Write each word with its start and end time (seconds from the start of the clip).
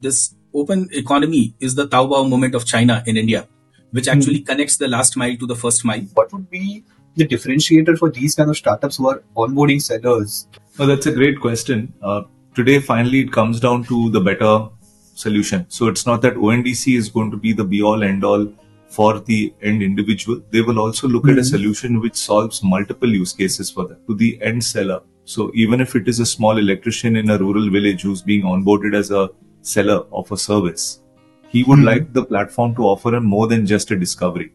this 0.00 0.34
open 0.54 0.88
economy 0.92 1.54
is 1.60 1.74
the 1.74 1.86
Taobao 1.86 2.28
moment 2.28 2.54
of 2.54 2.64
China 2.64 3.02
in 3.06 3.16
India, 3.16 3.46
which 3.90 4.08
actually 4.08 4.40
mm. 4.40 4.46
connects 4.46 4.76
the 4.76 4.88
last 4.88 5.16
mile 5.16 5.36
to 5.36 5.46
the 5.46 5.56
first 5.56 5.84
mile. 5.84 6.00
What 6.14 6.32
would 6.32 6.50
be 6.50 6.84
the 7.16 7.26
differentiator 7.26 7.98
for 7.98 8.10
these 8.10 8.34
kind 8.34 8.50
of 8.50 8.56
startups 8.56 8.96
who 8.96 9.08
are 9.08 9.22
onboarding 9.36 9.82
sellers? 9.82 10.46
Well, 10.78 10.88
that's 10.88 11.06
a 11.06 11.12
great 11.12 11.40
question. 11.40 11.92
Uh, 12.02 12.22
today, 12.54 12.80
finally, 12.80 13.20
it 13.20 13.32
comes 13.32 13.60
down 13.60 13.84
to 13.84 14.10
the 14.10 14.20
better 14.20 14.68
solution. 15.14 15.66
So 15.68 15.88
it's 15.88 16.06
not 16.06 16.22
that 16.22 16.34
ONDC 16.34 16.96
is 16.96 17.08
going 17.08 17.30
to 17.32 17.36
be 17.36 17.52
the 17.52 17.64
be 17.64 17.82
all 17.82 18.04
end 18.04 18.24
all 18.24 18.52
for 18.88 19.18
the 19.18 19.52
end 19.62 19.82
individual. 19.82 20.40
They 20.50 20.62
will 20.62 20.78
also 20.78 21.08
look 21.08 21.24
mm-hmm. 21.24 21.32
at 21.32 21.38
a 21.38 21.40
mm-hmm. 21.40 21.56
solution 21.56 22.00
which 22.00 22.16
solves 22.16 22.62
multiple 22.62 23.08
use 23.08 23.32
cases 23.32 23.70
for 23.70 23.86
them 23.86 23.98
to 24.06 24.14
the 24.14 24.40
end 24.40 24.64
seller. 24.64 25.02
So 25.24 25.50
even 25.54 25.80
if 25.80 25.94
it 25.94 26.08
is 26.08 26.20
a 26.20 26.26
small 26.26 26.56
electrician 26.56 27.16
in 27.16 27.28
a 27.28 27.36
rural 27.36 27.68
village 27.70 28.02
who's 28.02 28.22
being 28.22 28.44
onboarded 28.44 28.94
as 28.94 29.10
a 29.10 29.28
seller 29.68 30.04
of 30.12 30.32
a 30.32 30.36
service, 30.36 31.00
he 31.48 31.62
would 31.64 31.78
mm-hmm. 31.78 31.86
like 31.86 32.12
the 32.12 32.24
platform 32.24 32.74
to 32.76 32.82
offer 32.82 33.14
him 33.14 33.24
more 33.24 33.46
than 33.46 33.66
just 33.66 33.90
a 33.90 33.96
discovery. 33.96 34.52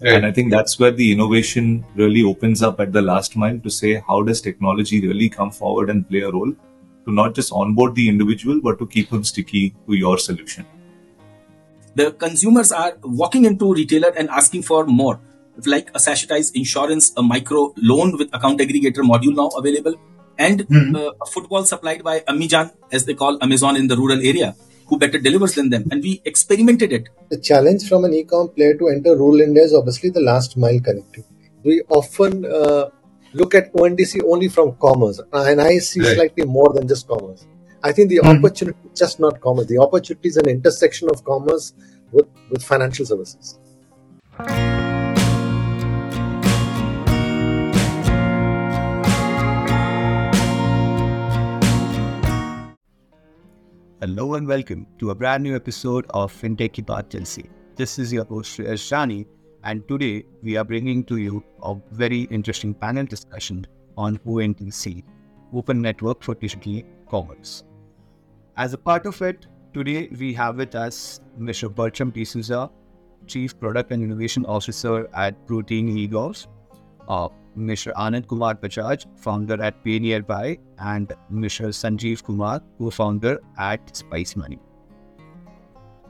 Right. 0.00 0.14
And 0.14 0.26
I 0.26 0.30
think 0.30 0.52
that's 0.52 0.78
where 0.78 0.92
the 0.92 1.10
innovation 1.10 1.84
really 1.96 2.22
opens 2.22 2.62
up 2.62 2.78
at 2.78 2.92
the 2.92 3.02
last 3.02 3.36
mile 3.36 3.58
to 3.58 3.70
say, 3.70 4.02
how 4.06 4.22
does 4.22 4.40
technology 4.40 5.06
really 5.06 5.28
come 5.28 5.50
forward 5.50 5.90
and 5.90 6.08
play 6.08 6.20
a 6.20 6.30
role 6.30 6.52
to 7.04 7.12
not 7.12 7.34
just 7.34 7.52
onboard 7.52 7.96
the 7.96 8.08
individual, 8.08 8.60
but 8.62 8.78
to 8.78 8.86
keep 8.86 9.10
him 9.10 9.24
sticky 9.24 9.74
to 9.88 9.94
your 9.94 10.18
solution? 10.18 10.64
The 11.96 12.12
consumers 12.12 12.70
are 12.70 12.92
walking 13.02 13.44
into 13.44 13.74
retailer 13.74 14.12
and 14.16 14.28
asking 14.28 14.62
for 14.62 14.86
more, 14.86 15.20
like 15.66 15.90
a 15.94 15.98
sachetized 15.98 16.54
insurance, 16.54 17.12
a 17.16 17.22
micro 17.22 17.74
loan 17.76 18.16
with 18.16 18.32
account 18.32 18.60
aggregator 18.60 19.02
module 19.02 19.34
now 19.34 19.48
available, 19.58 19.96
and 20.38 20.60
mm-hmm. 20.60 20.96
uh, 20.96 21.10
a 21.20 21.26
football 21.26 21.64
supplied 21.64 22.02
by 22.04 22.20
Amijan, 22.20 22.72
as 22.92 23.04
they 23.04 23.14
call 23.14 23.38
Amazon 23.42 23.76
in 23.76 23.88
the 23.88 23.96
rural 23.96 24.20
area 24.24 24.54
who 24.86 24.98
better 24.98 25.18
delivers 25.18 25.54
than 25.54 25.68
them. 25.70 25.84
And 25.90 26.02
we 26.02 26.22
experimented 26.24 26.92
it. 26.92 27.08
The 27.28 27.38
challenge 27.38 27.88
from 27.88 28.04
an 28.04 28.14
e-com 28.14 28.48
player 28.48 28.74
to 28.74 28.88
enter 28.88 29.16
rural 29.16 29.40
India 29.40 29.62
is 29.62 29.74
obviously 29.74 30.10
the 30.10 30.20
last 30.20 30.56
mile 30.56 30.78
connectivity. 30.78 31.24
We 31.62 31.82
often 31.88 32.46
uh, 32.46 32.86
look 33.34 33.54
at 33.54 33.72
ONDC 33.74 34.22
only 34.24 34.48
from 34.48 34.76
commerce, 34.76 35.20
and 35.32 35.60
I 35.60 35.78
see 35.78 36.00
right. 36.00 36.16
slightly 36.16 36.46
more 36.46 36.72
than 36.72 36.88
just 36.88 37.06
commerce. 37.06 37.46
I 37.82 37.92
think 37.92 38.08
the 38.08 38.18
mm-hmm. 38.18 38.38
opportunity 38.38 38.78
is 38.92 38.98
just 38.98 39.20
not 39.20 39.40
commerce. 39.40 39.66
The 39.66 39.78
opportunity 39.78 40.28
is 40.28 40.36
an 40.36 40.48
intersection 40.48 41.08
of 41.10 41.24
commerce 41.24 41.74
with, 42.12 42.26
with 42.50 42.64
financial 42.64 43.04
services. 43.04 43.58
Hello 54.00 54.34
and 54.34 54.46
welcome 54.46 54.86
to 55.00 55.10
a 55.10 55.14
brand 55.16 55.42
new 55.42 55.56
episode 55.56 56.06
of 56.10 56.32
FinTech 56.32 56.76
Baat 56.88 57.10
Chelsea. 57.10 57.50
This 57.74 57.98
is 57.98 58.12
your 58.12 58.24
host 58.26 58.56
Shreyas 58.56 58.84
Shani, 58.88 59.26
and 59.64 59.88
today 59.88 60.24
we 60.40 60.56
are 60.56 60.62
bringing 60.62 61.02
to 61.06 61.16
you 61.16 61.42
a 61.64 61.74
very 61.90 62.20
interesting 62.36 62.74
panel 62.74 63.04
discussion 63.06 63.66
on 63.96 64.18
ONDC, 64.18 65.02
Open 65.52 65.82
Network 65.82 66.22
for 66.22 66.36
Digital 66.36 66.82
Commerce. 67.10 67.64
As 68.56 68.72
a 68.72 68.78
part 68.78 69.04
of 69.04 69.20
it, 69.20 69.48
today 69.74 70.08
we 70.16 70.32
have 70.32 70.58
with 70.58 70.76
us 70.76 71.20
Mr. 71.36 71.68
Bertram 71.74 72.12
D'Souza, 72.12 72.70
Chief 73.26 73.58
Product 73.58 73.90
and 73.90 74.00
Innovation 74.00 74.46
Officer 74.46 75.08
at 75.12 75.44
Protean 75.48 75.88
eGov, 75.88 76.46
uh, 77.08 77.28
Mr. 77.58 77.92
Anand 77.94 78.28
Kumar 78.28 78.54
Bajaj, 78.54 79.04
founder 79.18 79.60
at 79.62 79.82
Pay 79.84 79.98
Nearby, 79.98 80.58
and 80.78 81.12
Mr. 81.32 81.68
Sanjeev 81.68 82.22
Kumar, 82.22 82.60
co-founder 82.78 83.38
at 83.58 83.96
Spice 83.96 84.36
Money. 84.36 84.58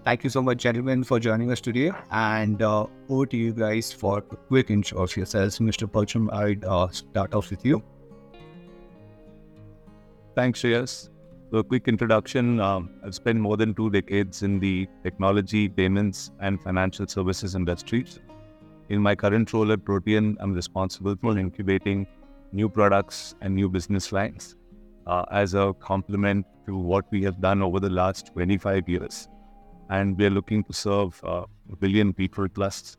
Thank 0.04 0.24
you 0.24 0.30
so 0.30 0.40
much, 0.40 0.58
gentlemen, 0.58 1.04
for 1.04 1.18
joining 1.20 1.50
us 1.50 1.60
today. 1.60 1.90
And 2.10 2.62
uh, 2.62 2.86
over 3.08 3.26
to 3.26 3.36
you 3.36 3.52
guys 3.52 3.92
for 3.92 4.18
a 4.18 4.22
quick 4.22 4.70
intro 4.70 5.02
of 5.02 5.16
yourselves. 5.16 5.58
Mr. 5.58 5.90
Bertram, 5.90 6.30
I'd 6.32 6.64
uh, 6.64 6.88
start 6.88 7.34
off 7.34 7.50
with 7.50 7.64
you. 7.64 7.82
Thanks, 10.34 10.62
Shreyas. 10.62 11.10
So, 11.50 11.58
a 11.58 11.64
quick 11.64 11.88
introduction. 11.88 12.60
Um, 12.60 12.90
I've 13.04 13.14
spent 13.14 13.38
more 13.40 13.56
than 13.56 13.74
two 13.74 13.90
decades 13.90 14.42
in 14.42 14.60
the 14.60 14.86
technology, 15.02 15.68
payments, 15.68 16.30
and 16.40 16.62
financial 16.62 17.06
services 17.06 17.54
industries. 17.54 18.20
In 18.88 19.02
my 19.02 19.14
current 19.14 19.52
role 19.52 19.70
at 19.70 19.84
Protean, 19.84 20.38
I'm 20.40 20.54
responsible 20.54 21.14
for 21.20 21.38
incubating 21.38 22.06
new 22.52 22.70
products 22.70 23.34
and 23.42 23.54
new 23.54 23.68
business 23.68 24.12
lines 24.12 24.56
uh, 25.06 25.26
as 25.30 25.52
a 25.52 25.74
complement 25.78 26.46
to 26.66 26.74
what 26.76 27.04
we 27.10 27.22
have 27.24 27.38
done 27.40 27.60
over 27.60 27.80
the 27.80 27.90
last 27.90 28.32
25 28.32 28.88
years. 28.88 29.28
And 29.90 30.18
we're 30.18 30.30
looking 30.30 30.64
to 30.64 30.72
serve 30.72 31.20
uh, 31.22 31.44
a 31.70 31.76
billion 31.76 32.14
people 32.14 32.48
plus 32.48 32.96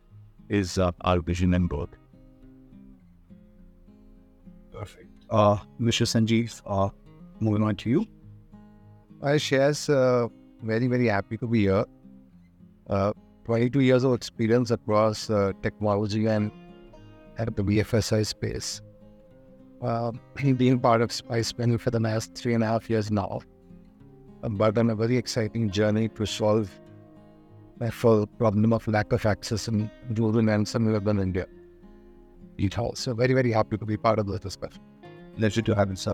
is 0.47 0.77
uh, 0.77 0.91
our 1.01 1.21
vision 1.21 1.55
and 1.55 1.67
goal. 1.67 1.87
Perfect. 4.71 5.09
Uh, 5.31 5.57
Mr. 5.81 6.05
Sanjeev, 6.05 6.61
uh, 6.67 6.89
moving 7.39 7.63
on 7.63 7.75
to 7.77 7.89
you. 7.89 8.05
I 9.23 9.33
Shreyas 9.33 9.89
uh, 9.89 10.29
very, 10.63 10.85
very 10.85 11.07
happy 11.07 11.37
to 11.37 11.47
be 11.47 11.61
here. 11.61 11.85
Uh, 12.87 13.13
22 13.49 13.79
years 13.79 14.03
of 14.03 14.13
experience 14.13 14.69
across 14.69 15.27
uh, 15.27 15.51
technology 15.63 16.27
and 16.27 16.51
at 17.39 17.55
the 17.55 17.63
BFSI 17.63 18.25
space. 18.25 18.81
Uh, 19.81 20.11
being 20.57 20.77
part 20.77 21.01
of 21.01 21.09
Spice 21.09 21.57
Money 21.57 21.77
for 21.77 21.89
the 21.89 22.01
last 22.01 22.35
three 22.35 22.53
and 22.53 22.61
a 22.61 22.67
half 22.67 22.89
years 22.89 23.09
now, 23.09 23.39
but 24.41 24.77
on 24.77 24.89
a 24.89 24.95
very 24.95 25.15
exciting 25.15 25.69
journey 25.69 26.09
to 26.09 26.25
solve 26.25 26.69
the 27.77 27.89
full 27.89 28.27
problem 28.27 28.73
of 28.73 28.85
lack 28.89 29.13
of 29.13 29.25
access 29.25 29.69
in 29.69 29.89
rural 30.17 30.49
and 30.49 30.67
semi-urban 30.67 31.17
India. 31.21 31.47
It 32.57 32.77
also 32.77 33.13
very, 33.13 33.33
very 33.33 33.53
happy 33.53 33.77
to 33.77 33.85
be 33.85 33.95
part 33.95 34.19
of 34.19 34.27
this 34.27 34.41
discussion. 34.41 34.81
Pleasure 35.37 35.61
to 35.61 35.75
have 35.75 35.89
you, 35.89 35.95
sir. 35.95 36.13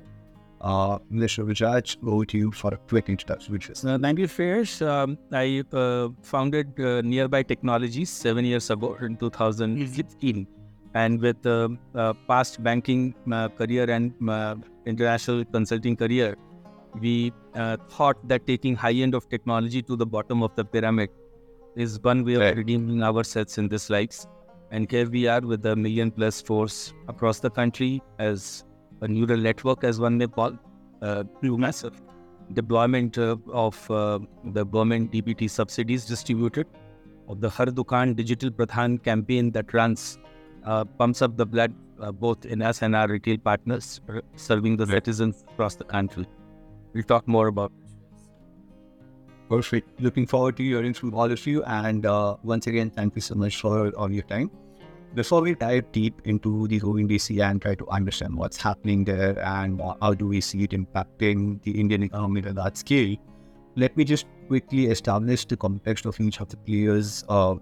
Uh, 0.65 0.97
Mr. 1.13 1.45
Bajaj, 1.47 1.95
over 2.07 2.25
to 2.25 2.37
you 2.39 2.51
for 2.51 2.73
a 2.73 2.77
quick 2.77 3.07
introduction. 3.07 3.53
Which 3.53 3.69
is 3.69 3.85
uh, 3.85 3.99
thank 4.01 4.17
you, 4.17 4.27
Fairs. 4.27 4.81
Um, 4.81 5.15
I 5.31 5.63
uh, 5.71 6.09
founded 6.23 6.79
uh, 6.79 7.01
Nearby 7.01 7.43
Technologies 7.43 8.09
seven 8.09 8.45
years 8.45 8.71
ago 8.71 8.97
in 8.99 9.15
2015, 9.17 10.47
and 10.95 11.21
with 11.21 11.45
uh, 11.45 11.69
uh, 11.93 12.13
past 12.27 12.63
banking 12.63 13.13
uh, 13.31 13.49
career 13.49 13.87
and 13.91 14.11
international 14.87 15.45
consulting 15.45 15.95
career, 15.95 16.35
we 16.99 17.31
thought 17.89 18.27
that 18.27 18.47
taking 18.47 18.75
high 18.75 18.93
end 18.93 19.13
of 19.13 19.29
technology 19.29 19.83
to 19.83 19.95
the 19.95 20.05
bottom 20.05 20.41
of 20.41 20.55
the 20.55 20.65
pyramid 20.65 21.11
is 21.75 21.99
one 22.01 22.25
way 22.25 22.33
of 22.33 22.57
redeeming 22.57 23.03
ourselves 23.03 23.59
in 23.59 23.67
this 23.67 23.91
lives. 23.91 24.25
And 24.71 24.89
here 24.89 25.07
we 25.07 25.27
are 25.27 25.41
with 25.41 25.63
a 25.67 25.75
million 25.75 26.09
plus 26.09 26.41
force 26.41 26.91
across 27.07 27.39
the 27.39 27.51
country 27.51 28.01
as 28.17 28.63
a 29.01 29.07
neural 29.07 29.37
network, 29.37 29.83
as 29.83 29.99
one 29.99 30.17
may 30.17 30.27
call, 30.27 30.57
uh, 31.01 31.23
massive 31.41 32.01
deployment 32.53 33.17
uh, 33.17 33.35
of 33.51 33.89
uh, 33.91 34.19
the 34.45 34.65
government 34.65 35.11
DBT 35.11 35.49
subsidies 35.49 36.05
distributed, 36.05 36.67
of 37.27 37.41
the 37.41 37.49
Har 37.49 37.67
Dukaan 37.67 38.15
Digital 38.15 38.51
Pradhan 38.51 39.03
campaign 39.03 39.51
that 39.51 39.73
runs, 39.73 40.19
uh, 40.63 40.85
pumps 40.85 41.21
up 41.21 41.37
the 41.37 41.45
blood 41.45 41.73
uh, 41.99 42.11
both 42.11 42.45
in 42.45 42.61
us 42.61 42.81
and 42.81 42.95
our 42.95 43.07
retail 43.07 43.37
partners, 43.37 44.01
uh, 44.09 44.21
serving 44.35 44.77
the 44.77 44.85
citizens 44.85 45.43
across 45.53 45.75
the 45.75 45.83
country. 45.83 46.27
We'll 46.93 47.03
talk 47.03 47.27
more 47.27 47.47
about 47.47 47.71
Perfect. 49.49 50.01
Looking 50.01 50.25
forward 50.25 50.57
to 50.57 50.63
hearing 50.63 50.93
from 50.93 51.13
all 51.13 51.31
of 51.31 51.45
you. 51.45 51.63
And 51.65 52.05
uh, 52.05 52.37
once 52.43 52.65
again, 52.65 52.89
thank 52.89 53.15
you 53.15 53.21
so 53.21 53.35
much 53.35 53.61
for 53.61 53.89
all 53.89 54.11
your 54.11 54.23
time. 54.23 54.49
Before 55.15 55.41
we 55.41 55.55
dive 55.55 55.89
deep 55.93 56.21
into 56.25 56.67
the 56.67 56.81
ONDC 56.81 57.41
and 57.41 57.61
try 57.61 57.73
to 57.75 57.87
understand 57.87 58.35
what's 58.35 58.57
happening 58.57 59.05
there 59.05 59.39
and 59.39 59.81
how 60.01 60.13
do 60.13 60.27
we 60.27 60.41
see 60.41 60.63
it 60.63 60.71
impacting 60.71 61.61
the 61.61 61.79
Indian 61.79 62.03
economy 62.03 62.43
at 62.45 62.55
that 62.55 62.75
scale, 62.75 63.15
let 63.77 63.95
me 63.95 64.03
just 64.03 64.25
quickly 64.49 64.87
establish 64.87 65.45
the 65.45 65.55
context 65.55 66.05
of 66.05 66.19
each 66.19 66.41
of 66.41 66.49
the 66.49 66.57
players 66.57 67.23
uh, 67.29 67.55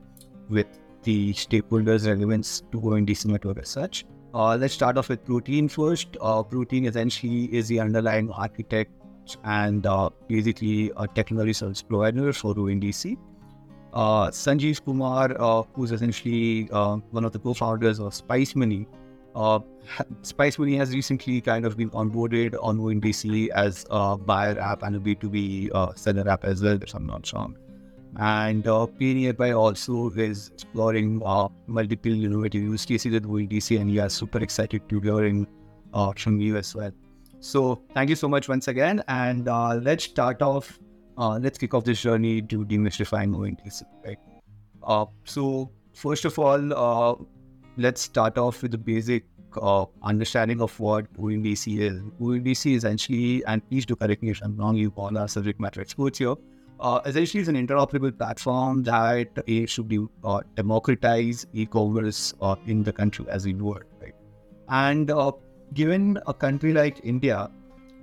with 0.49 0.65
the 1.03 1.31
stakeholders' 1.33 2.07
relevance 2.07 2.63
to 2.71 2.81
ONDC 2.81 3.27
network 3.27 3.59
as 3.59 3.69
such. 3.69 4.03
Uh, 4.33 4.55
let's 4.55 4.73
start 4.73 4.97
off 4.97 5.09
with 5.09 5.23
Protean 5.23 5.69
first. 5.69 6.17
Uh, 6.21 6.41
Protean 6.41 6.85
essentially 6.85 7.53
is 7.55 7.67
the 7.67 7.79
underlying 7.79 8.31
architect 8.31 8.89
and 9.43 9.85
uh, 9.85 10.09
basically 10.27 10.91
a 10.97 11.07
technology 11.07 11.53
service 11.53 11.83
provider 11.83 12.33
for 12.33 12.55
ONDC. 12.55 13.15
Uh, 13.93 14.27
Sanjeev 14.31 14.83
Kumar, 14.83 15.35
uh, 15.39 15.63
who's 15.73 15.91
essentially 15.91 16.67
uh, 16.71 16.95
one 17.11 17.23
of 17.23 17.31
the 17.31 17.39
co-founders 17.39 17.99
of 17.99 18.13
Spice 18.13 18.55
Money. 18.55 18.87
Uh, 19.35 19.59
Spice 20.23 20.57
Money 20.57 20.75
has 20.77 20.93
recently 20.93 21.39
kind 21.41 21.63
of 21.65 21.77
been 21.77 21.91
onboarded 21.91 22.55
on 22.61 22.79
ONDC 22.79 23.49
as 23.49 23.85
a 23.91 24.17
buyer 24.17 24.59
app 24.59 24.81
and 24.81 24.95
a 24.95 24.99
B2B 24.99 25.69
uh, 25.75 25.93
seller 25.93 26.27
app 26.27 26.43
as 26.43 26.63
well, 26.63 26.81
if 26.81 26.93
I'm 26.95 27.05
not 27.05 27.31
wrong. 27.33 27.55
And 28.17 28.67
uh, 28.67 28.87
Pay 28.87 29.13
Nearby 29.13 29.51
also 29.51 30.09
is 30.11 30.49
exploring 30.53 31.21
uh, 31.23 31.49
multiple 31.67 32.11
innovative 32.11 32.63
use 32.63 32.85
cases 32.85 33.11
with 33.11 33.27
ONDC, 33.27 33.79
and 33.79 33.91
we 33.91 33.99
are 33.99 34.09
super 34.09 34.39
excited 34.39 34.89
to 34.89 34.99
hear 34.99 35.45
uh, 35.93 36.13
from 36.13 36.39
you 36.39 36.57
as 36.57 36.73
well. 36.75 36.91
So 37.39 37.83
thank 37.93 38.09
you 38.09 38.15
so 38.15 38.27
much 38.27 38.49
once 38.49 38.67
again, 38.67 39.03
and 39.07 39.45
let's 39.83 40.05
start 40.05 40.41
off 40.41 40.79
uh, 41.17 41.39
let's 41.39 41.57
kick 41.57 41.73
off 41.73 41.83
this 41.83 42.01
journey 42.01 42.41
to 42.41 42.65
demystifying 42.65 43.35
ONDC, 43.35 43.83
right? 44.05 44.17
Uh, 44.83 45.05
so 45.23 45.71
first 45.93 46.25
of 46.25 46.37
all, 46.39 46.73
uh, 46.73 47.15
let's 47.77 48.01
start 48.01 48.37
off 48.37 48.61
with 48.61 48.71
the 48.71 48.77
basic 48.77 49.25
uh, 49.61 49.85
understanding 50.01 50.61
of 50.61 50.77
what 50.79 51.11
ONDC 51.13 51.79
is. 51.79 52.01
ONDC 52.19 52.71
is 52.71 52.83
essentially, 52.83 53.43
and 53.45 53.67
please 53.69 53.85
do 53.85 53.95
correct 53.95 54.23
me 54.23 54.31
if 54.31 54.41
I'm 54.43 54.57
wrong, 54.57 54.75
you 54.75 54.91
all 54.95 55.17
are 55.17 55.27
subject 55.27 55.59
matter 55.59 55.81
experts 55.81 56.19
here. 56.19 56.35
Uh, 56.79 56.99
essentially, 57.05 57.39
it's 57.39 57.49
an 57.49 57.55
interoperable 57.55 58.17
platform 58.17 58.83
that 58.83 59.27
aims 59.47 59.73
to 59.75 59.83
de- 59.83 60.07
uh, 60.23 60.41
democratize 60.55 61.45
e-commerce 61.53 62.33
uh, 62.41 62.55
in 62.65 62.83
the 62.83 62.91
country 62.91 63.25
as 63.29 63.45
we 63.45 63.53
know 63.53 63.75
it, 63.75 63.83
right? 64.01 64.15
And 64.69 65.09
uh, 65.09 65.31
given 65.73 66.19
a 66.27 66.33
country 66.33 66.73
like 66.73 66.99
India, 67.03 67.49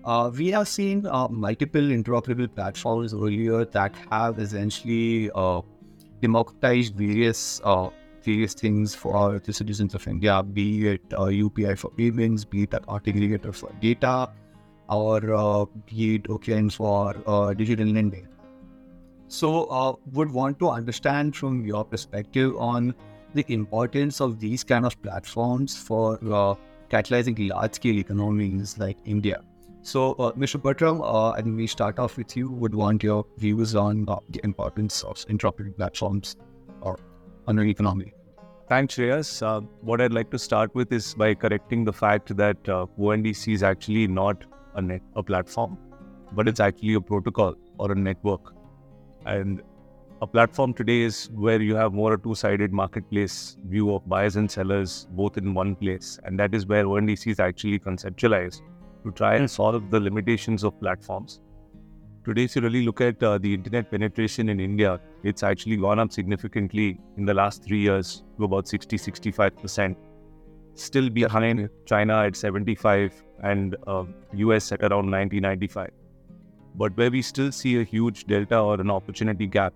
uh, 0.05 0.31
we 0.35 0.49
have 0.49 0.69
seen 0.69 1.07
uh, 1.07 1.29
multiple 1.29 1.81
interoperable 1.81 2.53
platforms 2.55 3.15
earlier 3.15 3.65
that 3.65 3.95
have 4.11 4.39
essentially 4.39 5.31
uh, 5.35 5.61
democratized 6.21 6.95
various 6.95 7.61
uh, 7.65 7.89
various 8.23 8.55
things 8.55 8.95
for 8.95 9.39
the 9.39 9.53
citizens 9.53 9.95
of 9.95 10.07
India, 10.07 10.43
be 10.43 10.89
it 10.89 11.03
uh, 11.15 11.27
UPI 11.27 11.79
for 11.79 11.91
payments, 11.91 12.45
be 12.45 12.63
it 12.65 12.75
an 12.75 12.83
aggregator 12.85 13.55
for 13.55 13.71
data, 13.81 14.31
or 14.89 15.35
uh, 15.35 15.65
be 15.87 16.17
it 16.17 16.25
OKM 16.25 16.73
for 16.73 17.17
uh, 17.27 17.55
digital 17.55 17.87
lending. 17.87 18.29
So, 19.29 19.65
uh, 19.67 19.95
would 20.13 20.31
want 20.33 20.59
to 20.59 20.69
understand 20.71 21.37
from 21.37 21.65
your 21.65 21.85
perspective 21.85 22.57
on 22.57 22.95
the 23.35 23.45
importance 23.49 24.21
of 24.21 24.41
these 24.41 24.65
kind 24.65 24.85
of 24.85 25.01
platforms 25.03 25.77
for 25.77 26.15
uh, 26.15 26.55
catalyzing 26.91 27.49
large-scale 27.49 27.99
economies 27.99 28.77
like 28.77 28.99
India. 29.05 29.41
So, 29.83 30.13
uh, 30.13 30.33
Mr. 30.33 30.61
Bertram, 30.61 31.01
uh, 31.01 31.31
I 31.31 31.41
think 31.41 31.57
we 31.57 31.67
start 31.67 31.99
off 31.99 32.19
with 32.19 32.37
you. 32.37 32.51
Would 32.51 32.75
want 32.75 33.03
your 33.03 33.25
views 33.39 33.75
on 33.75 34.05
uh, 34.09 34.17
the 34.29 34.41
importance 34.45 35.03
of 35.03 35.17
interoperable 35.27 35.75
platforms 35.75 36.37
or 36.83 36.99
our 37.49 37.65
economy. 37.65 38.13
Thanks, 38.69 38.95
Shreyas. 38.95 39.43
Uh, 39.43 39.63
what 39.81 40.01
I'd 40.01 40.13
like 40.13 40.31
to 40.33 40.39
start 40.39 40.75
with 40.75 40.93
is 40.93 41.15
by 41.15 41.35
correcting 41.35 41.85
the 41.85 41.93
fact 41.93 42.37
that 42.37 42.69
uh, 42.69 42.87
ONDC 42.99 43.55
is 43.55 43.63
actually 43.63 44.07
not 44.07 44.45
a 44.75 44.83
net 44.83 45.01
a 45.17 45.23
platform, 45.23 45.79
but 46.33 46.47
it's 46.47 46.61
actually 46.61 46.95
a 46.95 47.01
protocol 47.01 47.55
or 47.79 47.91
a 47.91 47.95
network. 47.95 48.55
And 49.25 49.63
a 50.21 50.27
platform 50.27 50.75
today 50.75 51.01
is 51.01 51.31
where 51.35 51.61
you 51.61 51.75
have 51.75 51.95
more 51.95 52.13
a 52.13 52.19
two-sided 52.19 52.71
marketplace 52.71 53.57
view 53.67 53.95
of 53.95 54.07
buyers 54.07 54.37
and 54.37 54.51
sellers 54.51 55.09
both 55.13 55.39
in 55.39 55.55
one 55.55 55.75
place, 55.75 56.21
and 56.25 56.39
that 56.39 56.55
is 56.55 56.67
where 56.67 56.85
ONDC 56.85 57.29
is 57.29 57.41
actually 57.41 57.79
conceptualized 57.79 58.61
to 59.05 59.13
try 59.13 59.37
and 59.37 59.51
solve 59.51 59.91
the 59.91 60.01
limitations 60.01 60.65
of 60.65 60.79
platforms. 60.81 61.41
Today, 62.25 62.45
if 62.45 62.55
you 62.55 62.63
really 62.63 62.85
look 62.85 63.01
at 63.01 63.23
uh, 63.23 63.39
the 63.39 63.55
internet 63.55 63.91
penetration 63.91 64.51
in 64.51 64.61
India, 64.61 65.01
it's 65.23 65.43
actually 65.43 65.77
gone 65.77 65.99
up 65.99 66.13
significantly 66.13 67.01
in 67.17 67.25
the 67.25 67.33
last 67.33 67.65
three 67.65 67.81
years 67.81 68.23
to 68.37 68.45
about 68.45 68.69
60 68.69 68.99
65%. 68.99 69.97
Still 70.75 71.09
behind 71.09 71.69
China 71.87 72.23
at 72.25 72.37
75 72.37 73.25
and 73.43 73.75
uh, 73.87 74.05
US 74.35 74.71
at 74.73 74.83
around 74.83 75.11
90 75.11 75.41
95. 75.41 75.91
But 76.75 76.97
where 76.97 77.11
we 77.11 77.23
still 77.23 77.51
see 77.51 77.81
a 77.81 77.85
huge 77.85 78.27
delta 78.27 78.59
or 78.59 78.81
an 78.81 78.91
opportunity 78.91 79.47
gap 79.47 79.73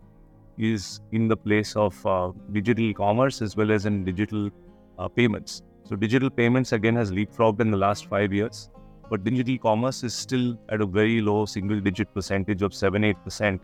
is 0.59 1.01
in 1.13 1.29
the 1.29 1.37
place 1.37 1.75
of 1.75 2.07
uh, 2.07 2.31
digital 2.53 2.93
commerce 2.93 3.41
as 3.41 3.57
well 3.57 3.73
as 3.73 3.87
in 3.87 4.05
digital 4.05 4.51
uh, 4.99 5.09
payments. 5.09 5.63
So, 5.85 5.97
digital 5.97 6.31
payments 6.31 6.73
again 6.73 6.95
has 6.97 7.11
leapfrogged 7.11 7.61
in 7.61 7.71
the 7.71 7.77
last 7.77 8.07
five 8.07 8.33
years 8.33 8.71
but 9.11 9.25
digital 9.25 9.59
commerce 9.59 10.03
is 10.03 10.15
still 10.15 10.59
at 10.71 10.81
a 10.81 10.87
very 10.87 11.21
low 11.21 11.45
single 11.47 11.81
digit 11.81 12.13
percentage 12.15 12.63
of 12.63 12.75
7 12.75 13.03
8% 13.03 13.61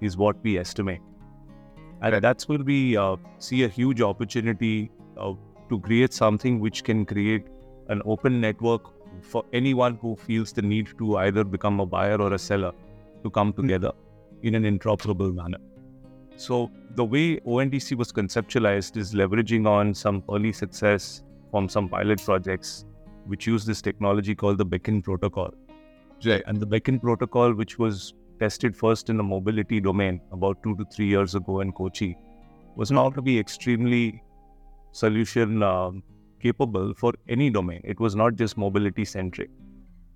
is 0.00 0.16
what 0.16 0.36
we 0.42 0.58
estimate 0.58 1.00
and 2.02 2.12
Right. 2.12 2.22
that's 2.22 2.48
where 2.48 2.58
we 2.58 2.96
uh, 2.96 3.16
see 3.38 3.64
a 3.64 3.68
huge 3.68 4.00
opportunity 4.00 4.90
uh, 5.16 5.32
to 5.68 5.80
create 5.80 6.12
something 6.12 6.60
which 6.60 6.84
can 6.84 7.04
create 7.04 7.46
an 7.88 8.02
open 8.04 8.40
network 8.40 8.82
for 9.22 9.44
anyone 9.52 9.96
who 10.00 10.14
feels 10.16 10.52
the 10.52 10.62
need 10.62 10.88
to 10.98 11.16
either 11.18 11.44
become 11.44 11.80
a 11.80 11.86
buyer 11.86 12.20
or 12.20 12.34
a 12.34 12.38
seller 12.38 12.72
to 13.24 13.30
come 13.30 13.52
together 13.52 13.90
in 14.42 14.54
an 14.54 14.62
interoperable 14.62 15.34
manner 15.34 15.58
so 16.36 16.70
the 16.94 17.04
way 17.04 17.38
ONDC 17.40 17.96
was 17.96 18.12
conceptualized 18.12 18.96
is 18.96 19.12
leveraging 19.12 19.66
on 19.66 19.92
some 19.92 20.22
early 20.30 20.52
success 20.52 21.24
from 21.50 21.68
some 21.68 21.88
pilot 21.88 22.22
projects 22.24 22.84
which 23.28 23.46
use 23.46 23.64
this 23.64 23.80
technology 23.82 24.34
called 24.34 24.58
the 24.58 24.66
Beckn 24.66 25.02
protocol. 25.02 25.54
Right. 26.24 26.42
And 26.46 26.60
the 26.60 26.66
Beckn 26.66 27.00
protocol, 27.00 27.52
which 27.52 27.78
was 27.78 28.14
tested 28.40 28.76
first 28.76 29.10
in 29.10 29.16
the 29.16 29.22
mobility 29.22 29.80
domain 29.80 30.20
about 30.32 30.62
two 30.62 30.76
to 30.76 30.84
three 30.92 31.06
years 31.06 31.34
ago 31.34 31.60
in 31.60 31.72
Kochi, 31.72 32.16
was 32.76 32.90
found 32.90 33.14
to 33.14 33.22
be 33.22 33.38
extremely 33.38 34.22
solution 34.92 35.62
um, 35.62 36.02
capable 36.40 36.94
for 36.94 37.12
any 37.28 37.50
domain. 37.50 37.80
It 37.84 38.00
was 38.00 38.14
not 38.16 38.36
just 38.36 38.56
mobility 38.56 39.04
centric. 39.04 39.50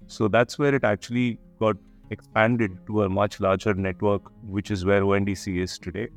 So 0.06 0.28
that's 0.28 0.58
where 0.58 0.74
it 0.74 0.84
actually 0.84 1.38
got 1.60 1.76
expanded 2.10 2.78
to 2.86 3.02
a 3.04 3.08
much 3.08 3.40
larger 3.40 3.74
network, 3.74 4.22
which 4.42 4.70
is 4.70 4.84
where 4.84 5.02
ONDC 5.02 5.60
is 5.62 5.78
today. 5.78 6.08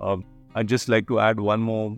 Um, 0.00 0.24
I'd 0.54 0.68
just 0.68 0.88
like 0.88 1.06
to 1.08 1.20
add 1.20 1.38
one 1.38 1.60
more 1.60 1.96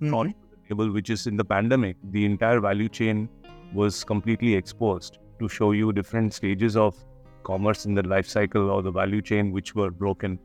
the 0.00 0.34
table, 0.68 0.90
which 0.90 1.10
is 1.10 1.26
in 1.26 1.36
the 1.36 1.44
pandemic, 1.44 1.96
the 2.10 2.24
entire 2.24 2.60
value 2.60 2.88
chain 2.88 3.28
was 3.72 4.04
completely 4.04 4.54
exposed 4.54 5.18
to 5.38 5.48
show 5.48 5.72
you 5.72 5.92
different 5.92 6.34
stages 6.34 6.76
of 6.76 6.96
commerce 7.44 7.86
in 7.86 7.94
the 7.94 8.02
life 8.02 8.28
cycle 8.28 8.70
or 8.70 8.82
the 8.82 8.90
value 8.90 9.22
chain 9.22 9.52
which 9.52 9.74
were 9.74 9.90
broken. 9.90 10.38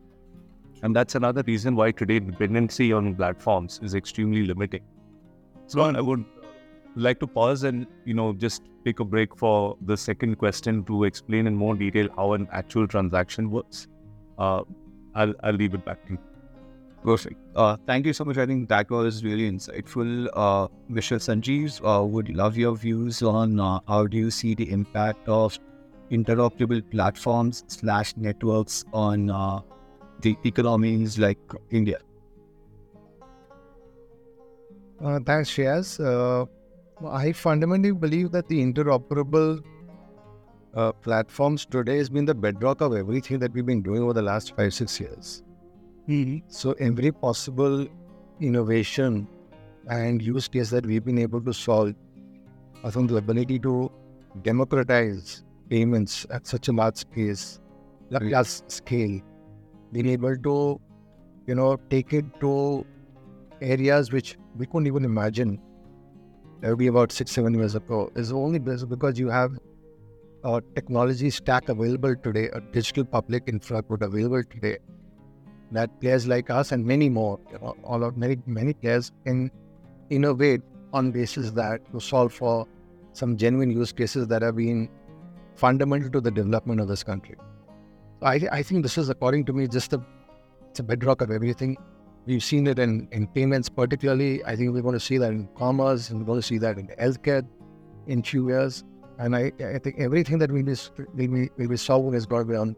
And 0.84 0.96
that's 0.96 1.16
another 1.16 1.44
reason 1.48 1.76
why 1.76 1.92
today 1.92 2.20
dependency 2.20 2.94
on 2.94 3.16
platforms 3.16 3.80
is 3.84 3.96
extremely 3.96 4.46
limiting. 4.46 4.84
So 5.68 5.82
I 5.82 6.00
would 6.00 6.24
like 6.96 7.20
to 7.20 7.28
pause 7.28 7.64
and 7.64 7.88
you 8.06 8.14
know 8.14 8.34
just 8.34 8.64
take 8.86 9.00
a 9.00 9.06
break 9.06 9.36
for 9.36 9.78
the 9.82 9.98
second 9.98 10.38
question 10.38 10.84
to 10.86 11.04
explain 11.04 11.48
in 11.48 11.56
more 11.56 11.76
detail 11.76 12.08
how 12.16 12.34
an 12.34 12.48
actual 12.52 12.88
transaction 12.88 13.50
works. 13.52 13.88
Uh, 14.38 14.62
I'll 15.16 15.34
I'll 15.44 15.54
leave 15.54 15.74
it 15.74 15.84
back 15.84 16.06
to 16.08 16.14
you. 16.14 16.20
Perfect. 17.06 17.40
Uh, 17.56 17.78
thank 17.86 18.08
you 18.08 18.14
so 18.14 18.26
much. 18.26 18.40
I 18.40 18.48
think 18.48 18.68
that 18.70 18.90
was 18.90 19.24
really 19.24 19.50
insightful. 19.52 20.28
Uh, 20.34 20.68
Mr. 20.90 21.18
Sanjeev, 21.26 21.80
uh, 21.86 22.04
would 22.04 22.30
love 22.30 22.58
your 22.58 22.76
views 22.76 23.22
on 23.22 23.60
uh, 23.60 23.80
how 23.88 24.08
do 24.08 24.18
you 24.18 24.32
see 24.32 24.56
the 24.56 24.72
impact 24.72 25.30
of 25.30 25.60
interoperable 26.10 26.82
platforms 26.90 27.64
slash 27.68 28.18
networks 28.18 28.86
on 28.92 29.30
uh, 29.30 29.60
the 30.22 30.36
economies 30.46 31.20
like 31.20 31.38
India. 31.70 32.00
Uh, 35.00 35.20
thanks, 35.28 35.52
Shreyas. 35.52 36.00
Uh, 36.04 36.48
I 37.08 37.34
fundamentally 37.34 37.94
believe 37.94 38.32
that 38.32 38.48
the 38.48 38.60
interoperable 38.66 39.64
platforms 41.04 41.68
today 41.68 41.98
has 41.98 42.10
been 42.10 42.26
the 42.26 42.34
bedrock 42.34 42.82
of 42.82 42.96
everything 42.96 43.38
that 43.40 43.54
we've 43.54 43.66
been 43.66 43.84
doing 43.84 44.02
over 44.02 44.14
the 44.14 44.24
last 44.24 44.56
five, 44.56 44.74
six 44.74 45.00
years. 45.00 45.45
Hmm. 46.08 46.38
So, 46.48 46.74
every 46.74 47.12
possible 47.12 47.88
innovation 48.40 49.28
and 49.90 50.22
use 50.22 50.48
case 50.48 50.70
that 50.70 50.86
we've 50.86 51.04
been 51.04 51.18
able 51.18 51.42
to 51.42 51.54
solve, 51.54 51.96
I 52.84 52.92
think 52.92 53.10
the 53.10 53.18
ability 53.18 53.58
to 53.60 53.92
democratize 54.44 55.44
payments 55.68 56.28
at 56.30 56.46
such 56.46 56.68
a 56.68 56.72
large 56.74 56.98
scale, 56.98 57.36
large 58.12 58.48
scale, 58.68 59.20
being 59.92 60.08
able 60.10 60.38
to, 60.38 60.80
you 61.48 61.56
know, 61.56 61.78
take 61.90 62.14
it 62.14 62.26
to 62.40 62.86
areas 63.62 64.12
which 64.12 64.38
we 64.56 64.68
couldn't 64.68 64.86
even 64.86 65.06
imagine. 65.06 65.60
Maybe 66.62 66.86
about 66.88 67.12
six, 67.12 67.32
seven 67.32 67.56
years 67.56 67.74
ago. 67.74 68.12
Is 68.16 68.32
only 68.32 68.60
because 68.60 68.86
because 68.86 69.18
you 69.18 69.30
have 69.30 69.58
a 70.44 70.62
technology 70.76 71.32
stack 71.32 71.70
available 71.70 72.16
today, 72.16 72.50
a 72.54 72.62
digital 72.62 73.06
public 73.06 73.44
infra 73.48 73.78
infrastructure 73.78 74.06
available 74.06 74.44
today, 74.44 74.78
that 75.78 76.00
players 76.02 76.28
like 76.28 76.50
us 76.50 76.72
and 76.72 76.86
many 76.86 77.10
more, 77.10 77.40
you 77.52 77.60
know, 77.60 77.76
all 77.84 78.04
of 78.04 78.18
many 78.18 78.38
many 78.46 78.74
players 78.74 79.12
can 79.26 79.52
innovate 80.10 80.62
on 80.94 81.12
basis 81.12 81.52
that 81.52 81.92
to 81.92 82.00
solve 82.00 82.34
for 82.34 82.68
some 83.14 83.38
genuine 83.38 83.72
use 83.72 83.92
cases 83.92 84.28
that 84.28 84.42
have 84.42 84.56
been 84.56 84.90
fundamental 85.56 86.10
to 86.10 86.22
the 86.22 86.32
development 86.32 86.82
of 86.82 86.88
this 86.88 87.04
country. 87.04 87.36
So 88.20 88.28
I, 88.28 88.40
I 88.52 88.64
think 88.64 88.84
this 88.84 88.98
is, 88.98 89.10
according 89.10 89.46
to 89.46 89.54
me, 89.54 89.68
just 89.68 89.94
a 89.94 90.02
it's 90.70 90.80
a 90.80 90.84
bedrock 90.84 91.22
of 91.22 91.32
everything. 91.32 91.78
We've 92.26 92.44
seen 92.44 92.68
it 92.68 92.80
in, 92.80 93.08
in 93.12 93.28
payments, 93.28 93.70
particularly. 93.70 94.44
I 94.44 94.56
think 94.56 94.74
we're 94.74 94.82
going 94.82 94.96
to 94.96 95.00
see 95.00 95.18
that 95.18 95.32
in 95.32 95.48
commerce, 95.56 96.10
and 96.10 96.20
we're 96.20 96.26
going 96.26 96.42
to 96.42 96.48
see 96.48 96.58
that 96.58 96.78
in 96.78 96.88
healthcare 96.88 97.48
in 98.08 98.24
few 98.24 98.50
years. 98.50 98.84
And 99.20 99.36
I, 99.36 99.52
I 99.60 99.80
think 99.80 100.00
everything 100.00 100.40
that 100.40 100.52
we 100.52 100.64
will 100.64 100.76
be, 100.98 101.04
will 101.14 101.34
be, 101.34 101.50
will 101.58 101.70
be 101.70 101.78
solving 101.78 102.14
is 102.14 102.26
going 102.26 102.48
to 102.48 102.52
be 102.52 102.58
on 102.58 102.76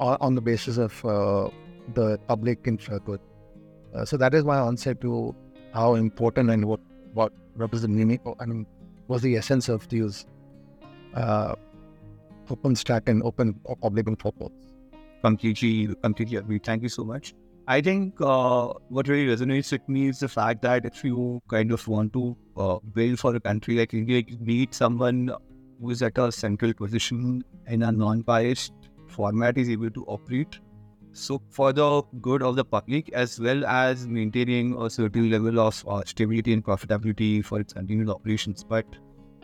on 0.00 0.34
the 0.34 0.40
basis 0.40 0.76
of 0.76 1.04
uh, 1.04 1.48
the 1.94 2.18
public 2.28 2.66
infrastructure. 2.66 3.18
Uh, 3.94 4.04
so 4.04 4.16
that 4.16 4.34
is 4.34 4.44
my 4.44 4.58
answer 4.58 4.94
to 4.94 5.34
how 5.72 5.94
important 5.94 6.50
and 6.50 6.64
what 6.64 6.80
what 7.14 7.32
the 7.56 7.88
meaning. 7.88 8.20
I 8.38 8.46
mean, 8.46 8.66
what's 9.06 9.22
the 9.22 9.36
essence 9.36 9.68
of 9.68 9.88
these 9.88 10.26
uh, 11.14 11.54
open 12.50 12.76
stack 12.76 13.08
and 13.08 13.22
open 13.22 13.54
public 13.82 14.06
protocols. 14.18 14.52
completely, 15.22 15.94
completely 16.02 16.36
agree. 16.36 16.58
Thank 16.58 16.82
you 16.82 16.88
so 16.88 17.04
much. 17.04 17.34
I 17.66 17.80
think 17.80 18.20
uh, 18.20 18.68
what 18.88 19.08
really 19.08 19.34
resonates 19.34 19.72
with 19.72 19.86
me 19.88 20.08
is 20.08 20.20
the 20.20 20.28
fact 20.28 20.62
that 20.62 20.86
if 20.86 21.04
you 21.04 21.42
kind 21.48 21.70
of 21.72 21.86
want 21.86 22.12
to 22.14 22.36
uh, 22.56 22.78
build 22.94 23.18
for 23.18 23.34
a 23.34 23.40
country 23.40 23.76
like 23.76 23.92
India, 23.92 24.22
you 24.26 24.38
need 24.40 24.72
someone 24.74 25.30
who 25.80 25.90
is 25.90 26.02
at 26.02 26.16
a 26.16 26.32
central 26.32 26.72
position 26.72 27.44
in 27.66 27.82
a 27.82 27.92
non-biased 27.92 28.72
format 29.08 29.58
is 29.58 29.68
able 29.68 29.90
to 29.90 30.04
operate. 30.06 30.58
So 31.12 31.42
for 31.50 31.72
the 31.72 32.02
good 32.20 32.42
of 32.42 32.56
the 32.56 32.64
public, 32.64 33.12
as 33.12 33.40
well 33.40 33.64
as 33.64 34.06
maintaining 34.06 34.80
a 34.80 34.88
certain 34.88 35.30
level 35.30 35.60
of 35.60 35.84
uh, 35.88 36.02
stability 36.04 36.52
and 36.52 36.64
profitability 36.64 37.44
for 37.44 37.60
its 37.60 37.72
continued 37.72 38.08
operations. 38.08 38.64
But 38.64 38.86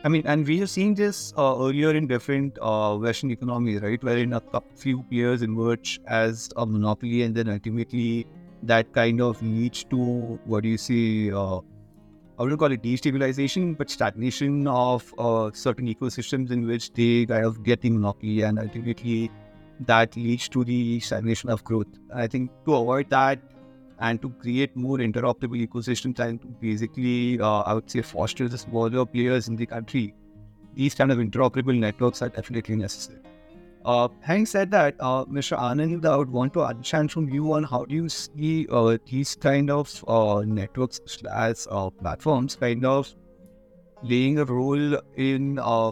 I 0.03 0.07
mean, 0.07 0.21
and 0.25 0.45
we 0.47 0.59
have 0.59 0.69
seen 0.69 0.93
this 0.93 1.33
uh, 1.35 1.55
earlier 1.57 1.91
in 1.91 2.07
different 2.07 2.57
uh, 2.61 2.95
Western 2.95 3.31
economies, 3.31 3.81
right? 3.81 4.03
Wherein 4.03 4.33
a 4.33 4.41
few 4.75 5.03
players 5.03 5.41
emerge 5.41 5.99
as 6.07 6.49
a 6.55 6.65
monopoly, 6.65 7.23
and 7.23 7.33
then 7.33 7.49
ultimately 7.49 8.27
that 8.63 8.91
kind 8.93 9.19
of 9.21 9.41
leads 9.41 9.83
to 9.85 10.39
what 10.45 10.63
do 10.63 10.69
you 10.69 10.77
say? 10.77 11.31
Uh, 11.31 11.59
I 12.37 12.43
wouldn't 12.43 12.59
call 12.59 12.71
it 12.71 12.83
destabilization, 12.83 13.77
but 13.77 13.89
stagnation 13.89 14.67
of 14.67 15.13
uh, 15.17 15.51
certain 15.53 15.87
ecosystems 15.87 16.51
in 16.51 16.67
which 16.67 16.91
they 16.93 17.25
kind 17.25 17.45
of 17.45 17.63
get 17.63 17.81
the 17.81 17.89
monopoly, 17.89 18.41
and 18.41 18.59
ultimately 18.59 19.31
that 19.81 20.15
leads 20.15 20.49
to 20.49 20.63
the 20.63 20.99
stagnation 20.99 21.49
of 21.49 21.63
growth. 21.63 21.87
I 22.13 22.27
think 22.27 22.51
to 22.65 22.75
avoid 22.75 23.09
that, 23.09 23.39
and 23.99 24.21
to 24.21 24.29
create 24.29 24.75
more 24.75 24.97
interoperable 24.97 25.65
ecosystems 25.65 26.19
and 26.19 26.41
to 26.41 26.47
basically, 26.47 27.39
uh, 27.39 27.61
I 27.61 27.73
would 27.73 27.89
say, 27.89 28.01
foster 28.01 28.47
the 28.49 28.57
smaller 28.57 29.05
players 29.05 29.47
in 29.47 29.55
the 29.55 29.65
country, 29.65 30.13
these 30.73 30.95
kind 30.95 31.11
of 31.11 31.19
interoperable 31.19 31.77
networks 31.77 32.21
are 32.21 32.29
definitely 32.29 32.75
necessary. 32.75 33.19
Uh, 33.85 34.07
having 34.21 34.45
said 34.47 34.71
that, 34.71 34.95
uh, 34.99 35.23
Mr. 35.25 35.57
Anand, 35.57 36.05
I 36.05 36.17
would 36.17 36.29
want 36.29 36.53
to 36.53 36.63
understand 36.63 37.11
from 37.11 37.29
you 37.29 37.53
on 37.53 37.63
how 37.63 37.85
do 37.85 37.93
you 37.93 38.09
see 38.09 38.67
uh, 38.71 38.97
these 39.05 39.35
kind 39.35 39.69
of 39.69 40.03
uh, 40.07 40.41
networks 40.45 40.99
as 41.31 41.67
uh, 41.69 41.91
platforms 41.91 42.55
kind 42.55 42.83
of 42.83 43.13
playing 44.03 44.39
a 44.39 44.45
role 44.45 44.99
in 45.15 45.59
uh, 45.59 45.91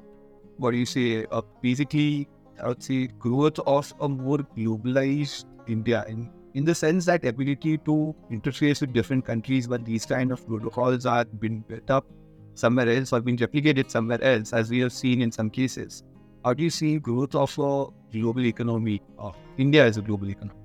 what 0.58 0.72
do 0.72 0.78
you 0.78 0.86
say, 0.86 1.26
basically, 1.62 2.28
I 2.62 2.68
would 2.68 2.84
say, 2.84 3.08
growth 3.08 3.60
of 3.60 3.94
a 4.00 4.10
more 4.10 4.40
globalized 4.40 5.46
India 5.68 6.06
in 6.08 6.30
in 6.54 6.66
the 6.66 6.76
sense 6.76 7.06
that 7.06 7.26
ability 7.26 7.80
to 7.80 8.16
interface 8.32 8.82
with 8.82 8.94
different 8.94 9.26
countries 9.26 9.68
when 9.68 9.84
these 9.84 10.06
kind 10.06 10.32
of 10.32 10.46
protocols 10.46 11.06
are 11.06 11.26
been 11.26 11.62
built 11.62 11.90
up 11.90 12.06
somewhere 12.54 12.88
else 12.88 13.12
or 13.12 13.22
been 13.22 13.38
replicated 13.38 13.90
somewhere 13.90 14.24
else, 14.24 14.54
as 14.54 14.70
we 14.70 14.80
have 14.80 14.94
seen 14.94 15.22
in 15.22 15.32
some 15.32 15.50
cases. 15.50 16.04
How 16.46 16.54
do 16.54 16.64
you 16.64 16.70
see 16.70 17.00
growth 17.00 17.34
of 17.34 17.58
a 17.58 17.86
global 18.12 18.46
economy, 18.46 19.02
of 19.18 19.36
India 19.58 19.86
as 19.86 19.98
a 19.98 20.02
global 20.02 20.30
economy? 20.30 20.60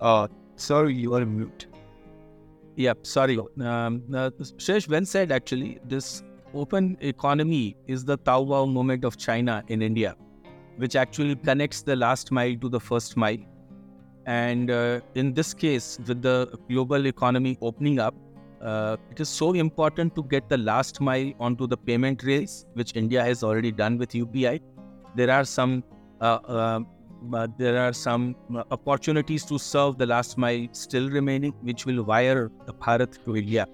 Uh, 0.00 0.28
sorry, 0.56 0.94
you 0.94 1.14
are 1.14 1.24
mute. 1.24 1.66
Yeah, 2.76 2.94
sorry. 3.02 3.38
Um, 3.38 4.02
uh, 4.14 4.30
Shesh, 4.56 4.88
when 4.88 5.04
said 5.04 5.30
actually, 5.30 5.78
this 5.84 6.22
open 6.54 6.96
economy 7.00 7.76
is 7.86 8.04
the 8.04 8.16
Taobao 8.18 8.72
moment 8.72 9.04
of 9.04 9.16
China 9.16 9.62
in 9.68 9.82
India, 9.82 10.16
which 10.76 10.96
actually 10.96 11.36
connects 11.36 11.82
the 11.82 11.96
last 11.96 12.32
mile 12.32 12.56
to 12.56 12.68
the 12.68 12.80
first 12.80 13.16
mile. 13.16 13.38
And 14.24 14.70
uh, 14.70 15.00
in 15.14 15.34
this 15.34 15.52
case, 15.52 15.98
with 16.06 16.22
the 16.22 16.58
global 16.68 17.06
economy 17.06 17.58
opening 17.60 17.98
up, 17.98 18.14
uh, 18.62 18.96
it 19.10 19.20
is 19.20 19.28
so 19.28 19.52
important 19.52 20.14
to 20.14 20.22
get 20.22 20.48
the 20.48 20.56
last 20.58 21.00
mile 21.00 21.32
onto 21.40 21.66
the 21.66 21.76
payment 21.76 22.22
rails, 22.22 22.64
which 22.74 22.94
India 22.94 23.22
has 23.22 23.42
already 23.42 23.72
done 23.72 23.98
with 23.98 24.10
UPI. 24.10 24.60
There 25.16 25.30
are 25.30 25.44
some 25.44 25.82
uh, 26.20 26.80
uh 27.34 27.46
there 27.58 27.78
are 27.78 27.92
some 27.92 28.34
opportunities 28.70 29.44
to 29.44 29.58
serve 29.58 29.98
the 29.98 30.06
last 30.06 30.38
mile 30.38 30.66
still 30.72 31.08
remaining, 31.10 31.52
which 31.62 31.86
will 31.86 32.02
wire 32.02 32.50
the 32.66 32.74
Bharat 32.74 33.24
to 33.24 33.36
India. 33.36 33.66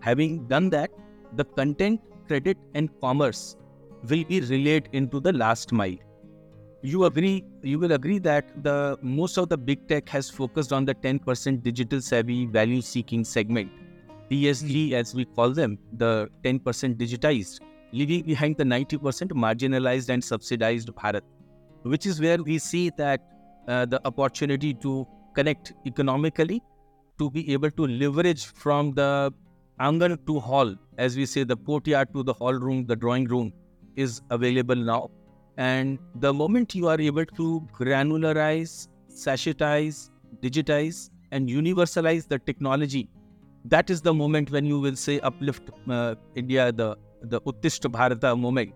Having 0.00 0.46
done 0.48 0.70
that, 0.70 0.90
the 1.34 1.44
content 1.44 2.00
credit 2.28 2.56
and 2.74 2.90
commerce 3.00 3.56
will 4.08 4.24
be 4.24 4.40
relayed 4.40 4.88
into 4.92 5.20
the 5.20 5.32
last 5.32 5.72
mile. 5.72 5.96
You 6.82 7.04
agree 7.04 7.44
you 7.62 7.78
will 7.78 7.92
agree 7.92 8.18
that 8.20 8.62
the 8.62 8.98
most 9.02 9.38
of 9.38 9.48
the 9.48 9.56
big 9.58 9.86
tech 9.88 10.08
has 10.08 10.30
focused 10.30 10.72
on 10.72 10.84
the 10.84 10.94
10% 10.94 11.62
digital 11.62 12.00
savvy 12.00 12.46
value 12.46 12.80
seeking 12.80 13.24
segment 13.24 13.70
DSG 14.30 14.92
as 14.92 15.14
we 15.14 15.24
call 15.24 15.50
them 15.50 15.78
the 15.92 16.28
10% 16.44 16.96
digitized 16.96 17.60
leaving 17.92 18.22
behind 18.22 18.56
the 18.56 18.64
90% 18.64 19.32
marginalized 19.44 20.08
and 20.08 20.22
subsidized 20.22 20.92
bharat 20.94 21.22
which 21.86 22.06
is 22.06 22.20
where 22.20 22.42
we 22.42 22.58
see 22.58 22.90
that 22.96 23.20
uh, 23.68 23.84
the 23.86 24.00
opportunity 24.06 24.74
to 24.74 25.06
connect 25.34 25.72
economically 25.86 26.62
to 27.18 27.30
be 27.30 27.52
able 27.52 27.70
to 27.70 27.86
leverage 27.86 28.46
from 28.46 28.92
the 28.94 29.32
angan 29.80 30.18
to 30.26 30.40
hall, 30.40 30.74
as 30.98 31.16
we 31.16 31.26
say, 31.26 31.44
the 31.44 31.56
courtyard 31.56 32.12
to 32.14 32.22
the 32.22 32.32
hall 32.32 32.54
room, 32.54 32.86
the 32.86 32.96
drawing 32.96 33.24
room 33.24 33.52
is 33.96 34.20
available 34.30 34.76
now. 34.76 35.10
And 35.56 35.98
the 36.16 36.32
moment 36.32 36.74
you 36.74 36.88
are 36.88 37.00
able 37.00 37.24
to 37.24 37.66
granularize, 37.78 38.88
sachetize, 39.10 40.10
digitize, 40.42 41.10
and 41.32 41.48
universalize 41.48 42.28
the 42.28 42.38
technology, 42.38 43.08
that 43.64 43.90
is 43.90 44.00
the 44.00 44.14
moment 44.14 44.50
when 44.50 44.64
you 44.64 44.78
will 44.78 44.96
say 44.96 45.18
uplift 45.20 45.70
uh, 45.88 46.14
India, 46.34 46.72
the 46.72 46.96
the 47.22 47.40
Uttishta 47.40 47.90
Bharata 47.90 48.36
moment, 48.36 48.72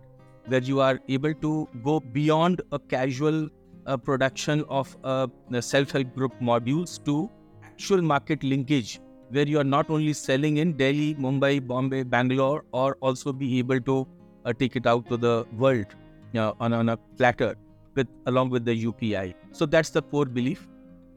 where 0.50 0.62
you 0.70 0.80
are 0.80 0.98
able 1.08 1.34
to 1.34 1.68
go 1.84 2.00
beyond 2.00 2.62
a 2.72 2.78
casual 2.78 3.48
uh, 3.86 3.96
production 3.96 4.64
of 4.68 4.96
uh, 5.04 5.26
self-help 5.60 6.14
group 6.14 6.32
modules 6.40 7.02
to 7.04 7.30
actual 7.64 8.02
market 8.02 8.42
linkage 8.42 9.00
where 9.30 9.46
you 9.46 9.60
are 9.60 9.70
not 9.72 9.90
only 9.90 10.12
selling 10.12 10.56
in 10.56 10.76
Delhi, 10.76 11.14
Mumbai, 11.14 11.64
Bombay, 11.66 12.02
Bangalore, 12.02 12.64
or 12.72 12.96
also 13.00 13.32
be 13.32 13.58
able 13.58 13.80
to 13.80 14.06
uh, 14.44 14.52
take 14.52 14.76
it 14.76 14.86
out 14.86 15.08
to 15.08 15.16
the 15.16 15.46
world 15.56 15.86
know, 16.32 16.56
on, 16.60 16.72
on 16.72 16.88
a 16.88 16.96
platter 16.96 17.54
with 17.94 18.08
along 18.26 18.50
with 18.50 18.64
the 18.64 18.84
UPI. 18.84 19.34
So 19.52 19.66
that's 19.66 19.90
the 19.90 20.02
core 20.02 20.26
belief. 20.26 20.68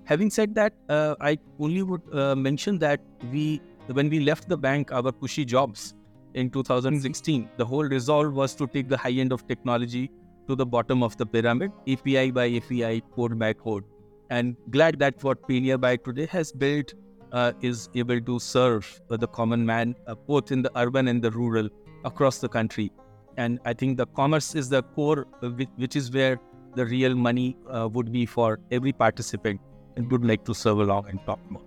Having 0.06 0.30
said 0.32 0.56
that, 0.56 0.74
uh, 0.90 1.16
I 1.20 1.38
only 1.60 1.82
would 1.82 2.02
uh, 2.14 2.36
mention 2.36 2.78
that 2.80 3.02
we, 3.32 3.62
when 3.88 4.10
we 4.10 4.20
left 4.20 4.50
the 4.50 4.58
bank, 4.58 4.92
our 4.92 5.12
pushy 5.12 5.46
jobs 5.46 5.94
in 6.34 6.50
2016, 6.50 7.50
the 7.58 7.66
whole 7.66 7.84
resolve 7.84 8.34
was 8.34 8.56
to 8.56 8.68
take 8.68 8.90
the 8.90 8.98
high 8.98 9.12
end 9.12 9.32
of 9.32 9.48
technology 9.48 10.12
to 10.48 10.56
the 10.56 10.66
bottom 10.66 11.04
of 11.04 11.16
the 11.18 11.26
pyramid, 11.26 11.72
API 11.88 12.32
by 12.32 12.46
API, 12.56 13.02
code 13.16 13.38
by 13.40 13.54
code. 13.54 13.84
And 14.30 14.56
glad 14.72 15.00
that 15.00 15.24
what 15.24 15.48
Paynearby 15.48 15.98
today 15.98 16.26
has 16.28 16.52
built 16.52 16.94
uh, 17.32 17.54
is 17.62 17.90
able 17.96 18.20
to 18.22 18.40
serve 18.40 19.02
uh, 19.10 19.18
the 19.18 19.28
common 19.28 19.66
man, 19.66 19.96
uh, 20.08 20.16
both 20.16 20.52
in 20.52 20.62
the 20.62 20.72
urban 20.76 21.08
and 21.08 21.22
the 21.22 21.32
rural 21.32 21.70
across 22.06 22.40
the 22.40 22.50
country. 22.50 22.92
And 23.38 23.60
I 23.66 23.74
think 23.74 23.98
the 23.98 24.06
commerce 24.06 24.56
is 24.56 24.70
the 24.70 24.84
core, 24.84 25.28
uh, 25.42 25.50
which, 25.50 25.70
which, 25.78 25.96
is 25.96 26.12
where 26.12 26.40
the 26.76 26.86
real 26.86 27.16
money 27.16 27.58
uh, 27.70 27.88
would 27.92 28.12
be 28.12 28.26
for 28.26 28.60
every 28.72 28.92
participant 28.92 29.60
and 29.96 30.12
would 30.12 30.26
like 30.26 30.46
to 30.46 30.54
serve 30.54 30.80
along 30.80 31.08
and 31.10 31.20
talk 31.26 31.40
more. 31.50 31.64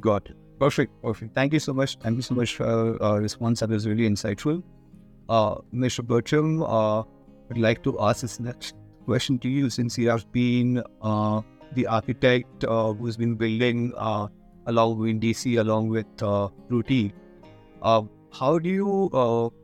Got 0.00 0.26
it. 0.26 0.36
Perfect. 0.58 0.92
Perfect. 1.02 1.34
Thank 1.34 1.52
you 1.52 1.60
so 1.60 1.72
much. 1.72 1.96
Thank 1.98 2.16
you 2.16 2.22
so 2.22 2.34
much 2.34 2.56
for 2.56 3.02
uh, 3.02 3.18
response. 3.18 3.60
That 3.60 3.70
was 3.70 3.86
really 3.86 4.08
insightful. 4.08 4.62
Uh, 5.28 5.56
Mr. 5.72 6.04
Bertram, 6.04 6.62
uh, 6.62 7.00
I'd 7.50 7.58
like 7.58 7.82
to 7.84 8.00
ask 8.00 8.22
this 8.22 8.40
next 8.40 8.74
question 9.04 9.38
to 9.38 9.48
you 9.48 9.70
since 9.70 9.96
you 9.96 10.08
have 10.10 10.30
been 10.32 10.82
uh, 11.00 11.40
the 11.72 11.86
architect 11.86 12.64
uh, 12.64 12.92
who's 12.92 13.16
been 13.16 13.36
building 13.36 13.92
uh, 13.96 14.26
along 14.66 14.98
with 14.98 15.20
DC, 15.20 15.58
along 15.60 15.88
with 15.88 16.06
uh, 16.22 16.48
Ruti. 16.70 17.12
Uh, 17.82 18.02
how 18.32 18.58
do 18.58 18.68
you 18.68 19.10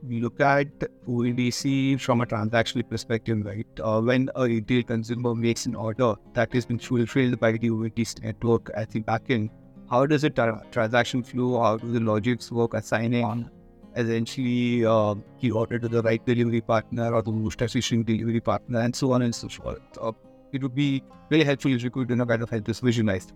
look 0.09 0.41
at 0.41 0.69
ONDC 1.07 2.01
from 2.01 2.23
a 2.23 2.27
transactional 2.27 2.89
perspective, 2.89 3.45
right? 3.45 3.67
When 4.03 4.31
a 4.35 4.45
retail 4.45 4.83
consumer 4.85 5.35
makes 5.35 5.67
an 5.67 5.75
order 5.75 6.15
that 6.33 6.53
has 6.55 6.65
been 6.65 6.79
fulfilled 6.79 7.39
by 7.39 7.53
the 7.53 7.71
ONDC 7.71 8.23
network 8.23 8.71
at 8.75 8.91
the 8.91 9.03
backend, 9.03 9.51
how 9.95 10.07
does 10.13 10.25
it 10.29 10.35
tra- 10.35 10.63
transaction 10.77 11.23
flow? 11.23 11.51
How 11.63 11.77
do 11.77 11.93
the 11.97 12.01
logics 12.01 12.51
work? 12.61 12.75
Assigning 12.75 13.49
essentially 13.97 14.85
uh, 14.85 15.15
the 15.41 15.51
order 15.53 15.79
to 15.79 15.89
the 15.89 16.03
right 16.03 16.25
delivery 16.27 16.61
partner 16.61 17.15
or 17.15 17.23
the 17.23 17.31
most 17.31 17.63
efficient 17.63 18.07
delivery 18.07 18.41
partner, 18.41 18.81
and 18.81 18.97
so 19.03 19.13
on 19.13 19.23
and 19.23 19.35
so 19.41 19.49
forth. 19.49 20.01
Uh, 20.01 20.13
it 20.53 20.63
would 20.63 20.75
be 20.75 21.03
very 21.31 21.45
helpful 21.45 21.73
if 21.73 21.83
you 21.83 21.91
could 21.91 22.11
you 22.11 22.17
know 22.17 22.27
kind 22.27 22.43
of 22.43 22.51
help 22.51 22.65
this 22.73 22.81
visualized. 22.81 23.33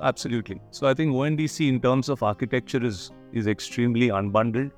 Absolutely. 0.00 0.60
So 0.70 0.86
I 0.86 0.94
think 0.94 1.12
ONDC 1.12 1.68
in 1.68 1.80
terms 1.86 2.08
of 2.08 2.22
architecture 2.32 2.82
is 2.90 3.10
is 3.32 3.46
extremely 3.54 4.08
unbundled, 4.08 4.70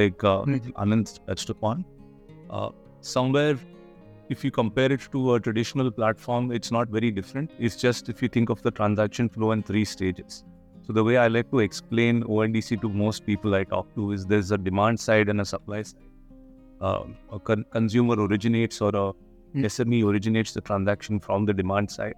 like 0.00 0.24
uh, 0.24 0.36
mm-hmm. 0.42 0.70
Anand 0.84 1.18
touched 1.26 1.50
upon. 1.50 1.84
Uh, 2.48 2.70
somewhere, 3.00 3.58
if 4.28 4.44
you 4.44 4.50
compare 4.50 4.92
it 4.92 5.00
to 5.12 5.34
a 5.34 5.40
traditional 5.40 5.90
platform, 5.90 6.52
it's 6.52 6.70
not 6.70 6.88
very 6.88 7.10
different. 7.10 7.50
It's 7.58 7.76
just 7.76 8.08
if 8.08 8.22
you 8.22 8.28
think 8.28 8.50
of 8.50 8.62
the 8.62 8.70
transaction 8.70 9.28
flow 9.28 9.52
in 9.52 9.62
three 9.62 9.84
stages. 9.84 10.44
So 10.82 10.92
the 10.92 11.04
way 11.04 11.16
I 11.18 11.28
like 11.28 11.50
to 11.50 11.58
explain 11.60 12.22
ONDC 12.24 12.80
to 12.80 12.88
most 12.88 13.26
people 13.26 13.54
I 13.54 13.64
talk 13.64 13.94
to 13.94 14.12
is 14.12 14.26
there's 14.26 14.50
a 14.52 14.58
demand 14.58 15.00
side 15.00 15.28
and 15.28 15.40
a 15.40 15.44
supply 15.44 15.82
side. 15.82 16.00
Um, 16.80 17.16
a 17.32 17.38
con- 17.38 17.64
consumer 17.72 18.14
originates 18.14 18.80
or 18.80 18.94
a 18.94 19.12
Hmm. 19.52 19.64
SME 19.64 20.04
originates 20.04 20.52
the 20.52 20.60
transaction 20.60 21.18
from 21.18 21.46
the 21.46 21.54
demand 21.54 21.90
side 21.90 22.14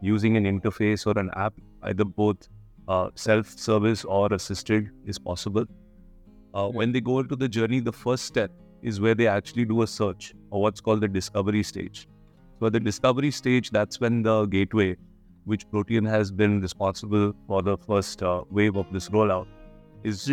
using 0.00 0.36
an 0.36 0.44
interface 0.44 1.06
or 1.06 1.18
an 1.18 1.30
app, 1.36 1.54
either 1.84 2.04
both 2.04 2.48
uh, 2.88 3.10
self-service 3.14 4.04
or 4.04 4.32
assisted 4.32 4.90
is 5.06 5.18
possible. 5.18 5.64
Uh, 6.54 6.68
when 6.68 6.90
they 6.92 7.00
go 7.00 7.20
into 7.20 7.36
the 7.36 7.48
journey, 7.48 7.78
the 7.78 7.92
first 7.92 8.24
step 8.24 8.50
is 8.82 9.00
where 9.00 9.14
they 9.14 9.26
actually 9.26 9.64
do 9.64 9.82
a 9.82 9.86
search 9.86 10.34
or 10.50 10.60
what's 10.62 10.80
called 10.80 11.00
the 11.00 11.08
discovery 11.08 11.62
stage. 11.62 12.08
So 12.58 12.66
at 12.66 12.72
the 12.72 12.80
discovery 12.80 13.30
stage, 13.30 13.70
that's 13.70 14.00
when 14.00 14.22
the 14.22 14.46
gateway, 14.46 14.96
which 15.44 15.68
Protean 15.70 16.04
has 16.04 16.30
been 16.30 16.60
responsible 16.60 17.32
for 17.46 17.62
the 17.62 17.76
first 17.76 18.22
uh, 18.22 18.42
wave 18.50 18.76
of 18.76 18.92
this 18.92 19.08
rollout, 19.08 19.46
is 20.04 20.30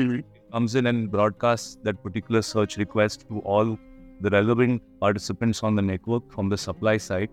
comes 0.51 0.75
in 0.75 0.87
and 0.87 1.11
broadcasts 1.11 1.77
that 1.83 2.01
particular 2.03 2.41
search 2.41 2.77
request 2.77 3.27
to 3.29 3.39
all 3.39 3.77
the 4.21 4.29
relevant 4.29 4.81
participants 4.99 5.63
on 5.63 5.75
the 5.75 5.81
network 5.81 6.31
from 6.31 6.49
the 6.49 6.57
supply 6.57 6.97
side, 6.97 7.29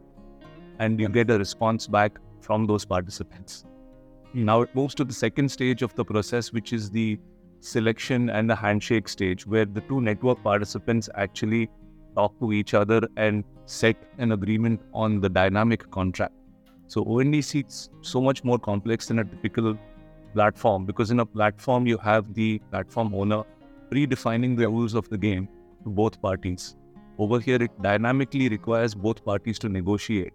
and 0.79 1.01
you 1.01 1.09
get 1.09 1.31
a 1.31 1.39
response 1.39 1.87
back 1.87 2.19
from 2.41 2.67
those 2.67 2.85
participants. 2.85 3.65
Now 4.35 4.61
it 4.63 4.75
moves 4.75 4.95
to 4.97 5.05
the 5.05 5.15
second 5.15 5.51
stage 5.51 5.83
of 5.83 5.95
the 5.95 6.05
process, 6.05 6.53
which 6.53 6.73
is 6.73 6.91
the 6.91 7.19
selection 7.67 8.31
and 8.31 8.49
the 8.49 8.55
handshake 8.55 9.09
stage, 9.09 9.47
where 9.47 9.65
the 9.65 9.81
two 9.83 10.01
network 10.01 10.43
participants 10.43 11.09
actually 11.15 11.69
talk 12.15 12.39
to 12.41 12.53
each 12.53 12.75
other 12.75 13.01
and 13.17 13.45
set 13.67 13.97
an 14.19 14.33
agreement 14.33 14.81
on 14.95 15.21
the 15.21 15.29
dynamic 15.29 15.91
contract. 15.91 16.35
So 16.87 17.05
ONDC 17.05 17.67
is 17.67 17.91
so 18.01 18.21
much 18.21 18.45
more 18.45 18.59
complex 18.59 19.09
than 19.09 19.19
a 19.19 19.25
typical 19.25 19.77
platform 20.33 20.87
because 20.87 21.11
in 21.11 21.21
a 21.21 21.27
platform 21.27 21.87
you 21.87 21.99
have 21.99 22.33
the 22.35 22.61
platform 22.71 23.15
owner 23.15 23.43
predefining 23.91 24.57
the 24.57 24.69
rules 24.69 24.95
of 24.95 25.09
the 25.09 25.19
game 25.19 25.49
to 25.85 25.91
both 25.91 26.21
parties. 26.23 26.77
Over 27.19 27.41
here, 27.41 27.63
it 27.63 27.71
dynamically 27.83 28.49
requires 28.49 28.95
both 28.95 29.25
parties 29.25 29.59
to 29.61 29.69
negotiate 29.69 30.33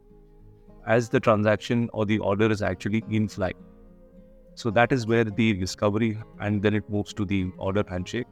as 0.88 1.10
the 1.10 1.20
transaction 1.20 1.90
or 1.94 2.06
the 2.06 2.18
order 2.20 2.50
is 2.52 2.62
actually 2.62 3.04
in 3.10 3.28
flight. 3.28 3.56
So 4.62 4.70
that 4.70 4.92
is 4.92 5.08
where 5.08 5.24
the 5.24 5.54
discovery 5.54 6.20
and 6.40 6.62
then 6.62 6.76
it 6.76 6.88
moves 6.88 7.14
to 7.14 7.26
the 7.26 7.52
order 7.58 7.84
handshake. 7.90 8.28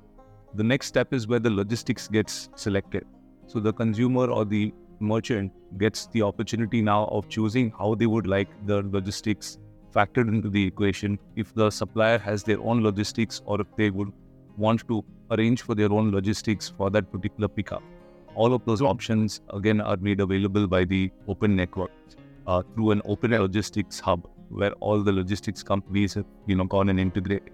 The 0.54 0.64
next 0.64 0.86
step 0.86 1.12
is 1.12 1.28
where 1.28 1.40
the 1.40 1.50
logistics 1.50 2.08
gets 2.08 2.50
selected. 2.56 3.08
So 3.48 3.60
the 3.60 3.74
consumer 3.74 4.28
or 4.28 4.46
the 4.46 4.72
merchant 5.00 5.52
gets 5.80 6.06
the 6.06 6.22
opportunity 6.22 6.84
now 6.84 7.06
of 7.06 7.30
choosing 7.30 7.72
how 7.72 7.96
they 7.96 8.06
would 8.06 8.28
like 8.28 8.48
the 8.68 8.84
logistics 8.84 9.58
factored 9.92 10.28
into 10.28 10.52
the 10.52 10.64
equation. 10.68 11.18
If 11.36 11.56
the 11.56 11.72
supplier 11.72 12.20
has 12.20 12.44
their 12.44 12.62
own 12.62 12.84
logistics 12.84 13.42
or 13.46 13.60
if 13.62 13.76
they 13.76 13.90
would 13.90 14.14
want 14.56 14.88
to 14.88 15.04
arrange 15.32 15.64
for 15.64 15.74
their 15.74 15.92
own 15.92 16.12
logistics 16.12 16.70
for 16.70 16.92
that 16.92 17.12
particular 17.12 17.48
pickup. 17.48 17.82
All 18.36 18.54
of 18.54 18.64
those 18.66 18.84
options 18.84 19.42
again 19.52 19.82
are 19.82 19.98
made 19.98 20.20
available 20.20 20.68
by 20.68 20.86
the 20.86 21.12
open 21.28 21.56
network 21.56 21.90
uh, 22.46 22.62
through 22.76 22.92
an 22.92 23.02
open 23.06 23.32
logistics 23.32 24.00
hub 24.00 24.30
where 24.50 24.72
all 24.74 25.02
the 25.04 25.12
logistics 25.12 25.64
companies 25.64 26.14
have 26.14 26.26
you 26.48 26.56
know 26.56 26.66
gone 26.66 26.90
and 26.90 27.00
integrated. 27.00 27.52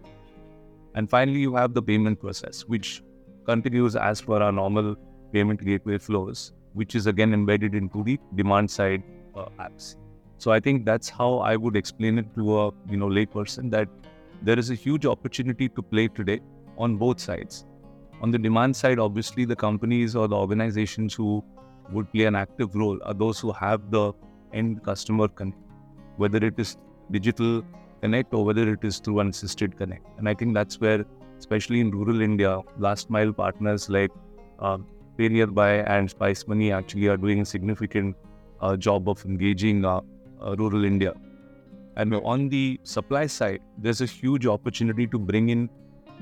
And 0.95 1.09
finally, 1.09 1.39
you 1.39 1.55
have 1.55 1.73
the 1.73 1.81
payment 1.81 2.19
process, 2.19 2.61
which 2.67 3.03
continues 3.45 3.95
as 3.95 4.21
per 4.21 4.41
our 4.41 4.51
normal 4.51 4.95
payment 5.33 5.63
gateway 5.63 5.97
flows, 5.97 6.53
which 6.73 6.95
is 6.95 7.07
again 7.07 7.33
embedded 7.33 7.75
into 7.75 8.03
the 8.03 8.19
demand 8.35 8.71
side 8.71 9.03
uh, 9.35 9.45
apps. 9.59 9.95
So 10.37 10.51
I 10.51 10.59
think 10.59 10.85
that's 10.85 11.09
how 11.09 11.39
I 11.39 11.55
would 11.55 11.75
explain 11.75 12.17
it 12.17 12.33
to 12.35 12.59
a 12.59 12.71
you 12.89 12.97
know 12.97 13.07
layperson 13.07 13.71
that 13.71 13.89
there 14.41 14.59
is 14.59 14.69
a 14.69 14.75
huge 14.75 15.05
opportunity 15.05 15.69
to 15.69 15.81
play 15.81 16.07
today 16.07 16.39
on 16.77 16.97
both 16.97 17.19
sides. 17.19 17.65
On 18.21 18.31
the 18.31 18.37
demand 18.37 18.75
side, 18.75 18.99
obviously, 18.99 19.45
the 19.45 19.55
companies 19.55 20.15
or 20.15 20.27
the 20.27 20.35
organizations 20.35 21.13
who 21.13 21.43
would 21.91 22.11
play 22.11 22.25
an 22.25 22.35
active 22.35 22.75
role 22.75 22.99
are 23.03 23.13
those 23.13 23.39
who 23.39 23.51
have 23.51 23.91
the 23.91 24.13
end 24.53 24.83
customer 24.83 25.27
connect, 25.27 25.57
whether 26.17 26.37
it 26.37 26.53
is 26.57 26.77
digital 27.11 27.63
connect 28.01 28.33
or 28.33 28.45
whether 28.45 28.71
it 28.71 28.83
is 28.83 28.99
through 28.99 29.19
an 29.19 29.29
assisted 29.29 29.77
connect. 29.77 30.05
And 30.17 30.29
I 30.29 30.33
think 30.33 30.53
that's 30.53 30.79
where, 30.79 31.05
especially 31.39 31.79
in 31.79 31.91
rural 31.91 32.21
India, 32.21 32.61
last 32.77 33.09
mile 33.09 33.33
partners 33.33 33.89
like 33.89 34.11
uh, 34.59 34.77
Pay 35.17 35.29
Nearby 35.29 35.75
and 35.95 36.09
Spice 36.09 36.47
Money 36.47 36.71
actually 36.71 37.07
are 37.07 37.17
doing 37.17 37.41
a 37.41 37.45
significant 37.45 38.15
uh, 38.61 38.75
job 38.75 39.09
of 39.09 39.23
engaging 39.25 39.85
uh, 39.85 40.01
uh, 40.41 40.55
rural 40.57 40.83
India. 40.83 41.13
And 41.97 42.13
on 42.13 42.49
the 42.49 42.79
supply 42.83 43.25
side, 43.25 43.61
there's 43.77 44.01
a 44.01 44.05
huge 44.05 44.45
opportunity 44.45 45.07
to 45.07 45.17
bring 45.17 45.49
in 45.49 45.69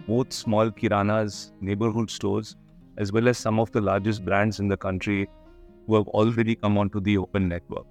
both 0.07 0.31
small 0.31 0.69
kiranas, 0.69 1.51
neighborhood 1.61 2.11
stores, 2.11 2.55
as 2.97 3.11
well 3.11 3.27
as 3.27 3.37
some 3.37 3.59
of 3.59 3.71
the 3.71 3.81
largest 3.81 4.23
brands 4.23 4.59
in 4.59 4.67
the 4.67 4.77
country 4.77 5.27
who 5.87 5.95
have 5.95 6.07
already 6.09 6.55
come 6.55 6.77
onto 6.77 6.99
the 6.99 7.17
open 7.17 7.49
network. 7.49 7.85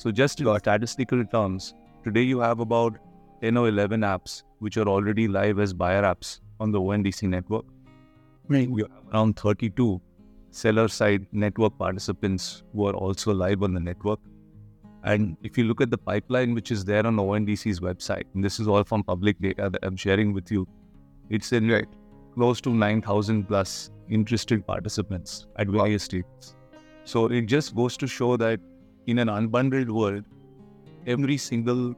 So, 0.00 0.10
just 0.10 0.40
in 0.40 0.46
statistical 0.58 1.22
terms, 1.26 1.74
today 2.04 2.22
you 2.22 2.38
have 2.40 2.60
about 2.60 2.96
10 3.42 3.58
or 3.58 3.68
11 3.68 4.00
apps 4.00 4.44
which 4.60 4.78
are 4.78 4.88
already 4.88 5.28
live 5.28 5.58
as 5.58 5.74
buyer 5.74 6.04
apps 6.04 6.40
on 6.58 6.72
the 6.72 6.80
ONDC 6.80 7.28
network. 7.28 7.66
We 8.48 8.80
have 8.80 8.90
around 9.12 9.38
32 9.38 10.00
seller 10.52 10.88
side 10.88 11.26
network 11.32 11.76
participants 11.76 12.62
who 12.72 12.86
are 12.86 12.94
also 12.94 13.34
live 13.34 13.62
on 13.62 13.74
the 13.74 13.80
network. 13.80 14.20
And 15.04 15.36
if 15.42 15.58
you 15.58 15.64
look 15.64 15.82
at 15.82 15.90
the 15.90 15.98
pipeline 15.98 16.54
which 16.54 16.70
is 16.70 16.82
there 16.82 17.06
on 17.06 17.16
ONDC's 17.16 17.80
website, 17.80 18.24
and 18.34 18.42
this 18.42 18.58
is 18.58 18.66
all 18.66 18.84
from 18.84 19.04
public 19.04 19.38
data 19.38 19.68
that 19.68 19.84
I'm 19.84 19.96
sharing 19.96 20.32
with 20.32 20.50
you, 20.50 20.66
it's 21.28 21.52
in 21.52 21.68
right. 21.68 21.86
close 22.34 22.62
to 22.62 22.70
9,000 22.70 23.46
plus 23.46 23.90
interested 24.08 24.66
participants 24.66 25.46
at 25.56 25.68
various 25.68 26.04
stages. 26.04 26.56
So 27.04 27.26
it 27.26 27.42
just 27.42 27.74
goes 27.76 27.98
to 27.98 28.06
show 28.06 28.38
that 28.38 28.60
in 29.06 29.18
an 29.18 29.28
unbundled 29.28 29.90
world, 29.90 30.24
every 31.06 31.36
single 31.36 31.94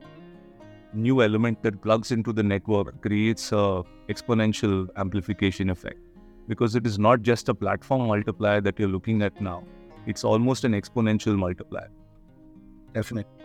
new 0.95 1.23
element 1.23 1.63
that 1.63 1.81
plugs 1.83 2.13
into 2.13 2.33
the 2.33 2.43
network 2.43 3.01
creates 3.03 3.53
a 3.53 3.83
exponential 4.09 4.89
amplification 4.97 5.71
effect. 5.71 5.99
Because 6.49 6.75
it 6.75 6.87
is 6.87 6.99
not 6.99 7.23
just 7.23 7.49
a 7.49 7.55
platform 7.55 8.09
multiplier 8.09 8.61
that 8.61 8.79
you're 8.79 8.89
looking 8.89 9.23
at 9.23 9.41
now. 9.41 9.65
It's 10.07 10.25
almost 10.25 10.65
an 10.65 10.73
exponential 10.73 11.37
multiplier. 11.37 11.89
Definitely 12.93 13.43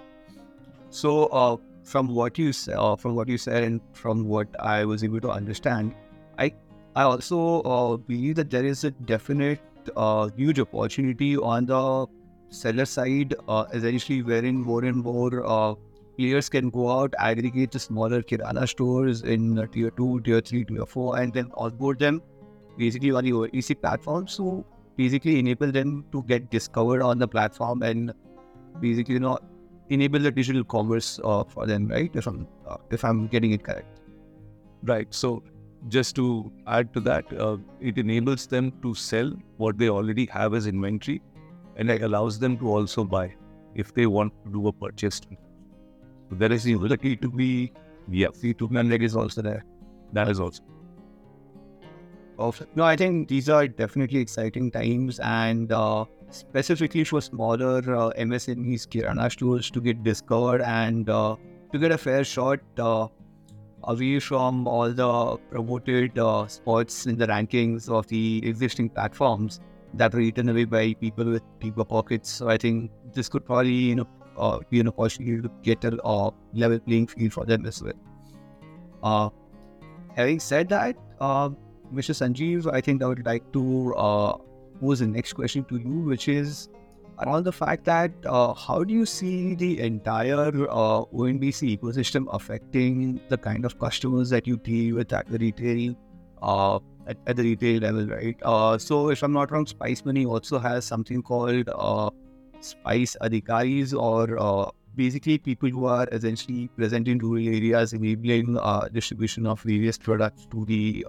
so 0.89 1.25
uh, 1.27 1.57
from 1.83 2.07
what 2.13 2.37
you 2.37 2.53
said 2.53 2.75
uh, 2.75 2.95
from 2.95 3.15
what 3.15 3.27
you 3.27 3.37
said 3.37 3.63
and 3.63 3.81
from 3.93 4.25
what 4.27 4.47
i 4.59 4.85
was 4.85 5.03
able 5.03 5.19
to 5.19 5.29
understand 5.29 5.93
i 6.37 6.51
i 6.95 7.03
also 7.03 7.61
uh, 7.61 7.97
believe 7.97 8.35
that 8.35 8.49
there 8.49 8.65
is 8.65 8.83
a 8.83 8.91
definite 8.91 9.59
uh, 9.95 10.29
huge 10.35 10.59
opportunity 10.59 11.37
on 11.37 11.65
the 11.65 12.07
seller 12.49 12.85
side 12.85 13.35
uh, 13.47 13.65
essentially 13.73 14.21
wherein 14.21 14.55
more 14.55 14.83
and 14.83 14.97
more 14.97 15.45
uh, 15.45 15.75
players 16.17 16.49
can 16.49 16.69
go 16.69 16.89
out, 16.99 17.13
aggregate 17.19 17.71
the 17.71 17.79
smaller 17.79 18.21
Kirana 18.21 18.67
stores 18.67 19.21
in 19.21 19.59
uh, 19.59 19.67
tier 19.67 19.91
2, 19.91 20.21
tier 20.21 20.41
3, 20.41 20.65
tier 20.65 20.85
4, 20.85 21.19
and 21.19 21.33
then 21.33 21.51
onboard 21.55 21.99
them 21.99 22.21
basically 22.77 23.11
on 23.11 23.23
the 23.23 23.31
OEC 23.31 23.79
platform. 23.81 24.27
So 24.27 24.65
basically 24.95 25.39
enable 25.39 25.71
them 25.71 26.05
to 26.11 26.23
get 26.23 26.49
discovered 26.49 27.01
on 27.01 27.19
the 27.19 27.27
platform 27.27 27.83
and 27.83 28.13
basically 28.79 29.13
you 29.13 29.19
know 29.19 29.37
enable 29.89 30.19
the 30.19 30.31
digital 30.31 30.63
commerce 30.63 31.19
uh, 31.23 31.43
for 31.43 31.65
them, 31.65 31.87
right? 31.87 32.11
If 32.13 32.27
I'm 32.27 32.47
uh, 32.67 32.77
if 32.91 33.05
I'm 33.05 33.27
getting 33.27 33.51
it 33.51 33.63
correct. 33.63 34.01
Right. 34.83 35.07
So 35.13 35.43
just 35.87 36.15
to 36.15 36.51
add 36.67 36.93
to 36.93 36.99
that, 37.01 37.25
uh, 37.39 37.57
it 37.79 37.97
enables 37.97 38.47
them 38.47 38.71
to 38.81 38.93
sell 38.95 39.31
what 39.57 39.77
they 39.77 39.89
already 39.89 40.25
have 40.25 40.53
as 40.53 40.67
inventory, 40.67 41.21
and 41.77 41.89
it 41.89 42.01
allows 42.01 42.39
them 42.39 42.57
to 42.57 42.69
also 42.69 43.03
buy 43.03 43.33
if 43.75 43.93
they 43.93 44.05
want 44.05 44.33
to 44.43 44.51
do 44.51 44.67
a 44.67 44.73
purchase. 44.73 45.21
So 46.29 46.35
there 46.35 46.51
is 46.51 46.63
the 46.63 46.73
ability 46.73 47.15
to 47.17 47.29
be, 47.29 47.71
yeah, 48.09 48.27
C2 48.27 49.01
is 49.01 49.15
also 49.15 49.41
there. 49.41 49.63
That 50.13 50.29
is 50.29 50.39
also. 50.39 50.63
No, 52.75 52.83
I 52.83 52.95
think 52.95 53.29
these 53.29 53.49
are 53.49 53.67
definitely 53.67 54.19
exciting 54.19 54.69
times, 54.69 55.19
and 55.19 55.71
uh, 55.71 56.05
specifically 56.29 57.03
for 57.03 57.19
smaller 57.19 57.77
uh, 57.77 58.11
MSMEs, 58.11 58.87
Kirana 58.87 59.31
stores 59.31 59.71
to 59.71 59.81
get 59.81 60.03
discovered 60.03 60.61
and 60.61 61.09
uh, 61.09 61.35
to 61.71 61.79
get 61.79 61.91
a 61.91 61.97
fair 61.97 62.23
shot 62.23 62.59
uh, 62.77 63.07
away 63.83 64.19
from 64.19 64.67
all 64.67 64.91
the 64.91 65.37
promoted 65.49 66.19
uh, 66.19 66.45
spots 66.47 67.07
in 67.07 67.17
the 67.17 67.25
rankings 67.25 67.89
of 67.89 68.05
the 68.07 68.47
existing 68.47 68.89
platforms 68.89 69.59
that 69.97 70.13
are 70.15 70.19
eaten 70.19 70.49
away 70.49 70.65
by 70.65 70.93
people 70.93 71.25
with 71.25 71.43
deeper 71.59 71.83
pockets. 71.83 72.29
So 72.29 72.49
I 72.49 72.57
think 72.57 72.91
this 73.13 73.29
could 73.29 73.45
probably, 73.45 73.71
you 73.71 73.95
know, 73.95 74.07
uh, 74.37 74.59
be 74.69 74.79
an 74.79 74.87
opportunity 74.87 75.41
to 75.41 75.51
get 75.63 75.83
a 75.83 76.01
uh, 76.03 76.31
level 76.53 76.79
playing 76.79 77.07
field 77.07 77.33
for 77.33 77.45
them 77.45 77.65
as 77.65 77.81
well. 77.81 77.93
Uh, 79.03 79.29
having 80.15 80.39
said 80.39 80.69
that, 80.69 80.95
Mr. 81.93 82.13
Sanjeev, 82.13 82.71
I 82.71 82.81
think 82.81 83.01
I 83.01 83.07
would 83.07 83.25
like 83.25 83.51
to 83.53 83.95
uh, 83.95 84.37
pose 84.81 84.99
the 84.99 85.07
next 85.07 85.33
question 85.33 85.63
to 85.65 85.77
you, 85.77 85.99
which 85.99 86.27
is 86.27 86.69
around 87.19 87.43
the 87.43 87.51
fact 87.51 87.83
that 87.85 88.11
uh, 88.25 88.53
how 88.53 88.83
do 88.83 88.93
you 88.93 89.05
see 89.05 89.55
the 89.55 89.79
entire 89.79 90.49
uh, 90.69 91.01
ONDC 91.13 91.79
ecosystem 91.79 92.27
affecting 92.31 93.19
the 93.29 93.37
kind 93.37 93.65
of 93.65 93.79
customers 93.79 94.29
that 94.29 94.45
you 94.45 94.57
deal 94.57 94.95
with 94.95 95.11
at 95.13 95.27
the 95.27 95.37
retail 95.39 95.95
at, 97.07 97.17
at, 97.27 97.35
the 97.35 97.43
retail 97.43 97.81
level, 97.81 98.07
right? 98.07 98.37
Uh, 98.43 98.77
so 98.77 99.09
if 99.09 99.23
I'm 99.23 99.33
not 99.33 99.51
wrong, 99.51 99.65
Spice 99.65 100.05
Money 100.05 100.25
also 100.25 100.59
has 100.59 100.85
something 100.85 101.21
called 101.21 101.69
uh, 101.73 102.09
Spice 102.59 103.15
Adhikaris 103.21 103.93
or 103.93 104.39
uh, 104.39 104.69
basically 104.95 105.37
people 105.37 105.69
who 105.69 105.85
are 105.85 106.07
essentially 106.11 106.67
present 106.69 107.07
in 107.07 107.19
rural 107.19 107.47
areas 107.47 107.93
enabling 107.93 108.57
distribution 108.91 109.45
of 109.45 109.61
various 109.61 109.97
products 109.97 110.47
to 110.51 110.65
the 110.65 111.05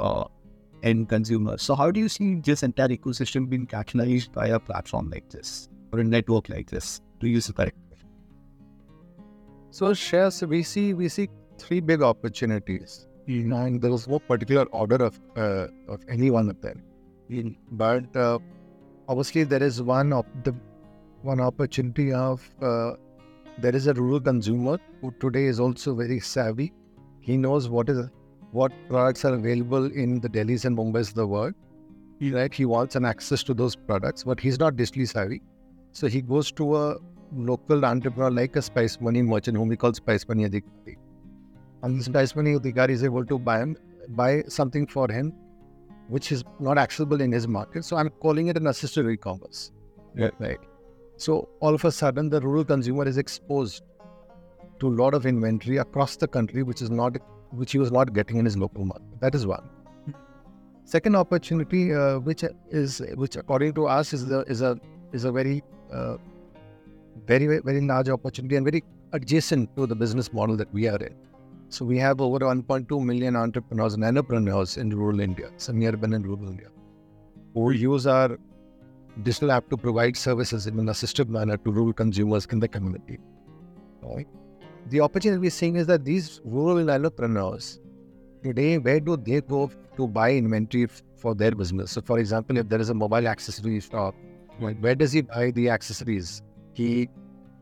end 0.82 1.08
consumer. 1.08 1.58
So 1.58 1.74
how 1.74 1.90
do 1.90 2.00
you 2.00 2.08
see 2.08 2.36
this 2.36 2.62
entire 2.62 2.88
ecosystem 2.88 3.48
being 3.48 3.66
catalyzed 3.66 4.32
by 4.32 4.48
a 4.48 4.58
platform 4.58 5.10
like 5.10 5.28
this 5.30 5.68
or 5.92 6.00
a 6.00 6.04
network 6.04 6.48
like 6.48 6.70
this? 6.70 7.00
To 7.20 7.28
use 7.28 7.48
it 7.48 7.56
correctly. 7.56 7.82
So 9.70 9.92
Shreyas 9.92 10.46
we 10.48 10.62
see 10.62 10.94
we 10.94 11.08
see 11.08 11.28
three 11.58 11.80
big 11.80 12.02
opportunities. 12.02 13.06
And 13.28 13.80
there 13.82 13.90
was 13.90 14.08
no 14.08 14.18
particular 14.18 14.64
order 14.66 14.96
of 14.96 15.20
uh, 15.36 15.66
of 15.86 16.00
any 16.08 16.30
one 16.30 16.48
of 16.48 16.60
them. 16.62 16.82
But 17.72 18.16
uh, 18.16 18.38
obviously 19.06 19.44
there 19.44 19.62
is 19.62 19.82
one 19.82 20.12
of 20.12 20.24
the 20.44 20.54
one 21.22 21.40
opportunity 21.40 22.12
of 22.12 22.48
uh, 22.62 22.92
there 23.58 23.74
is 23.74 23.86
a 23.86 23.92
rural 23.92 24.20
consumer 24.20 24.78
who 25.00 25.12
today 25.20 25.44
is 25.44 25.60
also 25.60 25.94
very 25.94 26.20
savvy. 26.20 26.72
He 27.20 27.36
knows 27.36 27.68
what 27.68 27.90
is 27.90 28.08
what 28.52 28.72
products 28.88 29.24
are 29.26 29.34
available 29.34 29.92
in 29.92 30.20
the 30.20 30.28
Delhis 30.28 30.64
and 30.64 30.76
Mumbai's 30.76 31.10
of 31.10 31.14
the 31.16 31.26
world. 31.26 31.54
He, 32.18 32.32
right, 32.32 32.52
he 32.52 32.64
wants 32.64 32.96
an 32.96 33.04
access 33.04 33.42
to 33.44 33.54
those 33.54 33.76
products, 33.76 34.24
but 34.24 34.40
he's 34.40 34.58
not 34.58 34.74
digitally 34.76 35.06
savvy. 35.06 35.42
So 35.92 36.06
he 36.06 36.22
goes 36.22 36.50
to 36.52 36.76
a 36.76 36.96
local 37.32 37.84
entrepreneur 37.84 38.30
like 38.30 38.56
a 38.56 38.62
Spice 38.62 38.98
Money 39.00 39.20
merchant 39.22 39.56
whom 39.58 39.68
we 39.68 39.76
call 39.76 39.92
Spice 39.92 40.26
Money 40.26 40.48
Adhikari. 40.48 40.96
And 41.82 41.98
the 41.98 42.04
Spice 42.04 42.34
Money 42.34 42.54
Adhikari 42.54 42.90
is 42.90 43.04
able 43.04 43.24
to 43.26 43.38
buy 43.38 43.60
him, 43.60 43.76
buy 44.08 44.42
something 44.48 44.86
for 44.86 45.10
him 45.10 45.32
which 46.08 46.32
is 46.32 46.42
not 46.58 46.78
accessible 46.78 47.20
in 47.20 47.30
his 47.32 47.46
market. 47.46 47.84
So 47.84 47.96
I'm 47.96 48.10
calling 48.10 48.48
it 48.48 48.56
an 48.56 48.66
assisted 48.66 49.06
e-commerce. 49.08 49.72
Yeah. 50.16 50.30
Right. 50.38 50.58
So 51.16 51.48
all 51.60 51.74
of 51.74 51.84
a 51.84 51.92
sudden 51.92 52.30
the 52.30 52.40
rural 52.40 52.64
consumer 52.64 53.06
is 53.06 53.18
exposed 53.18 53.82
to 54.80 54.88
a 54.88 54.94
lot 55.02 55.14
of 55.14 55.26
inventory 55.26 55.76
across 55.78 56.16
the 56.16 56.26
country, 56.26 56.62
which 56.62 56.80
is 56.80 56.90
not 56.90 57.16
which 57.50 57.72
he 57.72 57.78
was 57.78 57.90
not 57.90 58.12
getting 58.12 58.36
in 58.36 58.44
his 58.44 58.56
local 58.56 58.84
market. 58.84 59.20
That 59.20 59.34
is 59.34 59.46
one. 59.46 59.68
Second 60.84 61.16
opportunity, 61.16 61.92
uh, 61.92 62.18
which 62.18 62.44
is 62.70 63.02
which 63.14 63.36
according 63.36 63.74
to 63.74 63.86
us 63.86 64.12
is 64.12 64.26
the 64.26 64.40
is 64.42 64.62
a 64.62 64.78
is 65.12 65.24
a 65.24 65.32
very 65.32 65.62
uh, 65.92 66.16
very 67.26 67.46
very 67.46 67.80
large 67.80 68.08
opportunity 68.08 68.56
and 68.56 68.64
very 68.64 68.82
adjacent 69.12 69.74
to 69.76 69.86
the 69.86 69.94
business 69.94 70.32
model 70.32 70.56
that 70.56 70.72
we 70.72 70.88
are 70.88 70.96
in. 70.96 71.14
So 71.68 71.84
we 71.84 71.98
have 71.98 72.20
over 72.20 72.38
1.2 72.38 73.04
million 73.04 73.36
entrepreneurs 73.36 73.94
and 73.94 74.04
entrepreneurs 74.04 74.76
in 74.76 74.90
rural 74.90 75.20
India, 75.20 75.50
semi-urban 75.56 76.14
and 76.14 76.26
rural 76.26 76.48
India, 76.48 76.68
who 77.54 77.70
use 77.72 78.06
our 78.06 78.38
digital 79.22 79.52
app 79.52 79.68
to 79.70 79.76
provide 79.76 80.16
services 80.16 80.66
in 80.66 80.78
an 80.78 80.88
assisted 80.88 81.28
manner 81.28 81.56
to 81.58 81.70
rural 81.70 81.92
consumers 81.92 82.46
in 82.46 82.60
the 82.60 82.68
community. 82.68 83.18
Right? 84.02 84.26
the 84.90 85.00
opportunity 85.00 85.38
we're 85.38 85.50
seeing 85.50 85.76
is 85.76 85.86
that 85.86 86.04
these 86.04 86.40
rural 86.44 86.90
entrepreneurs 86.90 87.80
today, 88.42 88.78
where 88.78 89.00
do 89.00 89.16
they 89.16 89.40
go 89.40 89.70
to 89.96 90.06
buy 90.06 90.32
inventory 90.32 90.86
for 91.16 91.34
their 91.34 91.52
business? 91.52 91.92
So, 91.92 92.00
for 92.00 92.18
example, 92.18 92.56
if 92.56 92.68
there 92.68 92.80
is 92.80 92.90
a 92.90 92.94
mobile 92.94 93.26
accessory 93.26 93.80
shop, 93.80 94.14
hmm. 94.58 94.64
right, 94.64 94.80
where 94.80 94.94
does 94.94 95.12
he 95.12 95.22
buy 95.22 95.50
the 95.50 95.70
accessories? 95.70 96.42
He 96.72 97.08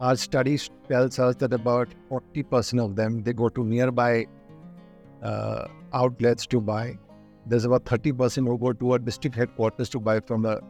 our 0.01 0.17
study 0.17 0.59
tells 0.89 1.19
us 1.19 1.37
that 1.37 1.53
about 1.53 1.89
40% 2.11 2.85
of 2.85 2.97
them 2.97 3.23
they 3.23 3.33
go 3.33 3.49
to 3.49 3.65
nearby 3.65 4.27
uh, 5.23 5.67
outlets 5.95 6.47
to 6.47 6.61
buy. 6.61 6.99
There's 7.47 7.65
about 7.65 7.85
30% 7.85 8.47
who 8.47 8.59
go 8.59 8.73
to 8.73 8.95
a 8.95 8.99
district 8.99 9.37
headquarters 9.37 9.89
to 9.91 10.01
buy 10.01 10.21
from 10.21 10.45
a 10.45 10.61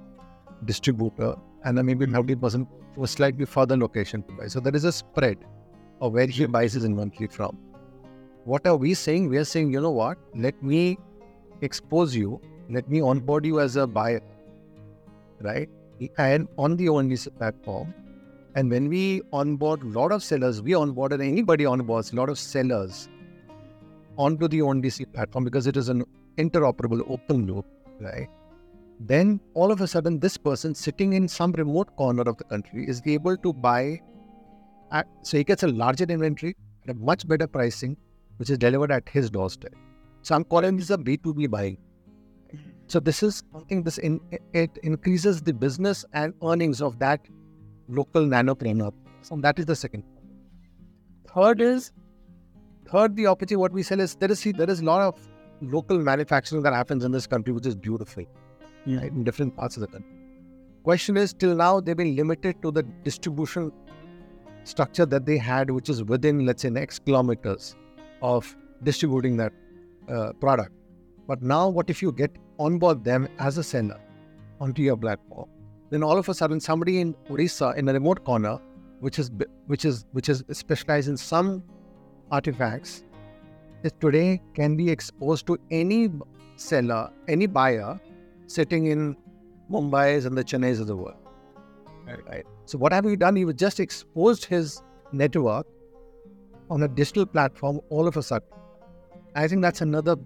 distributor, 0.64 1.34
and 1.64 1.76
then 1.76 1.86
maybe 1.86 2.06
30% 2.06 2.66
to 2.94 3.04
a 3.04 3.06
slightly 3.06 3.44
further 3.44 3.76
location 3.76 4.22
to 4.24 4.32
buy. 4.34 4.46
So 4.46 4.60
there 4.60 4.74
is 4.76 4.84
a 4.84 4.92
spread 4.92 5.38
or 6.00 6.10
where 6.10 6.26
he 6.26 6.46
buys 6.46 6.74
his 6.74 6.84
inventory 6.84 7.28
from. 7.28 7.58
What 8.44 8.66
are 8.66 8.76
we 8.76 8.94
saying? 8.94 9.28
We 9.28 9.38
are 9.38 9.44
saying, 9.44 9.72
you 9.72 9.80
know 9.80 9.90
what? 9.90 10.18
Let 10.34 10.62
me 10.62 10.98
expose 11.62 12.14
you, 12.14 12.40
let 12.70 12.88
me 12.88 13.00
onboard 13.00 13.44
you 13.44 13.58
as 13.60 13.76
a 13.76 13.86
buyer, 13.86 14.20
right? 15.40 15.68
And 16.18 16.46
on 16.58 16.76
the 16.76 16.88
only 16.90 17.16
platform. 17.16 17.94
And 18.56 18.70
when 18.70 18.88
we 18.88 19.22
onboard 19.32 19.82
a 19.82 19.86
lot 19.86 20.12
of 20.12 20.22
sellers, 20.22 20.62
we 20.62 20.72
onboarded 20.72 21.22
anybody 21.24 21.64
onboards 21.64 22.12
a 22.12 22.16
lot 22.16 22.28
of 22.28 22.38
sellers 22.38 23.08
onto 24.16 24.48
the 24.48 24.60
ONDC 24.60 25.12
platform 25.12 25.44
because 25.44 25.66
it 25.66 25.76
is 25.76 25.88
an 25.90 26.04
interoperable 26.38 27.08
open 27.08 27.46
loop, 27.46 27.66
right? 28.00 28.28
Then 28.98 29.40
all 29.52 29.70
of 29.70 29.82
a 29.82 29.86
sudden, 29.86 30.18
this 30.18 30.38
person 30.38 30.74
sitting 30.74 31.12
in 31.12 31.28
some 31.28 31.52
remote 31.52 31.94
corner 31.96 32.22
of 32.22 32.38
the 32.38 32.44
country 32.44 32.88
is 32.88 33.02
able 33.04 33.36
to 33.36 33.52
buy 33.52 34.00
so 35.22 35.36
he 35.36 35.44
gets 35.44 35.62
a 35.62 35.68
larger 35.68 36.04
inventory 36.04 36.56
at 36.84 36.94
a 36.94 36.98
much 36.98 37.26
better 37.26 37.46
pricing, 37.46 37.96
which 38.36 38.50
is 38.50 38.58
delivered 38.58 38.92
at 38.92 39.08
his 39.08 39.30
doorstep. 39.30 39.74
So 40.22 40.34
I'm 40.34 40.44
calling 40.44 40.76
this 40.76 40.90
a 40.90 40.96
B2B 40.96 41.50
buying. 41.50 41.78
So 42.86 43.00
this 43.00 43.22
is 43.22 43.42
something 43.52 43.82
this 43.82 43.98
in, 43.98 44.20
it 44.52 44.78
increases 44.82 45.42
the 45.42 45.52
business 45.52 46.04
and 46.12 46.34
earnings 46.42 46.80
of 46.80 46.98
that 47.00 47.20
local 47.88 48.22
nanopreneur. 48.22 48.92
So 49.22 49.36
that 49.36 49.58
is 49.58 49.66
the 49.66 49.76
second. 49.76 50.04
Third 51.34 51.60
is 51.60 51.92
third 52.90 53.16
the 53.16 53.26
opportunity 53.26 53.56
what 53.56 53.72
we 53.72 53.82
sell 53.82 54.00
is 54.00 54.14
there 54.16 54.30
is 54.30 54.42
there 54.42 54.70
is 54.70 54.80
a 54.80 54.84
lot 54.84 55.02
of 55.02 55.18
local 55.60 55.98
manufacturing 55.98 56.62
that 56.62 56.72
happens 56.72 57.04
in 57.04 57.12
this 57.12 57.26
country, 57.26 57.52
which 57.52 57.66
is 57.66 57.74
beautiful. 57.74 58.24
Yeah. 58.84 58.98
Right, 58.98 59.10
in 59.10 59.24
different 59.24 59.56
parts 59.56 59.76
of 59.76 59.80
the 59.80 59.88
country. 59.88 60.12
Question 60.84 61.16
is 61.16 61.32
till 61.32 61.56
now 61.56 61.80
they've 61.80 61.96
been 61.96 62.14
limited 62.14 62.62
to 62.62 62.70
the 62.70 62.84
distribution 63.02 63.72
structure 64.62 65.06
that 65.06 65.26
they 65.26 65.36
had, 65.36 65.70
which 65.70 65.88
is 65.88 66.04
within, 66.04 66.46
let's 66.46 66.62
say, 66.62 66.70
next 66.70 67.04
kilometers 67.04 67.74
of 68.22 68.56
distributing 68.84 69.36
that 69.38 69.52
uh, 70.08 70.32
product. 70.34 70.72
But 71.26 71.42
now, 71.42 71.68
what 71.68 71.90
if 71.90 72.02
you 72.02 72.12
get 72.12 72.30
onboard 72.60 73.02
them 73.02 73.28
as 73.40 73.58
a 73.58 73.64
seller 73.64 74.00
onto 74.60 74.82
your 74.82 74.96
platform? 74.96 75.48
Then 75.90 76.02
all 76.02 76.18
of 76.18 76.28
a 76.28 76.34
sudden, 76.34 76.60
somebody 76.60 77.00
in 77.00 77.14
Orissa, 77.30 77.74
in 77.76 77.88
a 77.88 77.92
remote 77.92 78.24
corner, 78.24 78.58
which 79.00 79.18
is 79.18 79.30
which 79.66 79.84
is 79.84 80.04
which 80.12 80.28
is 80.28 80.42
specialized 80.52 81.08
in 81.08 81.16
some 81.16 81.62
artifacts, 82.30 83.04
is 83.84 83.92
today 84.00 84.42
can 84.54 84.76
be 84.76 84.90
exposed 84.90 85.46
to 85.46 85.58
any 85.70 86.10
seller, 86.56 87.10
any 87.28 87.46
buyer 87.46 88.00
sitting 88.46 88.86
in 88.86 89.16
Mumbai's 89.70 90.24
and 90.24 90.36
the 90.36 90.44
Chennai's 90.44 90.80
of 90.80 90.86
the 90.86 90.96
world. 90.96 91.16
Right. 92.06 92.26
right. 92.26 92.44
So 92.64 92.78
what 92.78 92.92
have 92.92 93.04
we 93.04 93.16
done? 93.16 93.34
We've 93.34 93.54
just 93.54 93.80
exposed 93.80 94.44
his 94.44 94.82
network 95.12 95.66
on 96.70 96.82
a 96.82 96.88
digital 96.88 97.26
platform 97.26 97.80
all 97.90 98.06
of 98.06 98.16
a 98.16 98.22
sudden. 98.22 98.48
I 99.34 99.46
think 99.48 99.62
that's 99.62 99.80
another 99.80 100.16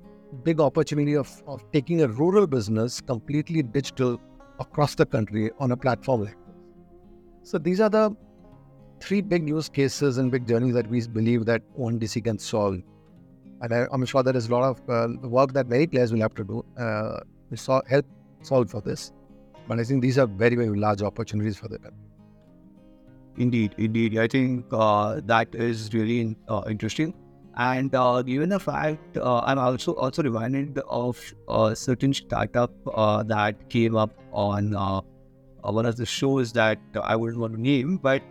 big 0.45 0.61
opportunity 0.61 1.15
of, 1.17 1.43
of 1.47 1.65
taking 1.73 2.03
a 2.03 2.09
rural 2.09 2.47
business 2.47 3.01
completely 3.01 3.63
digital 3.63 4.21
across 4.61 4.95
the 4.95 5.07
country 5.07 5.51
on 5.59 5.73
a 5.73 5.77
platform 5.77 6.25
like 6.25 6.37
this. 6.47 7.51
So 7.51 7.59
these 7.59 7.81
are 7.81 7.89
the 7.89 8.15
three 9.01 9.21
big 9.23 9.49
use 9.49 9.69
cases 9.69 10.19
and 10.19 10.31
big 10.31 10.47
journeys 10.47 10.75
that 10.75 10.87
we 10.89 11.07
believe 11.07 11.47
that 11.47 11.63
ONDC 11.79 12.25
can 12.25 12.39
solve. 12.39 12.83
And 13.63 13.75
I, 13.75 13.87
am 13.93 14.05
sure 14.05 14.23
there 14.23 14.37
is 14.37 14.49
a 14.49 14.53
lot 14.53 14.65
of 14.65 14.91
uh, 14.91 15.29
work 15.29 15.53
that 15.55 15.69
many 15.69 15.87
players 15.87 16.13
will 16.13 16.21
have 16.21 16.35
to 16.35 16.45
do 16.45 16.65
uh, 16.79 17.21
to 17.51 17.57
so, 17.57 17.83
help 17.89 18.07
solve 18.43 18.71
for 18.71 18.81
this. 18.81 19.13
But 19.69 19.81
I 19.81 19.85
think 19.85 20.03
these 20.03 20.19
are 20.19 20.27
very, 20.27 20.57
very 20.57 20.79
large 20.79 21.03
opportunities 21.03 21.59
for 21.59 21.69
the 21.69 21.79
country. 21.79 21.99
Indeed, 23.37 23.75
indeed. 23.79 24.19
I 24.19 24.27
think 24.27 24.67
uh, 24.73 25.21
that 25.25 25.55
is 25.55 25.93
really 25.95 26.37
uh, 26.49 26.63
interesting. 26.69 27.15
And 27.57 27.95
uh, 27.95 28.23
given 28.23 28.49
the 28.49 28.61
fact, 28.61 29.17
uh, 29.17 29.41
I'm 29.41 29.59
also 29.59 29.95
also 29.95 30.23
reminded 30.23 30.79
of 30.89 31.21
a 31.49 31.75
certain 31.75 32.15
startup 32.15 32.73
uh, 32.95 33.23
that 33.25 33.69
came 33.69 33.97
up 33.97 34.11
on 34.33 34.75
uh, 34.75 35.01
one 35.63 35.87
of 35.87 35.97
the 35.97 36.07
shows 36.07 36.53
that 36.53 36.79
I 37.03 37.17
wouldn't 37.17 37.39
want 37.39 37.55
to 37.55 37.61
name, 37.61 37.99
but 37.99 38.23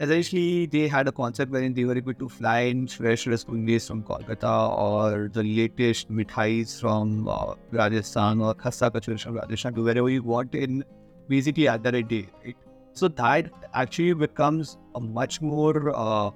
essentially 0.00 0.66
they 0.66 0.86
had 0.88 1.08
a 1.08 1.12
concept 1.12 1.50
wherein 1.50 1.72
they 1.72 1.84
were 1.84 1.96
able 1.96 2.14
to 2.14 2.28
fly 2.28 2.60
in 2.72 2.86
fresh 2.86 3.24
rasgullas 3.24 3.86
from 3.86 4.02
Kolkata 4.02 4.78
or 4.78 5.28
the 5.28 5.42
latest 5.42 6.10
mithais 6.10 6.78
from 6.80 7.28
uh, 7.28 7.54
Rajasthan 7.70 8.40
or 8.40 8.54
khasta 8.54 8.90
kachori 8.90 9.20
from 9.20 9.36
Rajasthan 9.36 9.74
to 9.74 9.82
wherever 9.82 10.08
you 10.10 10.22
want 10.22 10.54
in 10.54 10.84
basically 11.28 11.68
at 11.68 11.82
that 11.82 12.08
day, 12.08 12.28
right? 12.44 12.56
So 12.92 13.08
that 13.08 13.50
actually 13.74 14.14
becomes 14.14 14.78
a 14.94 15.00
much 15.00 15.40
more 15.40 15.92
uh, 15.94 16.30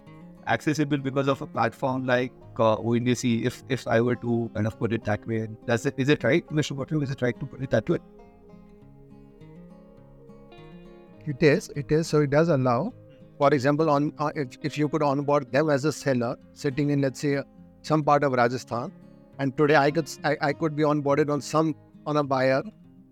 accessible 0.46 0.98
because 0.98 1.28
of 1.28 1.42
a 1.42 1.46
platform 1.46 2.06
like 2.06 2.32
uh, 2.58 2.76
ONDC. 2.76 3.44
If 3.44 3.62
if 3.68 3.86
I 3.86 4.00
were 4.00 4.16
to 4.16 4.50
kind 4.54 4.66
of 4.66 4.78
put 4.78 4.92
it 4.92 5.04
that 5.04 5.26
way, 5.26 5.48
does 5.66 5.86
it 5.86 5.94
is 5.96 6.08
it 6.08 6.24
right, 6.24 6.46
Mr. 6.48 6.76
Butler? 6.76 7.02
Is 7.02 7.10
it 7.10 7.22
right 7.22 7.38
to 7.40 7.46
put 7.46 7.62
it 7.62 7.70
that 7.70 7.88
way? 7.88 7.98
It 11.26 11.42
is. 11.42 11.70
It 11.76 11.92
is. 11.92 12.08
So 12.08 12.22
it 12.22 12.30
does 12.30 12.48
allow. 12.48 12.92
For 13.38 13.52
example, 13.54 13.88
on 13.90 14.12
uh, 14.18 14.30
if, 14.34 14.58
if 14.62 14.76
you 14.78 14.88
could 14.88 15.02
onboard 15.02 15.50
them 15.52 15.70
as 15.70 15.84
a 15.84 15.92
seller 15.92 16.36
sitting 16.52 16.90
in 16.90 17.00
let's 17.00 17.20
say 17.20 17.38
some 17.82 18.02
part 18.02 18.24
of 18.24 18.32
Rajasthan, 18.32 18.92
and 19.38 19.56
today 19.56 19.76
I 19.76 19.90
could 19.90 20.10
I, 20.24 20.36
I 20.40 20.52
could 20.52 20.76
be 20.76 20.82
onboarded 20.82 21.30
on 21.30 21.40
some 21.40 21.74
on 22.06 22.18
a 22.18 22.22
buyer 22.22 22.62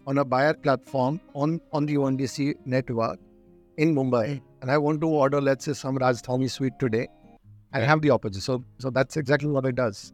on 0.06 0.18
a 0.18 0.24
buyer 0.24 0.52
platform 0.54 1.20
on 1.34 1.60
on 1.72 1.86
the 1.86 1.94
ONDC 1.94 2.54
network 2.66 3.18
in 3.78 3.94
Mumbai, 3.94 4.40
and 4.60 4.70
I 4.70 4.78
want 4.78 5.00
to 5.02 5.08
order 5.08 5.40
let's 5.40 5.64
say 5.64 5.72
some 5.72 5.98
Rajdhani 5.98 6.50
sweet 6.50 6.78
today, 6.78 7.08
I 7.72 7.80
have 7.80 8.00
the 8.00 8.10
opposite. 8.10 8.42
So 8.42 8.64
so 8.78 8.90
that's 8.90 9.16
exactly 9.16 9.48
what 9.48 9.66
it 9.66 9.74
does. 9.74 10.12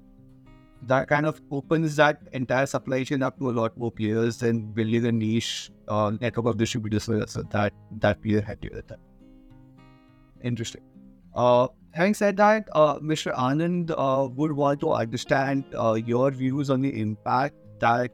That 0.83 1.09
kind 1.09 1.25
of 1.25 1.41
opens 1.51 1.97
that 1.97 2.21
entire 2.33 2.67
supply 2.67 3.05
chain 3.05 3.23
up 3.23 3.39
to 3.39 3.51
a 3.51 3.53
lot 3.53 3.77
more 3.79 3.91
players 3.91 4.39
than 4.39 4.73
building 4.73 5.07
a 5.07 5.13
niche 5.13 5.71
uh, 5.89 6.13
network 6.21 6.47
of 6.47 6.59
distributors. 6.59 7.05
So 7.05 7.43
that 7.51 7.73
that 8.01 8.21
peer 8.23 8.41
had 8.41 8.61
to 8.63 8.69
do 8.69 8.83
that. 8.89 8.99
Interesting. 10.43 10.83
Uh, 11.35 11.69
having 11.93 12.15
said 12.15 12.37
that, 12.37 12.69
uh, 12.73 12.99
Mr. 12.99 13.35
Anand 13.35 13.95
uh, 13.97 14.29
would 14.29 14.53
want 14.53 14.81
to 14.81 14.93
understand 14.93 15.65
uh, 15.75 15.95
your 15.95 16.31
views 16.31 16.71
on 16.71 16.83
the 16.83 17.01
impact 17.01 17.55
that 17.81 18.11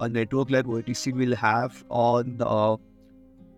a 0.00 0.08
network 0.08 0.50
like 0.50 0.64
ONDC 0.64 1.12
will 1.14 1.34
have 1.36 1.84
on 1.88 2.36
uh, 2.40 2.76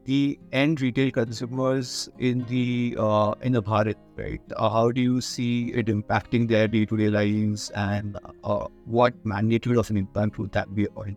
the 0.04 0.38
end 0.52 0.80
retail 0.80 1.10
consumers 1.10 2.08
in 2.18 2.44
the 2.46 2.96
uh, 2.98 3.34
in 3.42 3.52
the 3.52 3.62
Bharat, 3.62 3.96
right? 4.16 4.40
Uh, 4.56 4.68
how 4.68 4.90
do 4.90 5.00
you 5.00 5.20
see 5.20 5.72
it 5.72 5.86
impacting 5.86 6.48
their 6.48 6.68
day-to-day 6.68 7.08
lives, 7.08 7.70
and 7.70 8.18
uh, 8.44 8.66
what 8.84 9.14
magnitude 9.24 9.76
of 9.76 9.90
an 9.90 9.96
impact 9.96 10.38
would 10.38 10.52
that 10.52 10.74
be 10.74 10.88
on? 10.88 11.16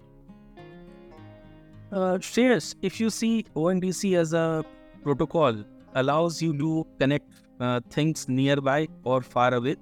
Uh, 1.91 2.17
Shreyas, 2.17 2.75
if 2.81 2.99
you 2.99 3.09
see 3.09 3.45
ONDC 3.55 4.17
as 4.17 4.33
a 4.33 4.65
protocol, 5.03 5.63
allows 5.95 6.41
you 6.41 6.57
to 6.57 6.85
connect 6.99 7.31
uh, 7.59 7.79
things 7.89 8.27
nearby 8.27 8.87
or 9.03 9.21
far 9.21 9.53
away 9.53 9.75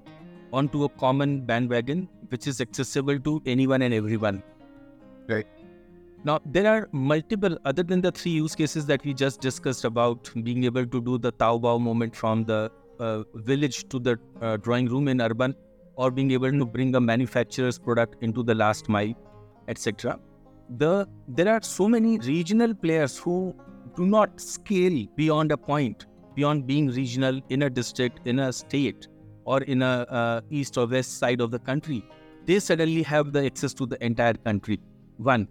onto 0.53 0.83
a 0.83 0.89
common 0.89 1.41
bandwagon, 1.41 2.07
which 2.29 2.47
is 2.47 2.61
accessible 2.61 3.19
to 3.19 3.41
anyone 3.45 3.81
and 3.81 3.93
everyone. 3.93 4.43
Right. 5.27 5.47
Now, 6.25 6.41
there 6.43 6.65
are 6.65 6.89
multiple, 6.91 7.55
other 7.65 7.83
than 7.83 8.01
the 8.01 8.11
three 8.11 8.31
use 8.31 8.55
cases 8.55 8.87
that 8.87 9.05
we 9.05 9.13
just 9.13 9.41
discussed 9.41 9.85
about 9.85 10.31
being 10.43 10.63
able 10.63 10.83
to 10.87 10.99
do 10.99 11.19
the 11.19 11.31
Taobao 11.31 11.79
moment 11.79 12.15
from 12.15 12.43
the 12.45 12.71
uh, 12.99 13.21
village 13.35 13.87
to 13.89 13.99
the 13.99 14.17
uh, 14.41 14.57
drawing 14.57 14.87
room 14.87 15.07
in 15.07 15.21
urban, 15.21 15.53
or 15.97 16.09
being 16.09 16.31
able 16.31 16.51
to 16.51 16.65
bring 16.65 16.95
a 16.95 16.99
manufacturer's 16.99 17.77
product 17.77 18.15
into 18.23 18.41
the 18.41 18.55
last 18.55 18.89
mile, 18.89 19.13
etc. 19.67 20.17
The 20.77 21.07
there 21.27 21.47
are 21.47 21.61
so 21.61 21.87
many 21.87 22.17
regional 22.17 22.73
players 22.73 23.19
who 23.19 23.55
do 23.95 24.07
not 24.07 24.41
scale 24.41 25.05
beyond 25.15 25.51
a 25.51 25.57
point, 25.57 26.07
beyond 26.33 26.65
being 26.65 26.87
regional 26.87 27.39
in 27.49 27.61
a 27.61 27.69
district, 27.69 28.25
in 28.25 28.39
a 28.39 28.51
state, 28.51 29.07
or 29.43 29.61
in 29.61 29.83
a 29.83 30.07
uh, 30.21 30.41
east 30.49 30.75
or 30.79 30.87
west 30.87 31.19
side 31.19 31.39
of 31.39 31.51
the 31.51 31.59
country. 31.59 32.03
They 32.45 32.59
suddenly 32.59 33.03
have 33.03 33.31
the 33.31 33.45
access 33.45 33.75
to 33.75 33.85
the 33.85 34.03
entire 34.03 34.33
country. 34.33 34.79
One, 35.17 35.47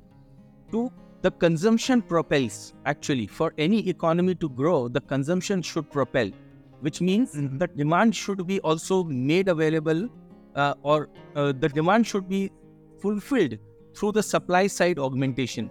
two, 0.74 0.84
the 1.22 1.30
consumption 1.44 2.02
propels. 2.14 2.74
Actually, 2.84 3.26
for 3.26 3.52
any 3.58 3.88
economy 3.88 4.34
to 4.46 4.48
grow, 4.48 4.88
the 4.88 5.00
consumption 5.14 5.62
should 5.62 5.90
propel, 5.90 6.30
which 6.80 7.00
means 7.00 7.32
the 7.62 7.68
demand 7.76 8.16
should 8.24 8.46
be 8.46 8.60
also 8.60 9.04
made 9.04 9.48
available, 9.48 10.08
uh, 10.54 10.74
or 10.82 11.08
uh, 11.36 11.52
the 11.64 11.68
demand 11.68 12.06
should 12.06 12.28
be 12.28 12.50
fulfilled 13.00 13.56
through 13.94 14.12
the 14.12 14.22
supply 14.22 14.66
side 14.66 14.98
augmentation 14.98 15.70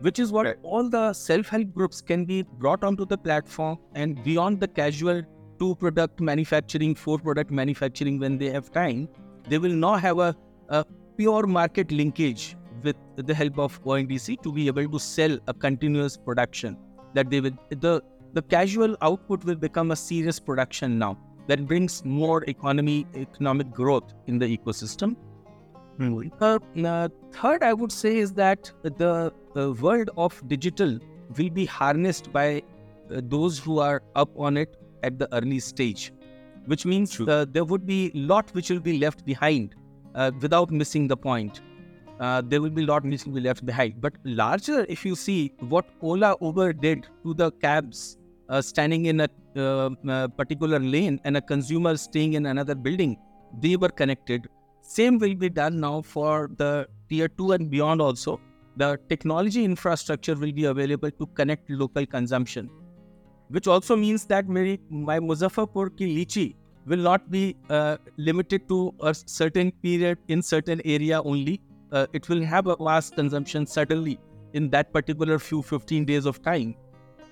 which 0.00 0.18
is 0.18 0.30
what 0.30 0.58
all 0.62 0.88
the 0.88 1.12
self-help 1.12 1.72
groups 1.74 2.00
can 2.00 2.24
be 2.24 2.42
brought 2.64 2.84
onto 2.84 3.06
the 3.06 3.16
platform 3.16 3.78
and 3.94 4.22
beyond 4.24 4.60
the 4.60 4.68
casual 4.68 5.22
two 5.58 5.74
product 5.76 6.20
manufacturing 6.20 6.94
four 6.94 7.18
product 7.18 7.50
manufacturing 7.50 8.18
when 8.18 8.36
they 8.36 8.50
have 8.50 8.70
time 8.70 9.08
they 9.48 9.58
will 9.58 9.72
now 9.72 9.94
have 9.94 10.18
a, 10.18 10.36
a 10.68 10.84
pure 11.16 11.46
market 11.46 11.90
linkage 11.90 12.56
with 12.82 12.96
the 13.16 13.34
help 13.34 13.58
of 13.58 13.82
ONDC 13.84 14.42
to 14.42 14.52
be 14.52 14.66
able 14.66 14.88
to 14.88 14.98
sell 14.98 15.38
a 15.46 15.54
continuous 15.54 16.16
production 16.16 16.76
that 17.14 17.30
they 17.30 17.40
will 17.40 17.52
the 17.70 18.02
the 18.34 18.42
casual 18.42 18.96
output 19.00 19.44
will 19.44 19.54
become 19.54 19.90
a 19.92 19.96
serious 19.96 20.38
production 20.38 20.98
now 20.98 21.16
that 21.46 21.66
brings 21.66 22.04
more 22.04 22.44
economy 22.44 23.06
economic 23.14 23.70
growth 23.72 24.12
in 24.26 24.38
the 24.38 24.56
ecosystem. 24.56 25.16
Uh, 25.98 26.58
uh, 26.84 27.08
third, 27.32 27.62
I 27.62 27.72
would 27.72 27.90
say 27.90 28.18
is 28.18 28.32
that 28.34 28.70
the, 28.82 29.32
the 29.54 29.72
world 29.72 30.10
of 30.16 30.42
digital 30.46 30.98
will 31.38 31.48
be 31.48 31.64
harnessed 31.64 32.32
by 32.32 32.62
uh, 33.10 33.22
those 33.24 33.58
who 33.58 33.78
are 33.78 34.02
up 34.14 34.28
on 34.38 34.56
it 34.58 34.76
at 35.02 35.18
the 35.18 35.32
early 35.34 35.58
stage, 35.58 36.12
which 36.66 36.84
means 36.84 37.18
uh, 37.20 37.46
there 37.48 37.64
would 37.64 37.86
be 37.86 38.10
a 38.14 38.18
lot 38.18 38.50
which 38.54 38.68
will 38.68 38.80
be 38.80 38.98
left 38.98 39.24
behind 39.24 39.74
uh, 40.14 40.30
without 40.40 40.70
missing 40.70 41.08
the 41.08 41.16
point. 41.16 41.62
Uh, 42.20 42.42
there 42.44 42.62
will 42.62 42.70
be 42.70 42.82
a 42.82 42.86
lot 42.86 43.04
which 43.04 43.24
will 43.26 43.34
be 43.34 43.40
left 43.40 43.64
behind. 43.66 44.00
But 44.00 44.14
larger, 44.24 44.86
if 44.88 45.04
you 45.04 45.14
see 45.14 45.52
what 45.60 45.84
Ola 46.02 46.36
Uber 46.40 46.72
did 46.72 47.06
to 47.24 47.34
the 47.34 47.50
cabs 47.52 48.16
standing 48.60 49.06
in 49.06 49.20
a 49.20 50.28
particular 50.36 50.78
lane 50.78 51.20
and 51.24 51.36
a 51.36 51.40
consumer 51.40 51.96
staying 51.96 52.34
in 52.34 52.46
another 52.46 52.74
building, 52.74 53.18
they 53.60 53.76
were 53.76 53.88
connected 53.88 54.48
same 54.88 55.18
will 55.18 55.34
be 55.34 55.48
done 55.48 55.80
now 55.80 56.00
for 56.00 56.48
the 56.56 56.86
tier 57.08 57.28
2 57.28 57.52
and 57.52 57.70
beyond 57.70 58.00
also. 58.00 58.40
The 58.76 58.98
technology 59.08 59.64
infrastructure 59.64 60.36
will 60.36 60.52
be 60.52 60.66
available 60.66 61.10
to 61.10 61.26
connect 61.34 61.68
local 61.68 62.06
consumption, 62.06 62.70
which 63.48 63.66
also 63.66 63.96
means 63.96 64.26
that 64.26 64.48
my, 64.48 64.78
my 64.90 65.18
Muzaffarpur 65.18 65.96
ki 65.96 66.06
lychee 66.16 66.54
will 66.86 66.98
not 66.98 67.30
be 67.30 67.56
uh, 67.68 67.96
limited 68.16 68.68
to 68.68 68.94
a 69.00 69.12
certain 69.14 69.72
period 69.82 70.18
in 70.28 70.40
certain 70.40 70.80
area 70.84 71.20
only. 71.22 71.60
Uh, 71.96 72.06
it 72.12 72.28
will 72.28 72.42
have 72.54 72.66
a 72.72 72.76
mass 72.86 73.10
consumption 73.18 73.66
suddenly 73.74 74.18
in 74.52 74.70
that 74.70 74.92
particular 74.92 75.38
few 75.38 75.62
15 75.62 76.04
days 76.04 76.26
of 76.26 76.42
time. 76.42 76.74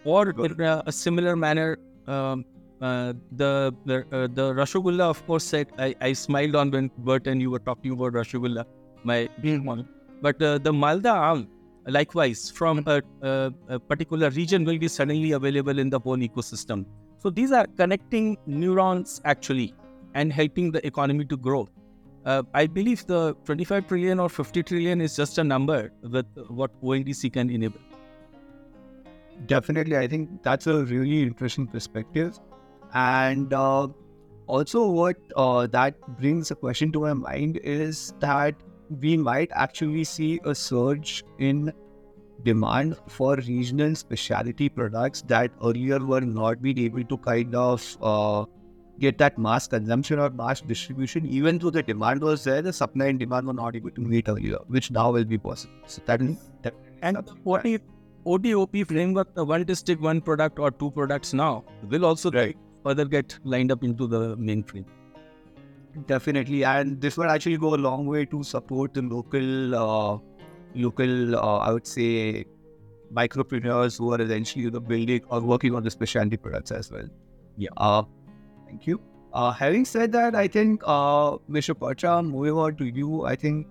Or 0.05 0.31
in 0.31 0.61
a, 0.61 0.83
a 0.87 0.92
similar 0.92 1.35
manner, 1.37 1.79
um, 2.07 2.44
uh, 2.81 3.12
the 3.40 3.74
the, 3.87 3.98
uh, 4.12 4.29
the 4.38 4.46
Rasgulla, 4.61 5.09
of 5.14 5.27
course, 5.27 5.44
said 5.44 5.68
I, 5.79 5.94
I 6.00 6.12
smiled 6.12 6.57
on 6.62 6.70
when 6.70 6.90
Bert 6.98 7.27
and 7.27 7.40
you 7.40 7.50
were 7.50 7.61
talking 7.68 7.92
about 7.92 8.12
Rasgulla, 8.12 8.64
my 9.03 9.29
one. 9.70 9.88
But 10.22 10.42
uh, 10.42 10.59
the 10.59 10.72
Malda 10.72 11.14
Aam, 11.29 11.46
likewise, 11.87 12.50
from 12.50 12.83
a, 12.87 13.03
a, 13.22 13.53
a, 13.68 13.79
particular 13.79 14.31
region, 14.31 14.64
will 14.64 14.79
be 14.79 14.88
suddenly 14.88 15.33
available 15.33 15.79
in 15.79 15.90
the 15.90 15.98
whole 15.98 16.16
ecosystem. 16.16 16.85
So 17.18 17.31
these 17.31 17.53
are 17.53 17.66
connecting 17.79 18.37
neurons 18.46 19.20
actually 19.24 19.74
and 20.14 20.33
helping 20.33 20.70
the 20.70 20.87
economy 20.87 21.24
to 21.27 21.37
grow. 21.37 21.68
Uh, 22.24 22.42
I 22.54 22.66
believe 22.66 23.06
the 23.06 23.34
25 23.44 23.87
trillion 23.87 24.18
or 24.18 24.28
50 24.28 24.62
trillion 24.62 25.00
is 25.00 25.14
just 25.14 25.37
a 25.38 25.44
number 25.44 25.92
with 26.02 26.26
what 26.48 26.70
ONDC 26.82 27.32
can 27.32 27.50
enable. 27.50 27.80
Definitely, 29.46 29.98
I 29.98 30.06
think 30.06 30.42
that's 30.42 30.66
a 30.66 30.84
really 30.84 31.22
interesting 31.22 31.66
perspective. 31.66 32.38
And 32.94 33.52
uh, 33.52 33.88
also, 34.46 34.87
what 34.87 35.16
uh, 35.37 35.66
that 35.66 36.00
brings 36.18 36.50
a 36.50 36.54
question 36.54 36.92
to 36.92 37.00
my 37.00 37.12
mind 37.12 37.58
is 37.62 38.14
that 38.20 38.54
we 39.00 39.16
might 39.16 39.50
actually 39.52 40.04
see 40.04 40.40
a 40.44 40.54
surge 40.54 41.24
in 41.38 41.72
demand 42.42 42.96
for 43.08 43.37
regional 43.37 43.94
specialty 43.94 44.68
products 44.68 45.22
that 45.22 45.50
earlier 45.62 45.98
were 45.98 46.20
not 46.20 46.62
being 46.62 46.78
able 46.78 47.04
to 47.04 47.16
kind 47.18 47.54
of 47.54 47.96
uh, 48.02 48.44
get 49.00 49.18
that 49.18 49.38
mass 49.38 49.66
consumption 49.66 50.18
or 50.18 50.30
mass 50.30 50.61
distribution. 50.61 51.26
Even 51.26 51.59
though 51.59 51.70
the 51.70 51.83
demand 51.83 52.22
was 52.22 52.44
there, 52.44 52.62
the 52.62 52.72
supply 52.72 53.07
and 53.07 53.18
demand 53.18 53.46
were 53.46 53.52
not 53.52 53.76
able 53.76 53.90
to 53.90 54.00
meet 54.00 54.28
earlier, 54.28 54.59
which 54.68 54.90
now 54.90 55.11
will 55.11 55.24
be 55.24 55.38
possible. 55.38 55.74
So 55.87 56.02
that 56.07 56.22
is 56.22 56.50
that. 56.62 56.74
And 57.02 57.18
what 57.42 57.66
if 57.66 57.80
ODOP 58.26 58.87
framework, 58.87 59.35
the 59.35 59.44
one 59.44 59.64
district, 59.64 60.00
one 60.00 60.20
product, 60.20 60.59
or 60.59 60.70
two 60.70 60.90
products 60.90 61.35
now 61.35 61.64
will 61.88 62.07
also 62.07 62.30
right 62.30 62.57
further 62.83 63.04
get 63.04 63.38
lined 63.44 63.70
up 63.70 63.85
into 63.85 64.07
the 64.07 64.37
mainframe. 64.37 64.87
Definitely, 66.07 66.64
and 66.64 67.00
this 67.00 67.16
would 67.16 67.28
actually 67.28 67.57
go 67.57 67.74
a 67.74 67.76
long 67.76 68.07
way 68.07 68.24
to 68.24 68.42
support 68.42 68.94
the 68.94 69.02
local, 69.02 69.74
uh, 69.74 70.18
local, 70.74 71.37
uh, 71.37 71.59
I 71.59 71.72
would 71.72 71.87
say, 71.87 72.46
micropreneurs 73.12 73.98
who 73.98 74.12
are 74.12 74.20
essentially 74.20 74.68
the 74.70 74.80
building 74.80 75.20
or 75.28 75.40
working 75.40 75.74
on 75.74 75.85
the 75.85 75.90
specialty 75.90 76.37
products 76.37 76.72
as 76.72 76.90
well. 76.90 77.09
Yeah. 77.57 77.68
Uh, 77.76 78.02
thank 78.66 78.87
you. 78.87 79.00
Uh, 79.33 79.50
having 79.50 79.85
said 79.85 80.12
that, 80.12 80.35
I 80.35 80.46
think 80.46 80.83
uh, 80.87 81.38
Mr. 81.50 81.79
Pacha, 81.79 82.22
moving 82.22 82.53
on 82.53 82.77
to 82.77 82.85
you, 82.85 83.24
I 83.24 83.35
think 83.35 83.66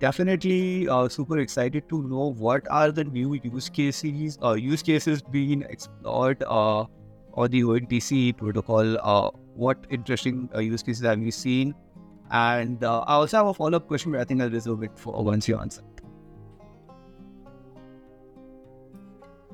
definitely 0.00 0.88
uh, 0.88 1.08
super 1.08 1.38
excited 1.38 1.88
to 1.88 2.02
know 2.02 2.32
what 2.32 2.66
are 2.70 2.90
the 2.90 3.04
new 3.04 3.34
use 3.34 3.68
cases, 3.68 4.38
uh, 4.42 4.54
use 4.54 4.82
cases 4.82 5.22
being 5.22 5.62
explored 5.62 6.42
uh, 6.44 6.84
or 7.32 7.48
the 7.48 7.62
ONDC 7.62 8.36
protocol, 8.36 8.96
uh, 9.02 9.30
what 9.54 9.86
interesting 9.90 10.48
uh, 10.54 10.60
use 10.60 10.82
cases 10.82 11.04
have 11.04 11.20
you 11.20 11.30
seen? 11.30 11.74
And 12.30 12.82
uh, 12.82 13.00
I 13.00 13.14
also 13.14 13.36
have 13.36 13.46
a 13.46 13.54
follow 13.54 13.76
up 13.76 13.86
question, 13.86 14.12
but 14.12 14.20
I 14.20 14.24
think 14.24 14.40
I'll 14.42 14.50
reserve 14.50 14.82
it 14.82 14.98
for 14.98 15.22
once 15.22 15.46
you 15.46 15.58
answer. 15.58 15.82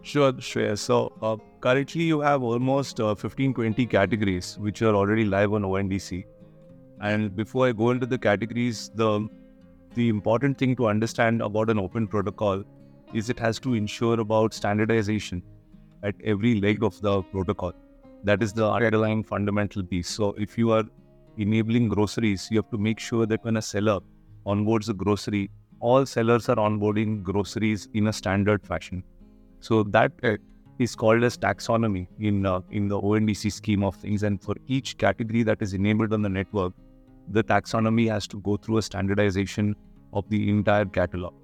Sure, 0.03 0.33
Shreya. 0.33 0.77
So 0.79 1.13
uh, 1.23 1.37
currently 1.61 2.05
you 2.05 2.21
have 2.21 2.43
almost 2.43 3.01
uh, 3.01 3.15
15, 3.15 3.55
20 3.55 3.87
categories 3.87 4.59
which 4.59 4.83
are 4.83 4.95
already 4.95 5.25
live 5.25 5.53
on 5.53 5.65
ONDC. 5.65 6.25
And 7.01 7.35
before 7.37 7.69
I 7.69 7.73
go 7.73 7.91
into 7.91 8.07
the 8.07 8.19
categories, 8.19 8.91
the 8.95 9.29
the 9.95 10.09
important 10.09 10.59
thing 10.59 10.77
to 10.77 10.89
understand 10.89 11.43
about 11.43 11.71
an 11.71 11.79
open 11.79 12.07
protocol 12.09 12.65
is 13.13 13.31
it 13.31 13.39
has 13.39 13.59
to 13.61 13.75
ensure 13.75 14.21
about 14.21 14.55
standardization 14.55 15.43
at 16.03 16.15
every 16.25 16.55
leg 16.61 16.83
of 16.85 17.01
the 17.03 17.23
protocol. 17.23 17.73
That 18.25 18.43
is 18.43 18.53
the 18.53 18.69
underlying 18.71 19.25
fundamental 19.25 19.83
piece. 19.85 20.09
So 20.09 20.33
if 20.39 20.59
you 20.59 20.73
are 20.73 20.85
enabling 21.39 21.89
groceries, 21.89 22.49
you 22.51 22.59
have 22.59 22.71
to 22.71 22.79
make 22.79 22.99
sure 23.01 23.27
that 23.27 23.45
when 23.45 23.57
a 23.59 23.63
seller 23.63 24.01
onboards 24.47 24.89
a 24.89 24.95
grocery, 24.95 25.51
all 25.81 26.07
sellers 26.07 26.49
are 26.49 26.57
onboarding 26.57 27.23
groceries 27.23 27.89
in 27.95 28.09
a 28.09 28.13
standard 28.13 28.67
fashion. 28.67 29.05
So 29.63 29.85
that 29.85 30.13
is 30.81 30.97
called 30.97 31.23
as 31.23 31.37
taxonomy 31.39 32.09
in 32.19 32.45
uh, 32.45 32.61
in 32.71 32.89
the 32.89 33.01
ONDC 33.01 33.53
scheme 33.53 33.85
of 33.85 33.95
things. 33.95 34.25
And 34.25 34.43
for 34.43 34.57
each 34.67 34.99
category 34.99 35.45
that 35.45 35.63
is 35.63 35.73
enabled 35.73 36.13
on 36.13 36.23
the 36.23 36.29
network, 36.29 36.73
the 37.29 37.45
taxonomy 37.45 38.09
has 38.09 38.27
to 38.29 38.41
go 38.41 38.57
through 38.57 38.79
a 38.79 38.83
standardization 38.83 39.77
of 40.13 40.29
the 40.31 40.51
entire 40.51 40.85
catalog. 40.85 41.35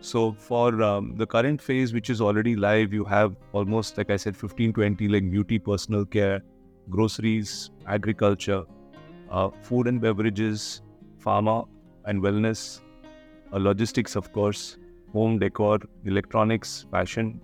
So 0.00 0.32
for 0.32 0.82
um, 0.82 1.14
the 1.16 1.26
current 1.26 1.62
phase, 1.62 1.94
which 1.94 2.10
is 2.10 2.20
already 2.20 2.56
live, 2.56 2.92
you 2.92 3.04
have 3.04 3.36
almost, 3.52 3.96
like 3.96 4.10
I 4.10 4.16
said, 4.16 4.36
15, 4.36 4.72
20, 4.72 5.08
like 5.08 5.30
beauty, 5.30 5.58
personal 5.58 6.04
care, 6.04 6.42
groceries, 6.90 7.70
agriculture, 7.86 8.64
uh, 9.30 9.50
food 9.62 9.86
and 9.86 10.00
beverages, 10.00 10.82
pharma 11.24 11.66
and 12.04 12.20
wellness, 12.20 12.80
uh, 13.52 13.58
logistics, 13.58 14.16
of 14.16 14.32
course, 14.32 14.76
home 15.14 15.38
decor, 15.38 15.78
electronics, 16.04 16.86
fashion, 16.90 17.40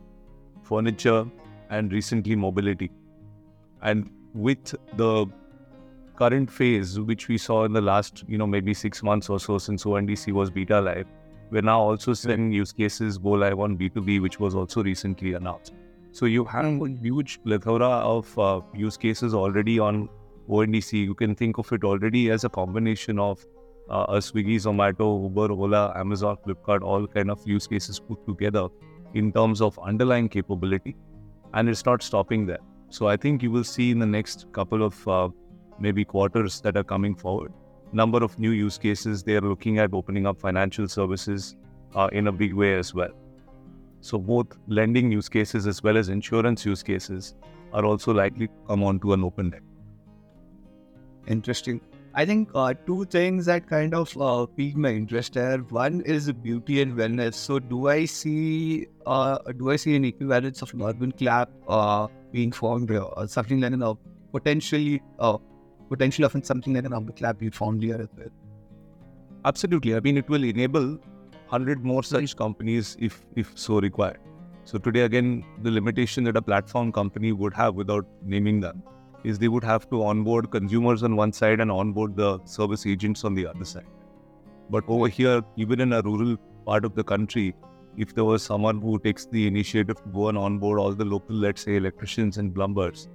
furniture, 0.63 1.25
and 1.71 1.93
recently 1.93 2.37
mobility. 2.37 2.91
And 3.81 4.11
with 4.35 4.75
the 4.97 5.27
current 6.17 6.51
phase, 6.51 6.99
which 7.01 7.29
we 7.29 7.39
saw 7.39 7.65
in 7.65 7.73
the 7.73 7.81
last, 7.81 8.25
you 8.29 8.37
know, 8.37 8.47
maybe 8.47 8.75
six 8.75 9.03
months 9.03 9.31
or 9.31 9.41
so 9.41 9.59
since 9.59 9.85
ONDC 9.85 10.33
was 10.33 10.51
beta 10.51 10.81
live, 10.81 11.07
we're 11.51 11.63
now 11.63 11.81
also 11.81 12.13
seeing 12.13 12.53
use 12.53 12.73
cases 12.73 13.19
go 13.19 13.31
live 13.31 13.59
on 13.59 13.79
B2B, 13.79 14.21
which 14.21 14.39
was 14.39 14.55
also 14.55 14.83
recently 14.83 15.35
announced. 15.35 15.73
So 16.13 16.27
you 16.27 16.45
have 16.45 16.83
a 16.83 16.89
huge 16.89 17.41
plethora 17.45 17.89
of 17.89 18.39
uh, 18.39 18.61
use 18.75 18.97
cases 18.97 19.35
already 19.35 19.79
on 19.79 20.09
ONDC. 20.49 20.93
You 21.05 21.15
can 21.15 21.35
think 21.35 21.59
of 21.59 21.73
it 21.73 21.85
already 21.85 22.31
as 22.31 22.45
a 22.45 22.49
combination 22.49 23.19
of 23.19 23.45
uh, 23.91 24.07
Swiggy, 24.21 24.57
Zomato, 24.57 25.23
Uber, 25.23 25.53
Ola, 25.53 25.93
Amazon, 25.97 26.37
Flipkart, 26.47 26.83
all 26.83 27.07
kind 27.07 27.31
of 27.31 27.47
use 27.47 27.67
cases 27.67 28.01
put 28.01 28.25
together 28.27 28.69
in 29.15 29.33
terms 29.33 29.61
of 29.61 29.79
underlying 29.79 30.29
capability. 30.29 30.97
And 31.55 31.69
it's 31.69 31.85
not 31.85 32.03
stopping 32.03 32.47
there. 32.47 32.61
So 32.91 33.09
I 33.09 33.17
think 33.17 33.43
you 33.43 33.51
will 33.51 33.65
see 33.65 33.91
in 33.91 33.99
the 33.99 34.07
next 34.07 34.47
couple 34.53 34.83
of 34.83 35.09
uh, 35.09 35.29
maybe 35.79 36.05
quarters 36.05 36.61
that 36.61 36.77
are 36.77 36.85
coming 36.85 37.15
forward 37.15 37.53
number 37.93 38.23
of 38.23 38.39
new 38.39 38.51
use 38.51 38.79
cases. 38.79 39.23
They 39.23 39.37
are 39.37 39.41
looking 39.41 39.79
at 39.79 39.93
opening 39.93 40.27
up 40.27 40.41
financial 40.41 40.89
services 40.89 41.57
uh, 41.95 42.09
in 42.13 42.29
a 42.29 42.33
big 42.33 42.55
way 42.55 42.75
as 42.75 42.95
well. 42.95 43.11
So 44.01 44.19
both 44.19 44.59
lending 44.67 45.13
use 45.13 45.29
cases 45.29 45.67
as 45.67 45.83
well 45.83 45.97
as 45.97 46.09
insurance 46.09 46.65
use 46.65 46.83
cases 46.83 47.35
are 47.73 47.85
also 47.85 48.13
likely 48.13 48.47
to 48.47 48.53
come 48.67 48.83
onto 48.83 49.13
an 49.13 49.23
open 49.23 49.51
deck. 49.51 49.63
Interesting. 51.27 51.81
I 52.13 52.27
think 52.27 52.51
uh, 52.55 52.75
two 52.87 53.05
things 53.05 53.47
that 53.47 53.69
kind 53.69 53.95
of 53.95 54.17
uh, 54.21 54.47
piqued 54.47 54.77
my 54.77 54.91
interest 54.91 55.35
there. 55.35 55.59
One 55.59 56.01
is 56.01 56.33
beauty 56.33 56.83
and 56.83 56.95
wellness. 56.95 57.35
So, 57.35 57.61
do 57.61 57.89
I 57.89 58.05
see 58.05 58.89
uh, 59.07 59.39
do 59.57 59.71
I 59.71 59.77
see 59.77 59.95
an 59.95 60.05
equivalence 60.05 60.61
of 60.63 60.75
an 60.75 60.81
UrbanClap 60.81 61.47
uh, 61.69 62.09
being 62.33 62.51
formed 62.51 62.91
here, 62.91 63.03
or 63.03 63.29
something 63.29 63.61
like 63.61 63.73
a 63.73 63.95
potentially 64.33 65.01
uh, 65.21 65.39
potentially 65.89 66.25
often 66.25 66.43
something 66.43 66.75
like 66.75 66.85
an 66.85 66.93
UrbanClap 66.93 67.41
you 67.43 67.53
found 67.53 67.83
here 67.83 68.01
as 68.01 68.09
well. 68.17 68.29
Absolutely. 69.45 69.95
I 69.95 70.01
mean, 70.01 70.17
it 70.17 70.29
will 70.29 70.43
enable 70.45 70.99
100 71.49 71.85
more 71.85 72.03
such 72.03 72.37
companies 72.37 72.97
if, 73.01 73.25
if 73.37 73.53
so 73.55 73.81
required. 73.81 74.19
So 74.65 74.79
today, 74.79 75.01
again, 75.01 75.45
the 75.63 75.71
limitation 75.71 76.25
that 76.25 76.37
a 76.37 76.43
platform 76.43 76.93
company 76.93 77.33
would 77.33 77.55
have 77.55 77.75
without 77.75 78.07
naming 78.23 78.61
them 78.61 78.83
is 79.25 79.39
they 79.39 79.49
would 79.49 79.65
have 79.65 79.89
to 79.91 80.03
onboard 80.03 80.51
consumers 80.51 81.03
on 81.03 81.17
one 81.17 81.33
side 81.33 81.61
and 81.61 81.71
onboard 81.71 82.17
the 82.17 82.41
service 82.45 82.87
agents 82.87 83.25
on 83.25 83.35
the 83.35 83.47
other 83.47 83.65
side. 83.65 83.87
But 84.71 84.85
over 84.89 85.09
here, 85.09 85.43
even 85.57 85.81
in 85.81 85.93
a 85.93 86.03
rural 86.03 86.37
part 86.65 86.85
of 86.85 86.95
the 86.95 87.05
country, 87.05 87.55
if 87.97 88.15
there 88.15 88.25
was 88.25 88.43
someone 88.43 88.81
who 88.81 88.99
takes 88.99 89.27
the 89.27 89.47
initiative 89.47 89.97
to 89.97 90.09
go 90.11 90.29
and 90.29 90.39
onboard 90.39 90.79
all 90.79 90.93
the 90.93 91.05
local, 91.05 91.37
let's 91.37 91.63
say, 91.63 91.77
electricians 91.77 92.39
and 92.39 92.55
plumbers, 92.55 93.09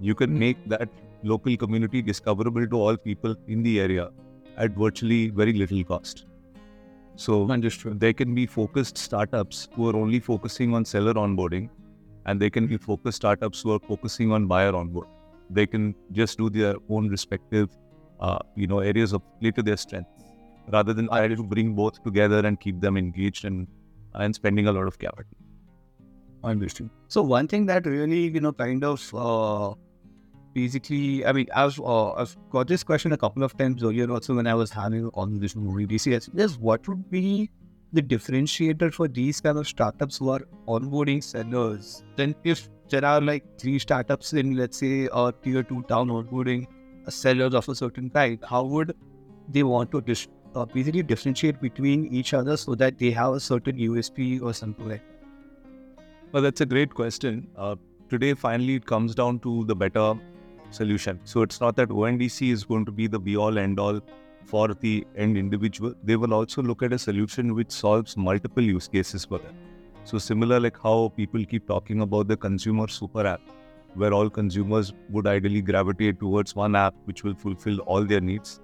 you 0.00 0.14
can 0.14 0.38
make 0.38 0.68
that 0.68 0.88
local 1.22 1.56
community 1.56 2.02
discoverable 2.02 2.66
to 2.66 2.76
all 2.76 2.96
people 2.96 3.34
in 3.48 3.62
the 3.62 3.80
area 3.80 4.10
at 4.56 4.72
virtually 4.72 5.28
very 5.28 5.52
little 5.52 5.82
cost. 5.84 6.26
So 7.16 7.50
Understood. 7.50 7.98
there 7.98 8.12
can 8.12 8.34
be 8.34 8.46
focused 8.46 8.98
startups 8.98 9.68
who 9.74 9.88
are 9.88 9.96
only 9.96 10.20
focusing 10.20 10.74
on 10.74 10.84
seller 10.84 11.14
onboarding, 11.14 11.70
and 12.26 12.40
they 12.40 12.50
can 12.50 12.66
be 12.66 12.76
focused 12.76 13.16
startups 13.16 13.62
who 13.62 13.72
are 13.72 13.78
focusing 13.78 14.32
on 14.32 14.46
buyer 14.46 14.74
onboard. 14.74 15.06
They 15.50 15.66
can 15.66 15.94
just 16.12 16.38
do 16.38 16.50
their 16.50 16.74
own 16.88 17.08
respective, 17.08 17.70
uh, 18.20 18.38
you 18.54 18.66
know, 18.66 18.80
areas 18.80 19.12
of 19.12 19.22
play 19.40 19.50
to 19.52 19.62
their 19.62 19.76
strengths, 19.76 20.24
rather 20.72 20.92
than 20.92 21.08
try 21.08 21.28
to 21.28 21.42
bring 21.42 21.74
both 21.74 22.02
together 22.02 22.44
and 22.46 22.58
keep 22.58 22.80
them 22.80 22.96
engaged 22.96 23.44
and 23.44 23.66
and 24.14 24.34
spending 24.34 24.66
a 24.66 24.72
lot 24.72 24.86
of 24.86 24.98
capital. 24.98 25.30
Understood. 26.42 26.90
So 27.08 27.22
one 27.22 27.48
thing 27.48 27.66
that 27.66 27.86
really, 27.86 28.28
you 28.28 28.40
know, 28.40 28.52
kind 28.52 28.84
of 28.84 29.14
uh, 29.14 29.74
basically, 30.54 31.26
I 31.26 31.32
mean, 31.32 31.46
I've, 31.54 31.78
uh, 31.80 32.12
I've 32.12 32.36
got 32.50 32.66
this 32.66 32.82
question 32.82 33.12
a 33.12 33.16
couple 33.16 33.42
of 33.42 33.56
times 33.56 33.82
earlier 33.82 34.10
also 34.10 34.34
when 34.34 34.46
I 34.46 34.54
was 34.54 34.70
having 34.70 35.06
a 35.06 35.10
conversation 35.10 35.72
with 35.72 35.88
DCS. 35.88 36.38
Is 36.38 36.58
what 36.58 36.86
would 36.88 37.10
be 37.10 37.50
the 37.92 38.02
differentiator 38.02 38.92
for 38.94 39.08
these 39.08 39.40
kind 39.40 39.58
of 39.58 39.68
startups 39.68 40.18
who 40.18 40.30
are 40.30 40.40
onboarding 40.66 41.22
sellers? 41.22 42.04
Then 42.16 42.34
if 42.44 42.68
there 42.88 43.04
are 43.04 43.20
like 43.20 43.44
three 43.58 43.78
startups 43.78 44.32
in, 44.32 44.56
let's 44.56 44.78
say, 44.78 45.08
a 45.12 45.32
tier 45.42 45.62
two 45.62 45.82
town 45.88 46.08
onboarding 46.08 46.66
sellers 47.08 47.54
of 47.54 47.68
a 47.68 47.74
certain 47.74 48.10
kind, 48.10 48.38
how 48.48 48.64
would 48.64 48.94
they 49.48 49.62
want 49.62 49.90
to 49.92 50.00
dis- 50.00 50.28
uh, 50.54 50.64
basically 50.64 51.02
differentiate 51.02 51.60
between 51.60 52.06
each 52.06 52.34
other 52.34 52.56
so 52.56 52.74
that 52.74 52.98
they 52.98 53.10
have 53.10 53.34
a 53.34 53.40
certain 53.40 53.76
USP 53.76 54.42
or 54.42 54.52
something 54.52 54.88
like 54.88 55.02
Well, 56.32 56.42
that's 56.42 56.60
a 56.60 56.66
great 56.66 56.94
question. 56.94 57.48
Uh, 57.56 57.76
today, 58.08 58.34
finally, 58.34 58.74
it 58.74 58.86
comes 58.86 59.14
down 59.14 59.38
to 59.40 59.64
the 59.64 59.76
better 59.76 60.14
solution. 60.70 61.20
So 61.24 61.42
it's 61.42 61.60
not 61.60 61.76
that 61.76 61.88
ONDC 61.88 62.50
is 62.50 62.64
going 62.64 62.84
to 62.86 62.92
be 62.92 63.06
the 63.06 63.18
be 63.18 63.36
all 63.36 63.58
end 63.58 63.78
all 63.78 64.00
for 64.44 64.68
the 64.68 65.06
end 65.16 65.36
individual. 65.36 65.94
They 66.02 66.16
will 66.16 66.34
also 66.34 66.62
look 66.62 66.82
at 66.82 66.92
a 66.92 66.98
solution 66.98 67.54
which 67.54 67.70
solves 67.70 68.16
multiple 68.16 68.62
use 68.62 68.88
cases 68.88 69.24
for 69.24 69.38
them. 69.38 69.54
So 70.06 70.18
similar 70.18 70.60
like 70.60 70.76
how 70.80 71.12
people 71.16 71.44
keep 71.44 71.66
talking 71.66 72.00
about 72.00 72.28
the 72.28 72.36
consumer 72.36 72.86
super 72.86 73.26
app, 73.26 73.40
where 73.94 74.14
all 74.14 74.30
consumers 74.30 74.92
would 75.10 75.26
ideally 75.26 75.60
gravitate 75.60 76.20
towards 76.20 76.54
one 76.54 76.76
app 76.76 76.94
which 77.06 77.24
will 77.24 77.34
fulfill 77.34 77.80
all 77.80 78.04
their 78.04 78.20
needs. 78.20 78.60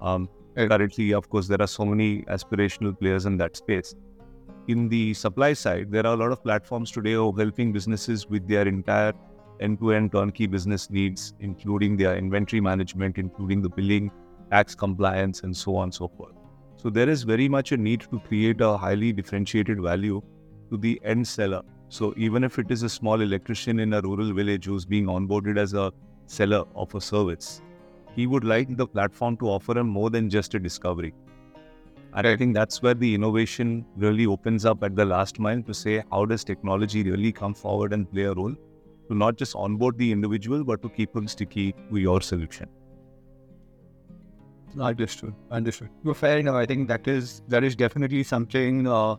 Um, 0.00 0.28
currently, 0.56 1.12
of 1.12 1.30
course, 1.30 1.46
there 1.46 1.62
are 1.62 1.68
so 1.68 1.84
many 1.84 2.22
aspirational 2.22 2.98
players 2.98 3.24
in 3.24 3.36
that 3.36 3.56
space. 3.56 3.94
In 4.66 4.88
the 4.88 5.14
supply 5.14 5.52
side, 5.52 5.92
there 5.92 6.04
are 6.04 6.14
a 6.14 6.16
lot 6.16 6.32
of 6.32 6.42
platforms 6.42 6.90
today 6.90 7.12
who 7.12 7.28
are 7.30 7.38
helping 7.38 7.72
businesses 7.72 8.28
with 8.28 8.48
their 8.48 8.66
entire 8.66 9.12
end-to-end 9.60 10.10
turnkey 10.10 10.48
business 10.48 10.90
needs, 10.90 11.34
including 11.38 11.98
their 11.98 12.16
inventory 12.16 12.60
management, 12.60 13.16
including 13.16 13.62
the 13.62 13.68
billing, 13.68 14.10
tax 14.50 14.74
compliance, 14.74 15.44
and 15.44 15.56
so 15.56 15.76
on 15.76 15.84
and 15.84 15.94
so 15.94 16.08
forth. 16.08 16.34
So 16.78 16.90
there 16.90 17.08
is 17.08 17.22
very 17.22 17.48
much 17.48 17.70
a 17.70 17.76
need 17.76 18.00
to 18.10 18.18
create 18.26 18.60
a 18.60 18.76
highly 18.76 19.12
differentiated 19.12 19.80
value 19.80 20.20
to 20.70 20.76
the 20.76 21.00
end 21.04 21.26
seller. 21.26 21.62
So 21.88 22.14
even 22.16 22.44
if 22.44 22.58
it 22.58 22.70
is 22.70 22.82
a 22.82 22.88
small 22.88 23.20
electrician 23.20 23.80
in 23.80 23.92
a 23.94 24.00
rural 24.00 24.32
village 24.32 24.66
who's 24.66 24.84
being 24.84 25.06
onboarded 25.06 25.58
as 25.58 25.74
a 25.74 25.92
seller 26.26 26.64
of 26.74 26.94
a 26.94 27.00
service, 27.00 27.62
he 28.14 28.26
would 28.26 28.44
like 28.44 28.76
the 28.76 28.86
platform 28.86 29.36
to 29.38 29.46
offer 29.46 29.78
him 29.78 29.88
more 29.88 30.10
than 30.10 30.30
just 30.30 30.54
a 30.54 30.58
discovery. 30.58 31.14
And 32.14 32.26
I 32.26 32.36
think 32.36 32.54
that's 32.54 32.82
where 32.82 32.94
the 32.94 33.14
innovation 33.14 33.84
really 33.96 34.26
opens 34.26 34.64
up 34.64 34.82
at 34.82 34.96
the 34.96 35.04
last 35.04 35.38
mile 35.38 35.62
to 35.62 35.74
say, 35.74 36.02
how 36.10 36.24
does 36.24 36.42
technology 36.42 37.04
really 37.04 37.30
come 37.30 37.54
forward 37.54 37.92
and 37.92 38.10
play 38.10 38.22
a 38.22 38.32
role? 38.32 38.54
to 39.10 39.16
not 39.16 39.36
just 39.36 39.56
onboard 39.56 39.98
the 39.98 40.12
individual, 40.12 40.62
but 40.64 40.82
to 40.82 40.88
keep 40.88 41.12
them 41.12 41.26
sticky 41.26 41.74
with 41.90 42.02
your 42.02 42.20
solution. 42.20 42.68
I 44.80 44.90
understood. 44.90 45.34
Understood. 45.50 45.88
Well, 46.04 46.14
fair 46.14 46.38
enough. 46.38 46.54
I 46.54 46.64
think 46.64 46.86
that 46.86 47.08
is 47.08 47.42
that 47.48 47.64
is 47.64 47.74
definitely 47.74 48.22
something 48.22 48.86
uh, 48.86 49.16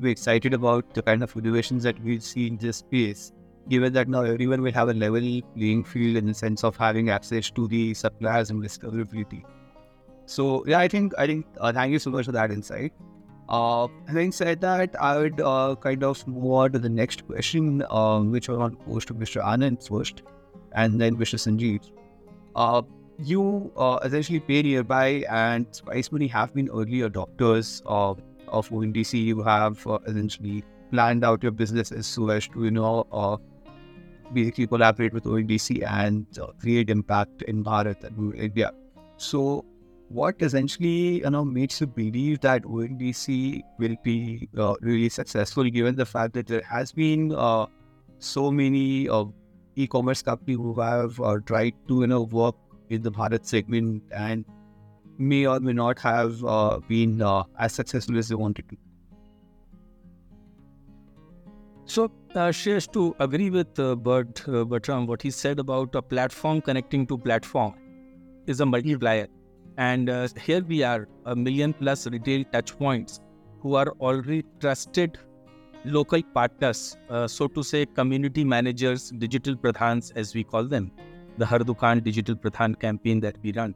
we're 0.00 0.12
excited 0.12 0.54
about 0.54 0.94
the 0.94 1.02
kind 1.02 1.22
of 1.22 1.36
innovations 1.36 1.82
that 1.84 1.98
we'll 2.02 2.20
see 2.20 2.46
in 2.46 2.56
this 2.56 2.78
space. 2.78 3.32
Given 3.68 3.92
that 3.94 4.08
now 4.08 4.22
everyone 4.22 4.62
will 4.62 4.72
have 4.72 4.88
a 4.88 4.94
level 4.94 5.40
playing 5.56 5.84
field 5.84 6.16
in 6.16 6.26
the 6.26 6.34
sense 6.34 6.62
of 6.62 6.76
having 6.76 7.10
access 7.10 7.50
to 7.50 7.66
the 7.66 7.94
suppliers 7.94 8.50
and 8.50 8.62
discoverability. 8.62 9.42
So 10.26 10.64
yeah, 10.66 10.78
I 10.78 10.88
think 10.88 11.14
I 11.18 11.26
think 11.26 11.46
uh, 11.60 11.72
thank 11.72 11.92
you 11.92 11.98
so 11.98 12.10
much 12.10 12.26
for 12.26 12.32
that 12.32 12.50
insight. 12.50 12.92
Uh, 13.48 13.86
having 14.08 14.32
said 14.32 14.60
that, 14.60 15.00
I 15.00 15.18
would 15.18 15.40
uh, 15.40 15.76
kind 15.80 16.02
of 16.02 16.26
move 16.26 16.52
on 16.52 16.72
to 16.72 16.78
the 16.78 16.88
next 16.88 17.26
question, 17.26 17.84
uh, 17.90 18.20
which 18.20 18.48
I 18.48 18.54
want 18.54 18.78
to 18.86 19.00
to 19.00 19.14
Mr. 19.14 19.42
Anand 19.42 19.86
first, 19.88 20.22
and 20.72 21.00
then 21.00 21.16
Mr. 21.16 21.38
Sanjeev. 21.38 21.90
Uh, 22.56 22.82
you 23.18 23.72
uh, 23.76 23.98
essentially 24.02 24.40
PayNearby, 24.40 25.30
and 25.30 25.66
Spice 25.70 26.10
Money 26.10 26.26
have 26.26 26.54
been 26.54 26.68
early 26.70 27.00
adopters 27.08 27.82
of, 27.86 28.20
of 28.48 28.68
ONDC. 28.70 29.22
You 29.24 29.42
have 29.42 29.86
uh, 29.86 29.98
essentially 30.06 30.64
planned 30.90 31.24
out 31.24 31.42
your 31.42 31.52
business 31.52 31.92
as 31.92 32.06
so 32.06 32.28
as 32.30 32.48
to, 32.48 32.64
you 32.64 32.70
know, 32.70 33.06
uh, 33.12 33.36
basically 34.32 34.66
collaborate 34.66 35.12
with 35.12 35.24
ONDC 35.24 35.86
and 35.88 36.26
uh, 36.38 36.48
create 36.60 36.90
impact 36.90 37.42
in 37.42 37.64
Bharat 37.64 38.04
and 38.04 38.34
India. 38.34 38.72
So, 39.16 39.64
what 40.08 40.36
essentially 40.40 41.20
you 41.22 41.30
know 41.30 41.44
makes 41.44 41.80
you 41.80 41.86
believe 41.86 42.40
that 42.40 42.62
ONDC 42.62 43.62
will 43.78 43.96
be 44.02 44.48
uh, 44.56 44.74
really 44.80 45.08
successful, 45.08 45.64
given 45.64 45.96
the 45.96 46.06
fact 46.06 46.34
that 46.34 46.46
there 46.46 46.62
has 46.62 46.92
been 46.92 47.32
uh, 47.34 47.66
so 48.18 48.50
many 48.50 49.08
uh, 49.08 49.24
e-commerce 49.74 50.22
companies 50.22 50.56
who 50.56 50.80
have 50.80 51.20
uh, 51.20 51.38
tried 51.44 51.74
to 51.88 52.00
you 52.00 52.06
know 52.06 52.22
work 52.22 52.54
in 52.90 53.02
the 53.02 53.10
Bharat 53.10 53.44
segment 53.44 54.02
and 54.12 54.44
may 55.18 55.46
or 55.46 55.60
may 55.60 55.72
not 55.72 55.98
have 55.98 56.44
uh, 56.44 56.78
been 56.88 57.22
uh, 57.22 57.44
as 57.58 57.72
successful 57.72 58.18
as 58.18 58.28
they 58.28 58.34
wanted 58.34 58.68
to. 58.68 58.76
So, 61.84 62.10
uh, 62.34 62.48
Shreyas, 62.48 62.90
to 62.92 63.14
agree 63.20 63.48
with 63.48 63.78
uh, 63.78 63.94
Bert, 63.94 64.46
uh, 64.48 64.64
Bertram, 64.64 65.06
what 65.06 65.22
he 65.22 65.30
said 65.30 65.60
about 65.60 65.94
a 65.94 66.02
platform 66.02 66.60
connecting 66.60 67.06
to 67.06 67.16
platform 67.16 67.74
is 68.46 68.60
a 68.60 68.66
multiplier. 68.66 69.28
And 69.78 70.10
uh, 70.10 70.26
here 70.42 70.62
we 70.62 70.82
are, 70.82 71.06
a 71.26 71.36
million 71.36 71.72
plus 71.72 72.06
retail 72.06 72.44
touchpoints 72.46 73.20
who 73.60 73.76
are 73.76 73.88
already 74.00 74.44
trusted 74.58 75.18
local 75.84 76.22
partners, 76.34 76.96
uh, 77.08 77.28
so 77.28 77.46
to 77.46 77.62
say, 77.62 77.86
community 77.86 78.42
managers, 78.42 79.10
digital 79.10 79.54
pradhans, 79.54 80.12
as 80.16 80.34
we 80.34 80.42
call 80.42 80.64
them, 80.64 80.90
the 81.38 81.46
Har 81.46 81.60
Dukaan 81.60 82.02
Digital 82.02 82.34
Pradhan 82.34 82.78
campaign 82.80 83.20
that 83.20 83.36
we 83.42 83.52
run. 83.52 83.74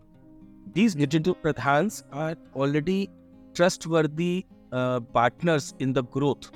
These 0.73 0.95
digital 0.95 1.35
pradhans 1.35 2.05
are 2.13 2.37
already 2.55 3.11
trustworthy 3.55 4.47
uh, 4.71 5.01
partners 5.01 5.75
in 5.81 5.93
the 5.93 6.05
growth 6.05 6.53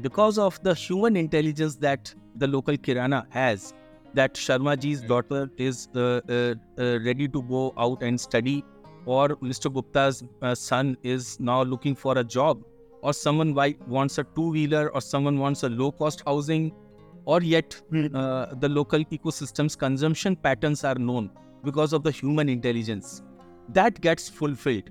because 0.00 0.38
of 0.38 0.62
the 0.62 0.74
human 0.74 1.16
intelligence 1.16 1.76
that 1.76 2.14
the 2.36 2.46
local 2.46 2.78
Kirana 2.78 3.26
has. 3.30 3.74
That 4.14 4.34
Sharmaji's 4.34 5.02
daughter 5.02 5.50
is 5.58 5.88
uh, 5.94 6.20
uh, 6.28 6.54
uh, 6.78 6.98
ready 7.00 7.28
to 7.28 7.42
go 7.42 7.74
out 7.76 8.02
and 8.02 8.18
study, 8.18 8.64
or 9.04 9.36
Mr. 9.36 9.70
Gupta's 9.70 10.24
uh, 10.40 10.54
son 10.54 10.96
is 11.02 11.38
now 11.38 11.62
looking 11.62 11.94
for 11.94 12.16
a 12.16 12.24
job, 12.24 12.62
or 13.02 13.12
someone 13.12 13.54
wants 13.54 14.16
a 14.16 14.24
two 14.34 14.50
wheeler, 14.50 14.88
or 14.94 15.02
someone 15.02 15.38
wants 15.38 15.62
a 15.62 15.68
low 15.68 15.92
cost 15.92 16.22
housing, 16.24 16.72
or 17.26 17.42
yet 17.42 17.78
uh, 18.14 18.46
the 18.54 18.68
local 18.68 19.04
ecosystem's 19.04 19.76
consumption 19.76 20.34
patterns 20.36 20.84
are 20.84 20.94
known 20.94 21.30
because 21.62 21.92
of 21.92 22.02
the 22.02 22.10
human 22.10 22.48
intelligence. 22.48 23.22
That 23.68 24.00
gets 24.00 24.28
fulfilled. 24.28 24.90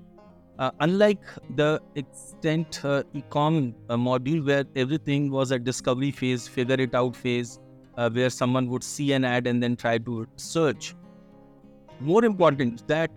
Uh, 0.58 0.70
unlike 0.80 1.22
the 1.54 1.80
extent 1.94 2.84
uh, 2.84 3.04
ecom 3.14 3.74
uh, 3.88 3.96
module 3.96 4.44
where 4.44 4.64
everything 4.74 5.30
was 5.30 5.52
a 5.52 5.58
discovery 5.58 6.10
phase, 6.10 6.48
figure 6.48 6.80
it 6.80 6.94
out 6.96 7.14
phase, 7.14 7.60
uh, 7.96 8.10
where 8.10 8.28
someone 8.28 8.68
would 8.68 8.82
see 8.82 9.12
an 9.12 9.24
ad 9.24 9.46
and 9.46 9.62
then 9.62 9.76
try 9.76 9.98
to 9.98 10.26
search. 10.36 10.96
More 12.00 12.24
important 12.24 12.86
that 12.88 13.10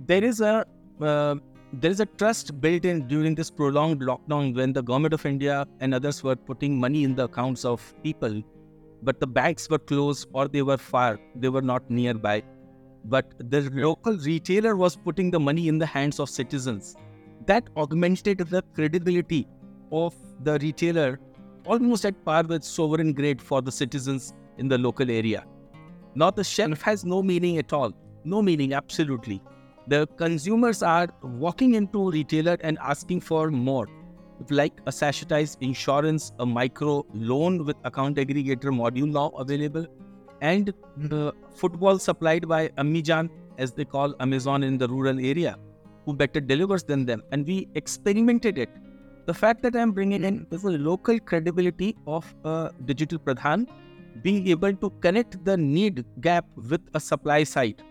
there 0.00 0.22
is 0.22 0.40
a 0.40 0.66
uh, 1.00 1.36
there 1.72 1.90
is 1.90 2.00
a 2.00 2.06
trust 2.06 2.60
built 2.60 2.84
in 2.84 3.08
during 3.08 3.34
this 3.34 3.50
prolonged 3.50 4.00
lockdown 4.00 4.54
when 4.54 4.72
the 4.72 4.82
government 4.82 5.14
of 5.14 5.26
India 5.26 5.66
and 5.80 5.94
others 5.94 6.22
were 6.22 6.36
putting 6.36 6.78
money 6.78 7.04
in 7.04 7.14
the 7.14 7.24
accounts 7.24 7.64
of 7.64 7.94
people, 8.02 8.42
but 9.02 9.18
the 9.18 9.26
banks 9.26 9.68
were 9.68 9.78
closed 9.78 10.28
or 10.32 10.46
they 10.46 10.62
were 10.62 10.76
far, 10.76 11.18
they 11.34 11.48
were 11.48 11.62
not 11.62 11.90
nearby 11.90 12.42
but 13.04 13.34
the 13.50 13.62
local 13.72 14.16
retailer 14.16 14.76
was 14.76 14.96
putting 14.96 15.30
the 15.30 15.40
money 15.40 15.68
in 15.68 15.78
the 15.78 15.86
hands 15.86 16.18
of 16.18 16.30
citizens. 16.30 16.96
That 17.46 17.68
augmented 17.76 18.38
the 18.38 18.62
credibility 18.74 19.46
of 19.92 20.14
the 20.42 20.58
retailer 20.58 21.20
almost 21.66 22.04
at 22.04 22.24
par 22.24 22.44
with 22.44 22.64
sovereign 22.64 23.12
grade 23.12 23.40
for 23.40 23.62
the 23.62 23.72
citizens 23.72 24.32
in 24.58 24.68
the 24.68 24.78
local 24.78 25.10
area. 25.10 25.44
Now, 26.14 26.30
the 26.30 26.44
shelf 26.44 26.80
has 26.82 27.04
no 27.04 27.22
meaning 27.22 27.58
at 27.58 27.72
all. 27.72 27.92
No 28.24 28.40
meaning, 28.40 28.72
absolutely. 28.72 29.42
The 29.88 30.06
consumers 30.16 30.82
are 30.82 31.08
walking 31.22 31.74
into 31.74 32.10
retailer 32.10 32.56
and 32.60 32.78
asking 32.80 33.20
for 33.20 33.50
more, 33.50 33.88
like 34.50 34.80
a 34.86 34.92
sachetized 34.92 35.58
insurance, 35.62 36.32
a 36.38 36.46
micro 36.46 37.04
loan 37.12 37.64
with 37.64 37.76
account 37.84 38.16
aggregator 38.16 38.72
module 38.72 39.10
now 39.10 39.28
available, 39.38 39.86
and 40.52 40.72
the 40.96 41.32
football 41.60 41.98
supplied 41.98 42.46
by 42.48 42.68
Amijan, 42.82 43.30
as 43.58 43.72
they 43.72 43.84
call 43.84 44.14
Amazon 44.20 44.62
in 44.62 44.76
the 44.78 44.88
rural 44.88 45.18
area, 45.18 45.56
who 46.04 46.14
better 46.22 46.40
delivers 46.40 46.84
than 46.84 47.06
them. 47.06 47.22
And 47.32 47.46
we 47.46 47.68
experimented 47.74 48.58
it. 48.58 48.68
The 49.26 49.32
fact 49.32 49.62
that 49.62 49.74
I'm 49.74 49.92
bringing 49.92 50.24
in 50.24 50.46
is 50.50 50.64
a 50.64 50.70
local 50.70 51.18
credibility 51.18 51.96
of 52.06 52.34
a 52.44 52.70
digital 52.84 53.18
pradhan, 53.18 53.66
being 54.22 54.46
able 54.48 54.74
to 54.74 54.90
connect 55.06 55.42
the 55.44 55.56
need 55.56 56.04
gap 56.20 56.44
with 56.56 56.82
a 56.94 57.00
supply 57.00 57.42
side, 57.44 57.82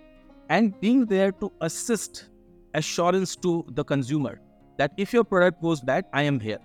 and 0.50 0.80
being 0.80 1.06
there 1.06 1.32
to 1.32 1.52
assist 1.62 2.30
assurance 2.76 3.36
to 3.38 3.66
the 3.80 3.84
consumer 3.84 4.40
that 4.78 4.92
if 4.98 5.12
your 5.14 5.24
product 5.24 5.62
goes 5.62 5.82
bad, 5.82 6.06
I 6.14 6.24
am 6.24 6.40
here. 6.40 6.60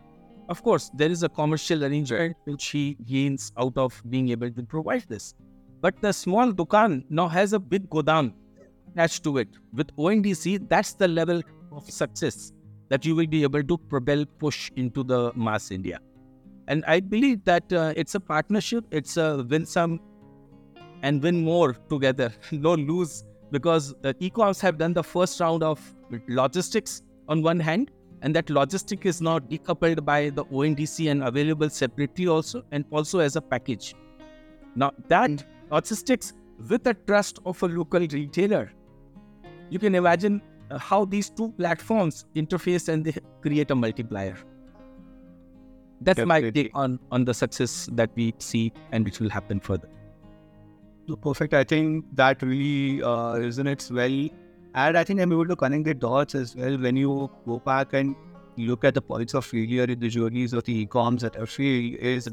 Of 0.48 0.62
course, 0.62 0.90
there 0.94 1.10
is 1.10 1.22
a 1.22 1.28
commercial 1.28 1.84
arrangement 1.84 2.36
which 2.44 2.66
he 2.68 2.96
gains 3.06 3.52
out 3.58 3.76
of 3.76 4.02
being 4.08 4.30
able 4.30 4.50
to 4.50 4.62
provide 4.62 5.04
this. 5.08 5.34
But 5.80 6.00
the 6.00 6.12
small 6.12 6.52
dukan 6.52 7.04
now 7.08 7.28
has 7.28 7.52
a 7.52 7.58
big 7.58 7.88
godam 7.88 8.32
attached 8.92 9.22
to 9.24 9.38
it. 9.38 9.48
With 9.72 9.94
ONDC, 9.96 10.68
that's 10.68 10.94
the 10.94 11.06
level 11.06 11.42
of 11.72 11.88
success 11.88 12.52
that 12.88 13.04
you 13.04 13.14
will 13.14 13.26
be 13.26 13.42
able 13.42 13.62
to 13.62 13.78
propel, 13.78 14.24
push 14.38 14.70
into 14.76 15.04
the 15.04 15.32
mass 15.34 15.70
India. 15.70 16.00
And 16.66 16.84
I 16.86 17.00
believe 17.00 17.44
that 17.44 17.72
uh, 17.72 17.92
it's 17.96 18.14
a 18.14 18.20
partnership, 18.20 18.84
it's 18.90 19.16
a 19.16 19.46
win 19.48 19.66
some 19.66 20.00
and 21.02 21.22
win 21.22 21.44
more 21.44 21.74
together, 21.88 22.32
no 22.52 22.74
lose, 22.74 23.24
because 23.50 23.94
uh, 24.04 24.12
ecoms 24.20 24.60
have 24.60 24.78
done 24.78 24.92
the 24.92 25.02
first 25.02 25.38
round 25.40 25.62
of 25.62 25.80
logistics 26.28 27.02
on 27.28 27.42
one 27.42 27.60
hand, 27.60 27.90
and 28.22 28.34
that 28.34 28.46
logistic 28.46 29.06
is 29.06 29.20
now 29.20 29.38
decoupled 29.38 30.04
by 30.04 30.30
the 30.30 30.44
ONDC 30.46 31.10
and 31.10 31.22
available 31.22 31.70
separately 31.70 32.26
also, 32.26 32.64
and 32.72 32.84
also 32.90 33.20
as 33.20 33.36
a 33.36 33.40
package. 33.40 33.94
Now, 34.74 34.92
that 35.08 35.44
logistics 35.70 36.32
with 36.68 36.84
the 36.84 36.94
trust 36.94 37.38
of 37.44 37.62
a 37.62 37.66
local 37.66 38.00
retailer. 38.00 38.72
You 39.70 39.78
can 39.78 39.94
imagine 39.94 40.42
uh, 40.70 40.78
how 40.78 41.04
these 41.04 41.30
two 41.30 41.52
platforms 41.52 42.24
interface 42.34 42.88
and 42.88 43.04
they 43.04 43.14
create 43.42 43.70
a 43.70 43.74
multiplier. 43.74 44.36
That's 46.00 46.24
my 46.24 46.50
take 46.50 46.70
on, 46.74 46.98
on 47.10 47.24
the 47.24 47.34
success 47.34 47.88
that 47.92 48.10
we 48.14 48.34
see 48.38 48.72
and 48.92 49.04
which 49.04 49.20
will 49.20 49.30
happen 49.30 49.60
further. 49.60 49.88
Perfect. 51.22 51.54
I 51.54 51.64
think 51.64 52.04
that 52.14 52.42
really 52.42 53.02
uh, 53.02 53.34
resonates 53.34 53.90
well. 53.90 54.28
And 54.74 54.96
I 54.96 55.02
think 55.04 55.20
I'm 55.20 55.32
able 55.32 55.46
to 55.46 55.56
connect 55.56 55.84
the 55.84 55.94
dots 55.94 56.34
as 56.34 56.54
well 56.54 56.78
when 56.78 56.96
you 56.96 57.30
go 57.46 57.58
back 57.58 57.94
and 57.94 58.14
look 58.56 58.84
at 58.84 58.94
the 58.94 59.00
points 59.00 59.34
of 59.34 59.44
failure 59.44 59.84
in 59.84 59.98
the 59.98 60.08
journeys 60.08 60.52
of 60.52 60.64
the 60.64 60.80
e-coms 60.80 61.22
that 61.22 61.34
have 61.36 61.50
failed 61.50 61.94
is 61.94 62.28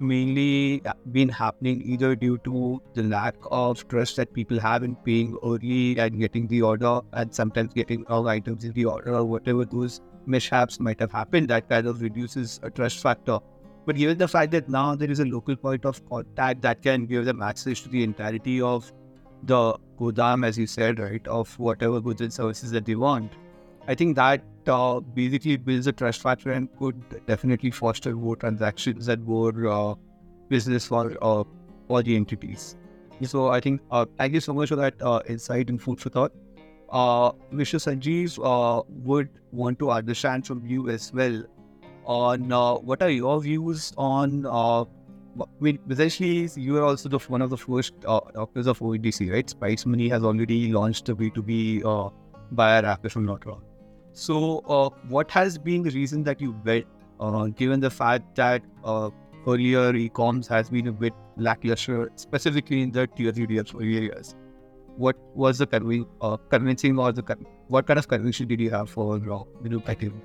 mainly 0.00 0.82
uh, 0.86 0.92
been 1.12 1.28
happening 1.28 1.82
either 1.84 2.14
due 2.14 2.38
to 2.38 2.80
the 2.94 3.02
lack 3.02 3.34
of 3.50 3.86
trust 3.88 4.16
that 4.16 4.32
people 4.32 4.58
have 4.58 4.82
in 4.82 4.96
paying 4.96 5.36
early 5.44 5.98
and 5.98 6.18
getting 6.18 6.46
the 6.48 6.62
order 6.62 7.00
and 7.12 7.34
sometimes 7.34 7.72
getting 7.74 8.04
wrong 8.08 8.28
items 8.28 8.64
in 8.64 8.72
the 8.72 8.84
order 8.84 9.14
or 9.14 9.24
whatever 9.24 9.64
those 9.64 10.00
mishaps 10.26 10.80
might 10.80 11.00
have 11.00 11.12
happened 11.12 11.48
that 11.48 11.68
kind 11.68 11.86
of 11.86 12.02
reduces 12.02 12.60
a 12.62 12.70
trust 12.70 13.02
factor. 13.02 13.38
But 13.86 13.96
given 13.96 14.18
the 14.18 14.28
fact 14.28 14.50
that 14.50 14.68
now 14.68 14.94
there 14.96 15.10
is 15.10 15.20
a 15.20 15.24
local 15.24 15.54
point 15.56 15.84
of 15.84 16.04
contact 16.08 16.62
that 16.62 16.82
can 16.82 17.06
give 17.06 17.24
them 17.24 17.40
access 17.40 17.80
to 17.82 17.88
the 17.88 18.02
entirety 18.02 18.60
of 18.60 18.92
the 19.44 19.74
godam 19.98 20.44
as 20.46 20.58
you 20.58 20.66
said 20.66 20.98
right 20.98 21.26
of 21.28 21.58
whatever 21.58 22.00
goods 22.00 22.20
and 22.20 22.32
services 22.32 22.70
that 22.70 22.84
they 22.84 22.94
want 22.94 23.32
i 23.88 23.94
think 23.94 24.16
that 24.16 24.42
uh, 24.68 25.00
basically 25.00 25.56
builds 25.56 25.86
a 25.86 25.92
trust 25.92 26.20
factor 26.20 26.52
and 26.52 26.68
could 26.78 27.26
definitely 27.26 27.70
foster 27.70 28.14
more 28.14 28.36
transactions 28.36 29.08
and 29.08 29.24
more 29.24 29.68
uh, 29.68 29.94
business 30.48 30.86
for 30.86 31.16
uh, 31.22 31.44
all 31.88 32.02
the 32.02 32.16
entities. 32.16 32.76
So 33.22 33.48
I 33.48 33.60
think 33.60 33.80
uh, 33.90 34.04
thank 34.18 34.34
you 34.34 34.40
so 34.40 34.52
much 34.52 34.68
for 34.68 34.76
that 34.76 34.94
uh, 35.00 35.20
insight 35.28 35.70
and 35.70 35.80
food 35.80 36.00
for 36.00 36.10
thought. 36.10 36.32
Uh, 36.90 37.32
Mr. 37.52 37.80
Sanjeev 37.80 38.84
would 38.88 39.28
want 39.52 39.78
to 39.78 39.90
understand 39.90 40.46
from 40.46 40.64
you 40.66 40.88
as 40.90 41.12
well 41.12 41.42
on 42.04 42.50
what 42.84 43.02
are 43.02 43.10
your 43.10 43.40
views 43.40 43.92
on. 43.96 44.46
Uh, 44.46 44.82
I 45.38 45.44
mean, 45.60 45.78
essentially, 45.90 46.48
you 46.56 46.78
are 46.78 46.84
also 46.84 47.10
the, 47.10 47.18
one 47.18 47.42
of 47.42 47.50
the 47.50 47.58
first 47.58 48.00
doctors 48.00 48.66
of 48.66 48.78
ONDC, 48.78 49.32
right? 49.32 49.48
Spice 49.48 49.84
Money 49.84 50.08
has 50.08 50.22
already 50.22 50.72
launched 50.72 51.08
a 51.10 51.16
B2B 51.16 51.84
uh, 51.84 52.10
buyer 52.52 52.86
app, 52.86 53.04
if 53.04 53.16
I'm 53.16 53.26
not 53.26 53.44
wrong. 53.44 53.62
So, 54.16 54.60
uh, 54.60 54.88
what 55.08 55.30
has 55.30 55.58
been 55.58 55.82
the 55.82 55.90
reason 55.90 56.22
that 56.24 56.40
you 56.40 56.58
went, 56.64 56.86
uh, 57.20 57.48
given 57.48 57.80
the 57.80 57.90
fact 57.90 58.34
that 58.36 58.62
uh, 58.82 59.10
earlier 59.46 59.94
e-coms 59.94 60.48
has 60.48 60.70
been 60.70 60.86
a 60.86 60.92
bit 60.92 61.12
lackluster, 61.36 62.10
specifically 62.16 62.80
in 62.80 62.92
the 62.92 63.06
tier 63.08 63.30
three, 63.30 63.46
tier 63.46 63.62
four 63.64 63.82
areas? 63.82 64.34
What 64.96 65.16
was 65.34 65.58
the 65.58 65.66
convin- 65.66 66.06
uh, 66.22 66.38
convincing 66.48 66.98
or 66.98 67.12
the 67.12 67.22
con- 67.22 67.44
what 67.68 67.86
kind 67.86 67.98
of 67.98 68.08
conviction 68.08 68.48
did 68.48 68.58
you 68.58 68.70
have 68.70 68.88
for 68.88 69.16
uh, 69.16 69.42
you 69.62 69.68
know, 69.68 69.80
packing? 69.80 70.22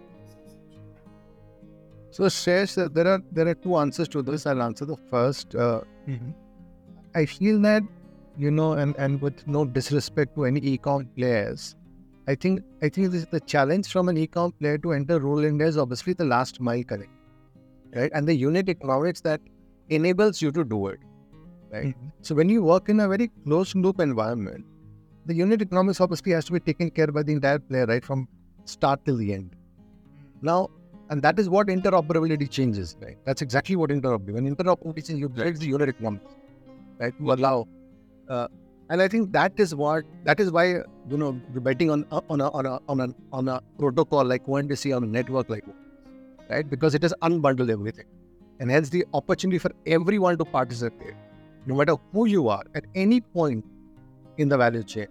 So, 2.11 2.23
Shreyas, 2.23 2.93
there 2.93 3.07
are 3.07 3.21
there 3.33 3.49
are 3.49 3.55
two 3.55 3.75
answers 3.75 4.07
to 4.15 4.21
this. 4.21 4.45
I'll 4.45 4.61
answer 4.61 4.85
the 4.85 4.95
first. 4.95 5.53
Uh, 5.53 5.81
I 7.13 7.25
feel 7.25 7.59
that 7.63 7.83
you 8.37 8.51
know, 8.51 8.71
and 8.71 8.95
and 8.95 9.21
with 9.21 9.45
no 9.47 9.65
disrespect 9.65 10.35
to 10.35 10.45
any 10.45 10.61
e-com 10.61 11.07
players, 11.17 11.75
I 12.31 12.35
think 12.35 12.63
I 12.81 12.89
think 12.89 13.11
this, 13.11 13.21
is 13.23 13.27
the 13.27 13.39
challenge 13.53 13.87
from 13.93 14.09
an 14.09 14.17
e-com 14.23 14.51
player 14.59 14.77
to 14.85 14.93
enter 14.97 15.19
rural 15.19 15.45
India 15.51 15.67
is 15.67 15.77
obviously 15.83 16.13
the 16.13 16.27
last 16.33 16.59
mile 16.67 16.83
connect, 16.83 17.15
right? 17.95 18.11
And 18.13 18.27
the 18.27 18.35
unit 18.41 18.69
economics 18.73 19.21
that 19.29 19.41
enables 19.89 20.41
you 20.41 20.51
to 20.59 20.63
do 20.73 20.87
it, 20.87 20.99
right? 21.71 21.87
Mm-hmm. 21.87 22.07
So 22.21 22.35
when 22.35 22.49
you 22.49 22.63
work 22.63 22.89
in 22.89 23.01
a 23.01 23.07
very 23.13 23.27
closed 23.45 23.75
loop 23.75 23.99
environment, 23.99 24.65
the 25.25 25.35
unit 25.35 25.61
economics 25.61 25.99
obviously 25.99 26.31
has 26.31 26.45
to 26.45 26.53
be 26.53 26.59
taken 26.59 26.89
care 26.89 27.07
by 27.07 27.23
the 27.23 27.33
entire 27.33 27.59
player, 27.59 27.85
right, 27.85 28.05
from 28.11 28.27
start 28.65 29.03
till 29.05 29.17
the 29.17 29.33
end. 29.33 29.51
Mm. 29.51 30.43
Now, 30.51 30.69
and 31.09 31.21
that 31.21 31.39
is 31.39 31.49
what 31.49 31.67
interoperability 31.67 32.49
changes, 32.49 32.95
right? 33.01 33.17
That's 33.25 33.41
exactly 33.41 33.75
what 33.75 33.89
interoperability. 33.89 34.33
When 34.33 34.55
interoperability 34.55 35.07
changes, 35.07 35.19
you 35.19 35.29
build 35.29 35.57
the 35.57 35.67
unit 35.67 35.89
economics, 35.89 36.35
right? 36.99 37.15
To 37.17 37.23
mm-hmm. 37.23 37.29
allow, 37.29 37.67
uh, 38.29 38.47
and 38.91 39.01
I 39.01 39.07
think 39.07 39.31
that 39.33 39.59
is 39.65 39.73
what 39.81 40.03
that 40.29 40.39
is 40.45 40.51
why 40.51 40.65
you 40.67 41.19
know 41.21 41.31
betting 41.67 41.91
on 41.95 42.05
on 42.11 42.41
a 42.41 42.49
on 42.61 42.65
a 42.71 42.79
on 42.95 43.03
a 43.05 43.07
on 43.39 43.47
a 43.55 43.59
protocol 43.79 44.25
like 44.31 44.45
ONDC 44.45 44.95
on 44.95 45.05
a 45.05 45.07
network 45.07 45.49
like, 45.49 45.65
right? 46.49 46.69
Because 46.69 46.99
it 46.99 47.01
has 47.03 47.13
unbundled 47.21 47.71
everything, 47.71 48.05
and 48.59 48.69
hence 48.77 48.89
the 48.89 49.05
opportunity 49.21 49.57
for 49.57 49.71
everyone 49.97 50.37
to 50.43 50.45
participate, 50.57 51.15
no 51.65 51.75
matter 51.75 51.95
who 52.13 52.25
you 52.37 52.47
are 52.49 52.63
at 52.75 52.85
any 52.93 53.21
point 53.21 53.65
in 54.37 54.49
the 54.55 54.57
value 54.65 54.83
chain. 54.83 55.07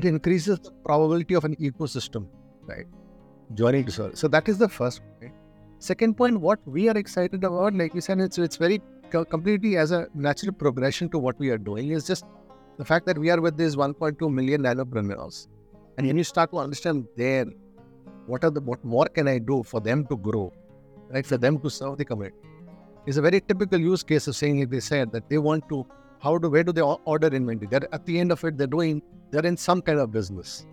It 0.00 0.04
increases 0.04 0.60
the 0.60 0.70
probability 0.90 1.34
of 1.34 1.44
an 1.44 1.56
ecosystem, 1.56 2.28
right? 2.66 2.86
joining 3.54 3.84
to 3.84 3.92
serve. 3.92 4.16
So 4.16 4.28
that 4.28 4.48
is 4.48 4.58
the 4.58 4.68
first 4.68 5.02
point. 5.20 5.32
Second 5.78 6.16
point, 6.16 6.40
what 6.40 6.60
we 6.66 6.88
are 6.88 6.96
excited 6.96 7.44
about, 7.44 7.74
like 7.74 7.94
we 7.94 8.00
said, 8.00 8.20
it's 8.20 8.38
it's 8.38 8.56
very 8.56 8.80
completely 9.10 9.76
as 9.76 9.90
a 9.92 10.06
natural 10.14 10.52
progression 10.52 11.08
to 11.10 11.18
what 11.18 11.38
we 11.38 11.50
are 11.50 11.58
doing 11.58 11.90
is 11.90 12.06
just 12.06 12.24
the 12.78 12.84
fact 12.84 13.06
that 13.06 13.18
we 13.18 13.30
are 13.30 13.40
with 13.40 13.56
these 13.56 13.76
1.2 13.76 14.32
million 14.32 14.62
nanopreneurs, 14.62 15.48
and 15.98 16.06
when 16.06 16.16
you 16.16 16.24
start 16.24 16.50
to 16.52 16.58
understand 16.58 17.06
there, 17.16 17.46
what 18.26 18.44
are 18.44 18.50
the 18.50 18.60
what 18.60 18.84
more 18.84 19.06
can 19.06 19.28
I 19.28 19.38
do 19.38 19.62
for 19.62 19.80
them 19.80 20.06
to 20.06 20.16
grow, 20.16 20.52
right? 21.10 21.26
For 21.26 21.36
them 21.36 21.58
to 21.60 21.70
serve 21.70 21.98
the 21.98 22.04
community, 22.04 22.36
is 23.06 23.16
a 23.16 23.22
very 23.22 23.40
typical 23.40 23.80
use 23.80 24.02
case 24.02 24.26
of 24.28 24.36
saying 24.36 24.60
like 24.60 24.70
they 24.70 24.80
said 24.80 25.12
that 25.12 25.28
they 25.28 25.38
want 25.38 25.68
to 25.68 25.86
how 26.20 26.38
do 26.38 26.48
where 26.48 26.62
do 26.62 26.72
they 26.72 26.82
order 26.82 27.28
inventory? 27.28 27.68
They're 27.70 27.88
at 27.92 28.06
the 28.06 28.18
end 28.18 28.32
of 28.32 28.44
it, 28.44 28.56
they're 28.56 28.66
doing 28.66 29.02
they're 29.30 29.44
in 29.44 29.56
some 29.56 29.82
kind 29.82 29.98
of 29.98 30.12
business. 30.12 30.66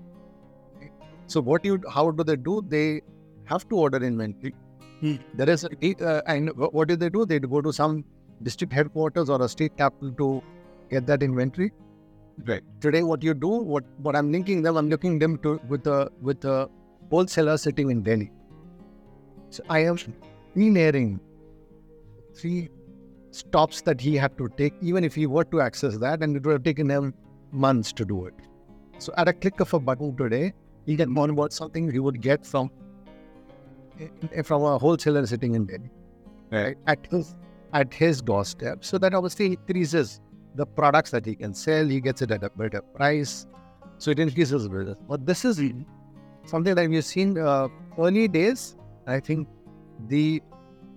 So 1.27 1.41
what 1.41 1.65
you 1.65 1.81
how 1.91 2.11
do 2.11 2.23
they 2.23 2.35
do? 2.35 2.63
They 2.67 3.01
have 3.45 3.67
to 3.69 3.77
order 3.77 3.97
inventory. 3.97 4.53
There 5.33 5.49
is 5.49 5.63
a 5.63 6.05
uh, 6.05 6.21
and 6.27 6.51
what 6.55 6.87
do 6.87 6.95
they 6.95 7.09
do? 7.09 7.25
They 7.25 7.39
go 7.39 7.61
to 7.61 7.73
some 7.73 8.03
district 8.43 8.73
headquarters 8.73 9.29
or 9.29 9.41
a 9.41 9.49
state 9.49 9.75
capital 9.77 10.11
to 10.13 10.43
get 10.89 11.05
that 11.07 11.23
inventory. 11.23 11.71
Right. 12.45 12.63
Today, 12.79 13.03
what 13.03 13.21
you 13.21 13.33
do, 13.33 13.47
what 13.47 13.83
what 13.97 14.15
I'm 14.15 14.31
linking 14.31 14.61
them, 14.61 14.77
I'm 14.77 14.89
linking 14.89 15.19
them 15.19 15.37
to 15.39 15.59
with 15.67 15.87
a 15.87 16.09
with 16.21 16.45
a 16.45 16.69
wholesaler 17.09 17.57
sitting 17.57 17.91
in 17.91 18.01
Delhi. 18.01 18.31
So 19.49 19.63
I 19.69 19.79
am 19.79 19.97
clearing 20.53 21.19
three 22.35 22.69
stops 23.31 23.81
that 23.81 23.99
he 23.99 24.15
had 24.15 24.37
to 24.37 24.49
take, 24.57 24.73
even 24.81 25.03
if 25.03 25.15
he 25.15 25.25
were 25.25 25.43
to 25.45 25.61
access 25.61 25.97
that, 25.97 26.21
and 26.21 26.37
it 26.37 26.45
would 26.45 26.53
have 26.53 26.63
taken 26.63 26.89
him 26.89 27.13
months 27.51 27.91
to 27.93 28.05
do 28.05 28.25
it. 28.25 28.33
So 28.99 29.13
at 29.17 29.27
a 29.27 29.33
click 29.33 29.59
of 29.59 29.73
a 29.73 29.79
button 29.79 30.15
today, 30.15 30.53
he 30.85 30.95
can 30.95 31.17
onboard 31.17 31.51
something 31.51 31.91
he 31.91 31.99
would 31.99 32.21
get 32.21 32.45
from 32.45 32.71
eh, 33.99 34.41
from 34.43 34.63
a 34.63 34.77
wholesaler 34.77 35.25
sitting 35.25 35.55
in 35.55 35.65
Delhi, 35.65 35.91
right? 36.51 36.77
At 36.87 37.05
his 37.07 37.35
at 37.73 37.93
his 37.93 38.21
doorstep. 38.21 38.85
So 38.85 38.97
that 38.97 39.13
obviously 39.13 39.53
increases 39.53 40.21
the 40.59 40.65
products 40.65 41.11
that 41.11 41.25
he 41.25 41.35
can 41.35 41.53
sell. 41.53 41.85
He 41.95 42.01
gets 42.07 42.21
it 42.21 42.31
at 42.31 42.43
a 42.43 42.49
better 42.49 42.81
price, 42.81 43.47
so 43.97 44.11
it 44.11 44.19
increases 44.19 44.67
business. 44.67 44.99
But 45.07 45.25
this 45.25 45.45
is 45.45 45.61
something 46.45 46.75
that 46.75 46.89
we've 46.89 47.05
seen 47.05 47.37
uh, 47.37 47.67
early 47.97 48.27
days. 48.27 48.75
I 49.07 49.19
think 49.19 49.47
the 50.07 50.43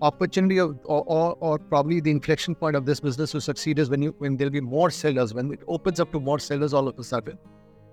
opportunity 0.03 0.59
of 0.59 0.79
or, 0.85 1.05
or, 1.07 1.37
or 1.41 1.59
probably 1.59 2.01
the 2.01 2.11
inflection 2.11 2.57
point 2.57 2.75
of 2.75 2.87
this 2.87 3.01
business 3.01 3.31
to 3.33 3.41
succeed 3.41 3.79
is 3.79 3.89
when 3.89 4.03
you 4.03 4.15
when 4.19 4.37
there'll 4.37 4.57
be 4.57 4.61
more 4.61 4.91
sellers 4.91 5.33
when 5.33 5.53
it 5.57 5.61
opens 5.69 6.01
up 6.05 6.11
to 6.15 6.21
more 6.29 6.39
sellers 6.47 6.75
all 6.75 6.89
of 6.89 6.99
a 6.99 7.05
sudden 7.05 7.39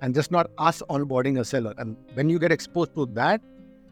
and 0.01 0.15
just 0.15 0.31
not 0.31 0.49
us 0.57 0.81
onboarding 0.89 1.39
a 1.39 1.45
seller. 1.45 1.73
And 1.77 1.95
when 2.13 2.29
you 2.29 2.39
get 2.39 2.51
exposed 2.51 2.95
to 2.95 3.05
that, 3.21 3.41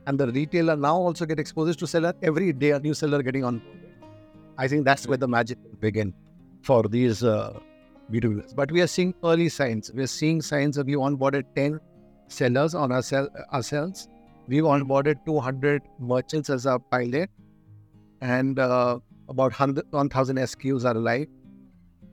and 0.08 0.20
the 0.20 0.28
retailer 0.32 0.76
now 0.76 0.96
also 0.96 1.26
get 1.26 1.40
exposed 1.40 1.80
to 1.80 1.88
seller 1.94 2.14
every 2.24 2.52
day, 2.54 2.72
a 2.72 2.80
new 2.80 2.94
seller 2.94 3.22
getting 3.22 3.44
on. 3.44 3.62
I 4.58 4.68
think 4.68 4.86
that's 4.86 5.08
where 5.08 5.18
the 5.18 5.28
magic 5.28 5.58
will 5.64 5.78
begin 5.78 6.14
for 6.62 6.84
these 6.84 7.24
uh, 7.24 7.60
B2B. 8.12 8.56
But 8.56 8.72
we 8.72 8.82
are 8.82 8.88
seeing 8.88 9.14
early 9.24 9.50
signs. 9.50 9.92
We 9.94 10.04
are 10.04 10.08
seeing 10.08 10.42
signs 10.42 10.78
of 10.78 10.88
we 10.88 10.94
onboarded 10.94 11.44
10 11.56 11.80
sellers 12.28 12.76
on 12.76 12.92
our 12.92 13.02
sell, 13.02 13.30
ourselves. 13.54 14.08
We've 14.48 14.64
onboarded 14.64 15.26
200 15.26 15.82
merchants 16.00 16.50
as 16.50 16.66
our 16.66 16.80
pilot, 16.80 17.30
and 18.22 18.60
uh, 18.60 19.00
about 19.28 19.54
1,000 19.60 20.38
SKUs 20.38 20.86
are 20.86 20.94
live. 20.94 21.28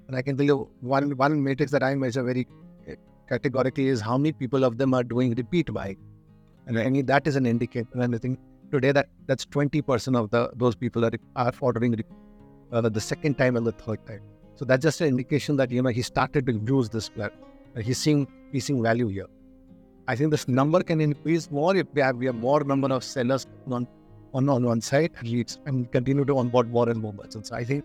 And 0.08 0.16
I 0.16 0.22
can 0.22 0.36
tell 0.36 0.44
you 0.44 0.70
one 0.80 1.16
one 1.16 1.42
matrix 1.42 1.72
that 1.72 1.82
I 1.82 1.94
measure 1.94 2.22
very 2.22 2.46
categorically 3.28 3.88
is 3.88 4.00
how 4.00 4.18
many 4.18 4.32
people 4.32 4.64
of 4.64 4.76
them 4.76 4.92
are 4.94 5.02
doing 5.02 5.34
repeat 5.34 5.72
buying. 5.72 5.96
And 6.66 6.78
I 6.78 6.88
mean 6.90 7.06
that 7.06 7.26
is 7.26 7.36
an 7.36 7.46
indicator. 7.46 7.88
And 7.94 8.14
I 8.14 8.18
think 8.18 8.38
today 8.70 8.92
that 8.92 9.08
that's 9.26 9.46
20% 9.46 10.18
of 10.18 10.30
the 10.30 10.50
those 10.56 10.74
people 10.74 11.02
that 11.02 11.14
are 11.36 11.52
ordering 11.60 12.02
uh, 12.72 12.88
the 12.88 13.00
second 13.00 13.38
time 13.38 13.56
and 13.56 13.66
the 13.66 13.72
third 13.72 14.04
time. 14.06 14.20
So 14.56 14.64
that's 14.64 14.82
just 14.82 15.00
an 15.00 15.08
indication 15.08 15.56
that 15.56 15.70
you 15.70 15.82
know 15.82 15.90
he 15.90 16.02
started 16.02 16.46
to 16.46 16.52
use 16.52 16.88
this 16.88 17.08
platform. 17.08 17.50
Uh, 17.76 17.80
He's 17.80 17.98
seeing 17.98 18.26
he's 18.52 18.64
seeing 18.66 18.82
value 18.82 19.08
here. 19.08 19.26
I 20.06 20.16
think 20.16 20.30
this 20.30 20.46
number 20.46 20.82
can 20.82 21.00
increase 21.00 21.50
more 21.50 21.74
if 21.76 21.86
we 21.94 22.02
have, 22.02 22.16
we 22.16 22.26
have 22.26 22.34
more 22.34 22.62
number 22.62 22.92
of 22.92 23.02
sellers 23.02 23.46
on 23.70 23.88
on, 24.34 24.48
on 24.48 24.64
one 24.64 24.80
side 24.80 25.12
and 25.18 25.28
leads 25.28 25.58
and 25.66 25.90
continue 25.92 26.24
to 26.24 26.38
onboard 26.38 26.70
more 26.70 26.88
and 26.88 27.00
more 27.00 27.12
merchants. 27.12 27.52
I 27.52 27.64
think 27.64 27.84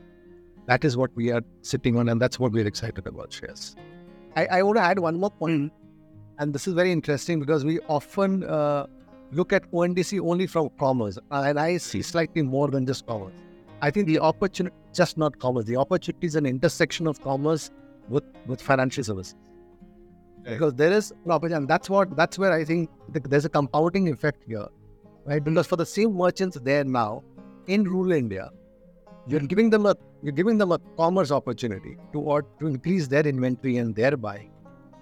that 0.65 0.84
is 0.84 0.97
what 0.97 1.15
we 1.15 1.32
are 1.32 1.41
sitting 1.61 1.97
on 1.97 2.09
and 2.09 2.22
that's 2.22 2.39
what 2.39 2.51
we're 2.51 2.67
excited 2.67 3.05
about, 3.07 3.32
shares. 3.32 3.76
I, 4.36 4.45
I 4.47 4.63
want 4.63 4.78
to 4.78 4.82
add 4.84 4.99
one 4.99 5.20
more 5.20 5.32
point, 5.32 5.72
and 6.38 6.53
this 6.53 6.67
is 6.67 6.74
very 6.74 6.91
interesting 6.91 7.39
because 7.39 7.65
we 7.65 7.80
often 7.88 8.43
uh, 8.43 8.86
look 9.32 9.53
at 9.53 9.72
ONDC 9.72 10.20
only 10.28 10.47
from 10.47 10.70
commerce, 10.80 11.17
and 11.32 11.59
I 11.59 11.78
see 11.78 12.01
slightly 12.01 12.41
more 12.41 12.67
than 12.67 12.86
just 12.86 13.05
commerce. 13.05 13.34
I 13.82 13.91
think 13.91 14.07
the 14.07 14.20
opportunity, 14.20 14.76
just 14.94 15.18
not 15.18 15.40
commerce, 15.40 15.66
the 15.66 15.78
opportunity 15.78 16.28
is 16.28 16.36
an 16.36 16.46
intersection 16.46 17.08
of 17.08 17.22
commerce 17.22 17.72
with, 18.08 18.24
with 18.48 18.62
financial 18.62 19.04
services. 19.04 19.36
Because 20.44 20.74
there 20.74 20.92
is 20.92 21.12
an 21.26 21.32
opportunity, 21.32 21.58
and 21.58 21.68
that's 21.68 21.90
what 21.90 22.16
that's 22.16 22.40
where 22.40 22.52
I 22.52 22.64
think 22.64 22.90
th- 23.14 23.26
there's 23.26 23.46
a 23.46 23.50
compounding 23.50 24.08
effect 24.08 24.44
here, 24.48 24.68
right? 25.26 25.44
Because 25.44 25.68
for 25.68 25.76
the 25.76 25.86
same 25.86 26.14
merchants 26.14 26.58
there 26.62 26.84
now 26.84 27.24
in 27.68 27.84
rural 27.84 28.14
India, 28.14 28.50
you're 29.28 29.42
giving 29.42 29.70
them 29.70 29.86
a 29.86 29.96
you're 30.24 30.34
giving 30.34 30.58
them 30.58 30.72
a 30.72 30.80
commerce 30.98 31.32
opportunity 31.32 31.98
to 32.14 32.20
or 32.20 32.44
to 32.60 32.68
increase 32.68 33.08
their 33.08 33.28
inventory 33.28 33.78
and 33.78 33.96
their 33.96 34.16
buying. 34.18 34.52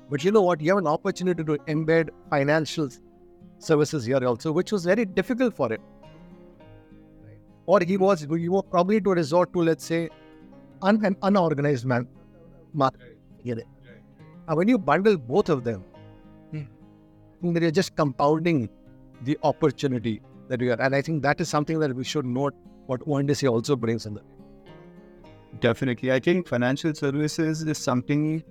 But 0.10 0.24
you 0.24 0.32
know 0.32 0.42
what? 0.42 0.60
You 0.60 0.72
have 0.72 0.80
an 0.80 0.88
opportunity 0.88 1.44
to 1.44 1.58
embed 1.68 2.10
financial 2.30 2.90
services 3.60 4.06
here 4.06 4.26
also, 4.26 4.52
which 4.52 4.72
was 4.72 4.86
very 4.86 5.06
difficult 5.06 5.56
for 5.56 5.72
it. 5.72 5.82
Or 7.68 7.80
he 7.82 7.98
was 7.98 8.26
you 8.46 8.52
were 8.54 8.64
probably 8.64 9.00
to 9.02 9.12
resort 9.12 9.54
to 9.54 9.62
let's 9.62 9.86
say 9.86 10.10
un, 10.82 11.04
an 11.06 11.16
unorganized 11.22 11.86
man 11.86 12.08
market. 12.74 13.18
And 13.46 14.58
when 14.58 14.68
you 14.68 14.78
bundle 14.78 15.18
both 15.18 15.50
of 15.50 15.64
them, 15.64 15.84
then 17.42 17.62
you're 17.62 17.72
just 17.72 17.96
compounding 17.96 18.70
the 19.24 19.38
opportunity 19.44 20.22
that 20.48 20.60
we 20.60 20.70
are. 20.70 20.82
And 20.82 20.96
I 20.96 21.02
think 21.02 21.22
that 21.24 21.42
is 21.42 21.50
something 21.50 21.80
that 21.80 21.94
we 21.94 22.04
should 22.04 22.26
note 22.26 22.56
what 22.86 23.02
ONDC 23.02 23.50
also 23.50 23.76
brings 23.76 24.06
in 24.06 24.16
the 24.16 24.22
Definitely. 25.60 26.12
I 26.12 26.20
think 26.20 26.48
financial 26.48 26.94
services 26.94 27.64
is 27.64 27.78
something 27.78 28.44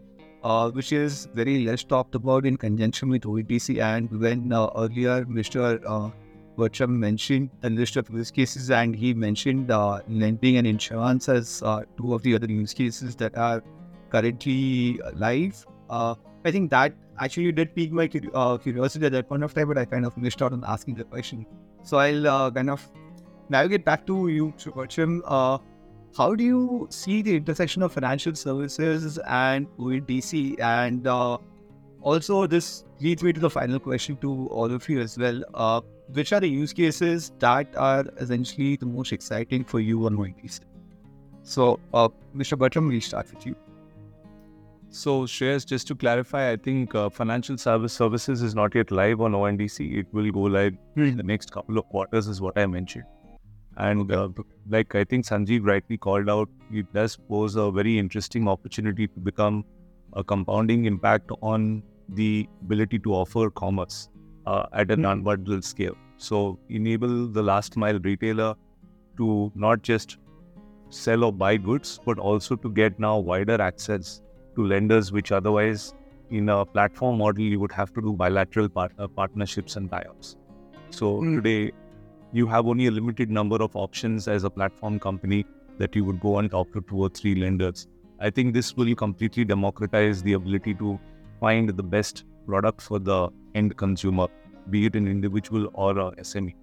uh, 0.43 0.71
which 0.71 0.93
is 0.93 1.29
very 1.35 1.65
less 1.65 1.85
talked 1.85 2.15
about 2.15 2.47
in 2.47 2.57
conjunction 2.57 3.09
with 3.09 3.23
ONDC. 3.23 3.81
And 3.81 4.11
when 4.21 4.53
uh, 4.53 4.69
earlier 4.77 5.25
Mr. 5.25 5.83
Uh, 5.87 6.11
Bertram 6.57 6.99
mentioned 6.99 7.51
a 7.63 7.71
list 7.71 7.97
of 7.97 8.09
use 8.11 8.31
cases, 8.31 8.71
and 8.71 8.97
he 8.97 9.13
mentioned 9.13 9.71
uh, 9.71 10.01
lending 10.09 10.57
and 10.57 10.67
insurance 10.67 11.29
as 11.29 11.63
uh, 11.63 11.83
two 11.99 12.15
of 12.15 12.23
the 12.23 12.35
other 12.35 12.47
use 12.47 12.73
cases 12.73 13.15
that 13.17 13.37
are 13.37 13.63
currently 14.11 14.99
live. 15.15 15.67
Uh, 15.91 16.15
I 16.45 16.51
think 16.51 16.71
that 16.71 16.95
actually 17.21 17.53
did 17.53 17.75
pique 17.75 17.93
my 17.93 18.11
uh, 18.35 18.57
curiosity 18.57 19.07
at 19.07 19.13
that 19.13 19.29
point 19.29 19.43
of 19.43 19.53
time, 19.53 19.69
but 19.69 19.79
I 19.79 19.85
kind 19.85 20.07
of 20.07 20.17
missed 20.17 20.43
out 20.43 20.53
on 20.53 20.65
asking 20.67 20.95
the 20.95 21.05
question. 21.05 21.45
So 21.83 21.99
I'll 21.99 22.27
uh, 22.27 22.51
kind 22.51 22.71
of 22.71 22.89
navigate 23.49 23.85
back 23.85 24.07
to 24.07 24.29
you, 24.29 24.53
Subarcham. 24.57 25.21
Uh, 25.25 25.59
how 26.17 26.35
do 26.35 26.43
you 26.43 26.87
see 26.91 27.21
the 27.21 27.37
intersection 27.37 27.83
of 27.83 27.93
financial 27.93 28.35
services 28.35 29.19
and 29.29 29.69
ONDC? 29.79 30.59
And 30.61 31.07
also, 32.01 32.47
this 32.47 32.86
leads 33.01 33.23
me 33.23 33.33
to 33.33 33.41
the 33.41 33.51
final 33.51 33.79
question 33.79 34.17
to 34.19 34.49
all 34.49 34.71
of 34.71 34.89
you 34.89 35.01
as 35.01 35.19
well. 35.19 35.43
Uh, 35.55 35.81
which 36.13 36.33
are 36.33 36.41
the 36.41 36.49
use 36.49 36.73
cases 36.73 37.33
that 37.39 37.75
are 37.77 38.05
essentially 38.19 38.77
the 38.77 38.87
most 38.87 39.13
exciting 39.13 39.65
for 39.65 39.81
you 39.81 40.07
on 40.07 40.17
ONDC? 40.17 40.61
So, 41.43 41.79
uh, 41.95 42.09
Mr. 42.35 42.59
Bertram, 42.59 42.89
we'll 42.89 43.01
start 43.01 43.33
with 43.33 43.47
you. 43.47 43.57
So, 44.89 45.25
Shreyas, 45.25 45.67
just 45.67 45.87
to 45.89 45.95
clarify, 45.95 46.53
I 46.53 46.57
think 46.57 46.95
uh, 46.95 47.11
financial 47.11 47.59
service 47.59 47.93
services 47.93 48.41
is 48.41 48.55
not 48.55 48.75
yet 48.75 48.91
live 48.91 49.21
on 49.21 49.33
ONDC. 49.33 49.99
It 49.99 50.07
will 50.13 50.31
go 50.31 50.41
live 50.41 50.75
in 50.97 51.17
the 51.17 51.23
next 51.23 51.53
couple 51.53 51.77
of 51.79 51.85
quarters, 51.87 52.29
is 52.29 52.41
what 52.41 52.57
I 52.57 52.67
mentioned. 52.67 53.05
And 53.77 54.11
uh, 54.11 54.29
like 54.71 54.95
I 54.95 55.05
think 55.05 55.27
Sanjeev 55.27 55.67
rightly 55.67 55.99
called 55.99 56.31
out, 56.31 56.49
it 56.73 56.91
does 56.95 57.17
pose 57.17 57.57
a 57.57 57.71
very 57.71 57.99
interesting 57.99 58.49
opportunity 58.49 59.07
to 59.07 59.21
become 59.21 59.65
a 60.15 60.25
compounding 60.25 60.87
impact 60.87 61.31
on 61.43 61.83
the 62.09 62.49
ability 62.63 62.99
to 63.01 63.15
offer 63.15 63.51
commerce 63.51 64.09
uh, 64.47 64.67
at 64.73 64.91
a 64.91 64.97
mm-hmm. 64.97 65.27
unbundled 65.27 65.65
scale. 65.65 65.97
So 66.17 66.59
enable 66.69 67.27
the 67.27 67.43
last 67.43 67.77
mile 67.77 67.99
retailer 67.99 68.55
to 69.17 69.53
not 69.55 69.83
just 69.83 70.19
sell 70.91 71.25
or 71.25 71.33
buy 71.33 71.57
goods, 71.57 71.99
but 72.05 72.19
also 72.19 72.57
to 72.57 72.71
get 72.71 72.99
now 72.99 73.19
wider 73.19 73.61
access 73.61 74.23
to 74.55 74.65
lenders, 74.65 75.13
which 75.13 75.33
otherwise 75.33 75.95
in 76.31 76.49
a 76.49 76.65
platform 76.65 77.19
model 77.19 77.43
you 77.43 77.61
would 77.61 77.73
have 77.73 77.93
to 77.95 78.01
do 78.01 78.13
bilateral 78.13 78.69
part- 78.69 78.93
uh, 78.99 79.09
partnerships 79.09 79.77
and 79.77 79.91
tie-ups. 79.91 80.37
So 80.91 81.21
mm. 81.21 81.37
today 81.37 81.73
you 82.33 82.47
have 82.47 82.67
only 82.67 82.87
a 82.87 82.91
limited 82.91 83.31
number 83.31 83.57
of 83.57 83.75
options 83.77 84.29
as 84.29 84.45
a 84.45 84.51
platform 84.51 84.99
company 84.99 85.45
that 85.79 85.95
you 85.95 86.05
would 86.05 86.21
go 86.21 86.39
and 86.39 86.51
talk 86.51 86.73
to 86.73 86.81
two 86.83 86.99
or 86.99 87.09
three 87.09 87.35
lenders. 87.35 87.87
I 88.19 88.31
think 88.31 88.55
this 88.55 88.77
will 88.77 88.95
completely 88.95 89.45
democratize 89.45 90.23
the 90.23 90.33
ability 90.33 90.75
to 90.75 90.99
find 91.41 91.69
the 91.69 91.83
best 91.83 92.25
product 92.47 92.81
for 92.81 92.99
the 92.99 93.29
end 93.55 93.77
consumer, 93.77 94.29
be 94.71 94.87
it 94.87 94.97
an 94.97 95.09
individual 95.09 95.71
or 95.75 95.99
a 95.99 96.11
SME. 96.17 96.55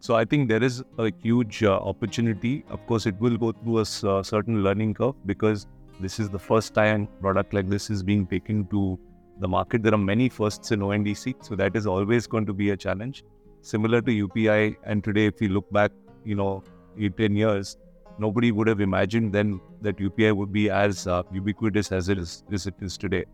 So 0.00 0.14
I 0.14 0.24
think 0.24 0.48
there 0.48 0.62
is 0.62 0.82
a 0.98 1.10
huge 1.22 1.62
uh, 1.62 1.76
opportunity. 1.76 2.64
Of 2.68 2.86
course, 2.86 3.06
it 3.06 3.18
will 3.18 3.38
go 3.38 3.52
through 3.52 3.78
a 3.78 4.18
uh, 4.18 4.22
certain 4.22 4.62
learning 4.62 4.94
curve 4.94 5.14
because 5.24 5.66
this 6.00 6.18
is 6.20 6.28
the 6.28 6.38
first 6.38 6.74
time 6.74 7.08
product 7.20 7.54
like 7.54 7.68
this 7.68 7.88
is 7.88 8.02
being 8.02 8.26
taken 8.26 8.66
to 8.66 8.98
the 9.38 9.48
market. 9.48 9.82
There 9.82 9.94
are 9.94 10.04
many 10.12 10.28
firsts 10.28 10.72
in 10.72 10.80
ONDC, 10.80 11.44
so 11.44 11.56
that 11.56 11.74
is 11.74 11.86
always 11.86 12.26
going 12.26 12.46
to 12.46 12.52
be 12.52 12.70
a 12.70 12.76
challenge. 12.76 13.24
Similar 13.62 14.02
to 14.02 14.28
UPI, 14.28 14.76
and 14.84 15.02
today, 15.02 15.26
if 15.26 15.40
we 15.40 15.48
look 15.48 15.70
back, 15.72 15.90
you 16.24 16.34
know, 16.34 16.62
eight, 16.98 17.16
10 17.16 17.34
years, 17.34 17.78
nobody 18.18 18.52
would 18.52 18.68
have 18.68 18.80
imagined 18.80 19.32
then 19.32 19.60
that 19.80 19.96
UPI 19.96 20.36
would 20.36 20.52
be 20.52 20.70
as 20.70 21.06
uh, 21.06 21.22
ubiquitous 21.32 21.92
as 21.92 22.08
it 22.08 22.18
is, 22.18 22.44
as 22.52 22.66
it 22.66 22.74
is 22.80 22.98
today. 22.98 23.24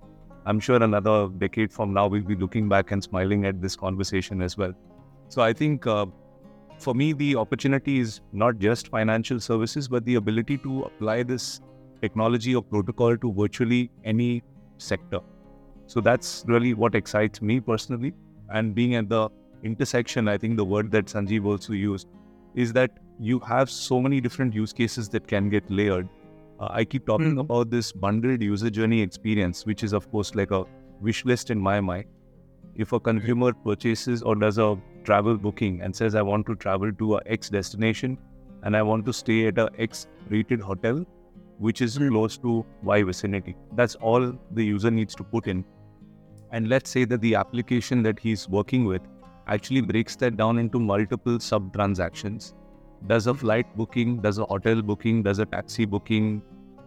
I'm 0.47 0.59
sure 0.59 0.83
another 0.83 1.29
decade 1.29 1.73
from 1.73 1.93
now, 1.93 2.07
we'll 2.07 2.23
be 2.23 2.35
looking 2.35 2.69
back 2.69 2.93
and 2.93 3.03
smiling 3.03 3.45
at 3.45 3.61
this 3.61 3.77
conversation 3.77 4.41
as 4.43 4.57
well. 4.57 4.73
So 5.29 5.43
I 5.43 5.53
think 5.53 5.87
uh, 5.87 6.07
for 6.79 6.95
me, 6.95 7.13
the 7.13 7.37
opportunity 7.37 7.99
is 7.99 8.21
not 8.33 8.59
just 8.59 8.89
financial 8.89 9.39
services, 9.39 9.87
but 9.87 10.05
the 10.05 10.15
ability 10.15 10.57
to 10.59 10.83
apply 10.83 11.25
this 11.25 11.61
technology 12.01 12.55
or 12.55 12.63
protocol 12.63 13.17
to 13.19 13.33
virtually 13.33 13.91
any 14.05 14.43
sector. 14.79 15.21
So 15.87 16.01
that's 16.01 16.45
really 16.47 16.73
what 16.73 16.95
excites 16.95 17.43
me 17.43 17.61
personally. 17.61 18.15
And 18.49 18.75
being 18.75 18.95
at 18.95 19.09
the 19.09 19.29
intersection, 19.63 20.27
I 20.27 20.39
think 20.39 20.57
the 20.57 20.65
word 20.65 20.91
that 20.93 21.07
Sanjeev 21.07 21.45
also 21.45 21.75
used 21.75 22.09
is 22.55 22.73
that 22.73 22.91
you 23.21 23.39
have 23.41 23.69
so 23.69 24.01
many 24.01 24.21
different 24.21 24.55
use 24.55 24.73
cases 24.73 25.09
that 25.11 25.27
can 25.27 25.51
get 25.51 25.71
layered 25.71 26.09
uh, 26.61 26.69
I 26.71 26.85
keep 26.85 27.07
talking 27.07 27.37
mm. 27.37 27.41
about 27.41 27.71
this 27.71 27.91
bundled 27.91 28.43
user 28.43 28.71
journey 28.71 29.01
experience, 29.01 29.65
which 29.65 29.83
is, 29.83 29.93
of 29.93 30.11
course, 30.11 30.35
like 30.35 30.51
a 30.51 30.65
wish 31.01 31.25
list 31.25 31.51
in 31.51 31.59
my 31.59 31.81
mind. 31.81 32.05
If 32.75 32.93
a 32.93 33.01
consumer 33.01 33.53
purchases 33.53 34.23
or 34.23 34.35
does 34.35 34.59
a 34.59 34.79
travel 35.05 35.37
booking 35.37 35.81
and 35.81 35.97
says, 35.97 36.15
I 36.15 36.23
want 36.23 36.47
to 36.47 36.55
travel 36.55 36.93
to 36.93 37.17
a 37.17 37.21
X 37.27 37.49
destination 37.49 38.19
and 38.63 38.77
I 38.77 38.83
want 38.83 39.07
to 39.07 39.13
stay 39.13 39.47
at 39.47 39.59
a 39.59 39.71
X 39.79 40.07
rated 40.29 40.61
hotel, 40.61 41.05
which 41.59 41.81
is 41.81 41.99
mm. 41.99 42.11
close 42.11 42.37
to 42.39 42.65
Y 42.83 43.03
vicinity, 43.03 43.57
that's 43.75 43.95
all 43.95 44.33
the 44.53 44.65
user 44.65 44.91
needs 44.91 45.15
to 45.15 45.25
put 45.25 45.47
in. 45.47 45.65
And 46.53 46.69
let's 46.69 46.91
say 46.91 47.05
that 47.07 47.21
the 47.23 47.37
application 47.37 48.03
that 48.03 48.19
he's 48.19 48.49
working 48.49 48.85
with 48.85 49.03
actually 49.47 49.81
breaks 49.81 50.15
that 50.17 50.37
down 50.37 50.59
into 50.59 50.79
multiple 50.79 51.41
sub 51.41 51.73
transactions 51.73 52.55
does 53.07 53.27
a 53.27 53.35
flight 53.35 53.67
booking, 53.77 54.21
does 54.21 54.39
a 54.39 54.45
hotel 54.45 54.83
booking, 54.83 55.23
does 55.23 55.39
a 55.39 55.47
taxi 55.47 55.85
booking, 55.85 56.43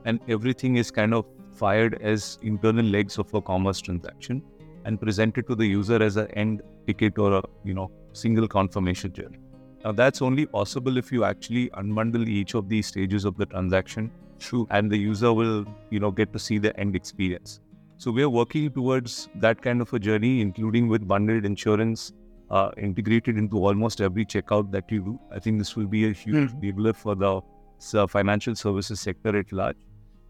and 0.05 0.19
everything 0.27 0.75
is 0.75 0.91
kind 0.91 1.13
of 1.13 1.25
fired 1.51 2.01
as 2.01 2.37
internal 2.41 2.85
legs 2.85 3.17
of 3.17 3.33
a 3.33 3.41
commerce 3.41 3.79
transaction 3.79 4.41
and 4.85 4.99
presented 4.99 5.47
to 5.47 5.55
the 5.55 5.65
user 5.65 6.01
as 6.01 6.17
an 6.17 6.27
end 6.31 6.61
ticket 6.87 7.17
or 7.17 7.33
a 7.37 7.43
you 7.63 7.73
know 7.73 7.91
single 8.13 8.47
confirmation 8.47 9.13
journey. 9.13 9.39
Now 9.83 9.91
that's 9.91 10.21
only 10.21 10.45
possible 10.45 10.97
if 10.97 11.11
you 11.11 11.23
actually 11.23 11.69
unbundle 11.71 12.27
each 12.27 12.53
of 12.53 12.69
these 12.69 12.87
stages 12.87 13.25
of 13.25 13.37
the 13.37 13.45
transaction, 13.45 14.11
True. 14.39 14.67
and 14.71 14.91
the 14.91 14.97
user 14.97 15.33
will 15.33 15.65
you 15.89 15.99
know 15.99 16.11
get 16.11 16.33
to 16.33 16.39
see 16.39 16.57
the 16.57 16.77
end 16.79 16.95
experience. 16.95 17.59
So 17.97 18.11
we 18.11 18.23
are 18.23 18.29
working 18.29 18.71
towards 18.71 19.29
that 19.35 19.61
kind 19.61 19.81
of 19.81 19.93
a 19.93 19.99
journey, 19.99 20.41
including 20.41 20.87
with 20.89 21.07
bundled 21.07 21.45
insurance, 21.45 22.11
uh, 22.53 22.71
integrated 22.77 23.37
into 23.37 23.57
almost 23.57 24.01
every 24.07 24.25
checkout 24.25 24.71
that 24.71 24.91
you 24.91 25.01
do. 25.01 25.19
I 25.31 25.39
think 25.39 25.57
this 25.57 25.75
will 25.75 25.87
be 25.87 26.05
a 26.09 26.13
huge 26.13 26.51
mm-hmm. 26.51 26.59
enabler 26.61 26.95
for 26.95 27.15
the 27.15 27.41
uh, 27.99 28.07
financial 28.07 28.55
services 28.55 28.99
sector 28.99 29.35
at 29.37 29.51
large 29.51 29.77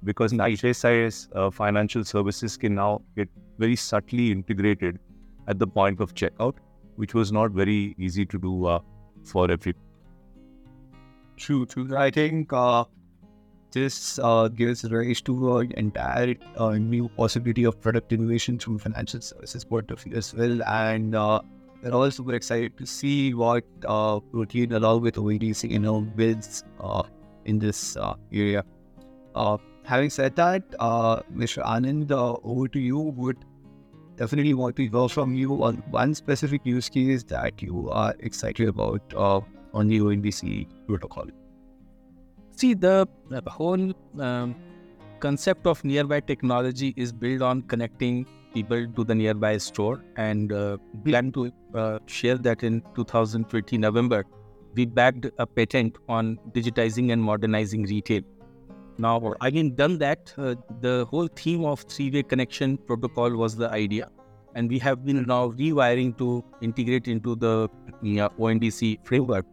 because 0.03 0.33
HSIS 0.33 1.27
uh, 1.35 1.49
financial 1.51 2.03
services 2.03 2.57
can 2.57 2.75
now 2.75 3.01
get 3.15 3.29
very 3.57 3.75
subtly 3.75 4.31
integrated 4.31 4.99
at 5.47 5.59
the 5.59 5.67
point 5.67 5.99
of 5.99 6.13
checkout, 6.13 6.55
which 6.95 7.13
was 7.13 7.31
not 7.31 7.51
very 7.51 7.95
easy 7.97 8.25
to 8.25 8.39
do 8.39 8.65
uh, 8.65 8.79
for 9.23 9.49
every. 9.51 9.75
True, 11.37 11.65
true. 11.65 11.95
I 11.97 12.09
think 12.11 12.53
uh, 12.53 12.85
this 13.71 14.19
uh, 14.19 14.47
gives 14.47 14.83
rise 14.89 15.21
to 15.21 15.57
an 15.57 15.71
entire 15.73 16.35
uh, 16.57 16.71
new 16.71 17.09
possibility 17.09 17.65
of 17.65 17.81
product 17.81 18.13
innovation 18.13 18.59
from 18.59 18.77
financial 18.77 19.19
services 19.21 19.65
point 19.65 19.91
of 19.91 19.99
view 19.99 20.15
as 20.15 20.33
well. 20.33 20.63
And 20.63 21.15
uh, 21.15 21.41
we're 21.83 21.93
all 21.93 22.09
super 22.09 22.33
excited 22.33 22.77
to 22.77 22.85
see 22.85 23.33
what 23.33 23.63
uh, 23.85 24.19
Protean 24.19 24.73
along 24.73 25.01
with 25.01 25.15
ONDC, 25.15 25.69
you 25.69 25.79
know, 25.79 26.01
builds 26.01 26.63
uh, 26.79 27.03
in 27.45 27.59
this 27.59 27.97
uh, 27.97 28.15
area. 28.31 28.63
Uh, 29.35 29.57
having 29.83 30.09
said 30.09 30.35
that, 30.37 30.63
uh, 30.79 31.21
Mr. 31.35 31.63
Anand, 31.65 32.11
uh, 32.11 32.35
over 32.43 32.67
to 32.69 32.79
you. 32.79 32.99
Would 32.99 33.37
definitely 34.15 34.53
want 34.53 34.77
to 34.77 34.87
hear 34.87 35.09
from 35.09 35.35
you 35.35 35.61
on 35.63 35.77
one 35.89 36.13
specific 36.13 36.65
use 36.65 36.87
case 36.87 37.23
that 37.25 37.61
you 37.61 37.89
are 37.89 38.15
excited 38.19 38.69
about 38.69 39.13
on 39.15 39.87
the 39.87 39.99
ONDC 39.99 40.67
protocol. 40.87 41.25
See, 42.55 42.75
the, 42.75 43.07
the 43.29 43.41
whole 43.49 43.91
um, 44.19 44.55
concept 45.19 45.65
of 45.65 45.83
nearby 45.83 46.19
technology 46.19 46.93
is 46.95 47.11
built 47.11 47.41
on 47.41 47.63
connecting 47.63 48.27
people 48.53 48.87
to 48.95 49.03
the 49.03 49.15
nearby 49.15 49.57
store 49.57 50.03
and 50.15 50.51
uh, 50.51 50.77
plan 51.03 51.31
to 51.31 51.51
uh, 51.75 51.99
share 52.05 52.37
that 52.37 52.63
in 52.63 52.81
2020 52.95 53.77
November. 53.77 54.23
We 54.75 54.85
bagged 54.85 55.29
a 55.37 55.45
patent 55.45 55.97
on 56.09 56.39
digitizing 56.51 57.11
and 57.13 57.21
modernizing 57.21 57.83
retail. 57.83 58.21
Now, 58.97 59.33
again, 59.41 59.75
done 59.75 59.97
that, 59.99 60.33
uh, 60.37 60.55
the 60.81 61.05
whole 61.09 61.27
theme 61.27 61.65
of 61.65 61.81
three-way 61.81 62.23
connection 62.23 62.77
protocol 62.77 63.35
was 63.35 63.55
the 63.55 63.69
idea, 63.69 64.09
and 64.53 64.69
we 64.69 64.77
have 64.79 65.03
been 65.03 65.25
now 65.25 65.49
rewiring 65.49 66.15
to 66.19 66.43
integrate 66.61 67.07
into 67.07 67.35
the 67.35 67.69
uh, 68.03 68.29
ONDC 68.39 68.99
framework, 69.03 69.45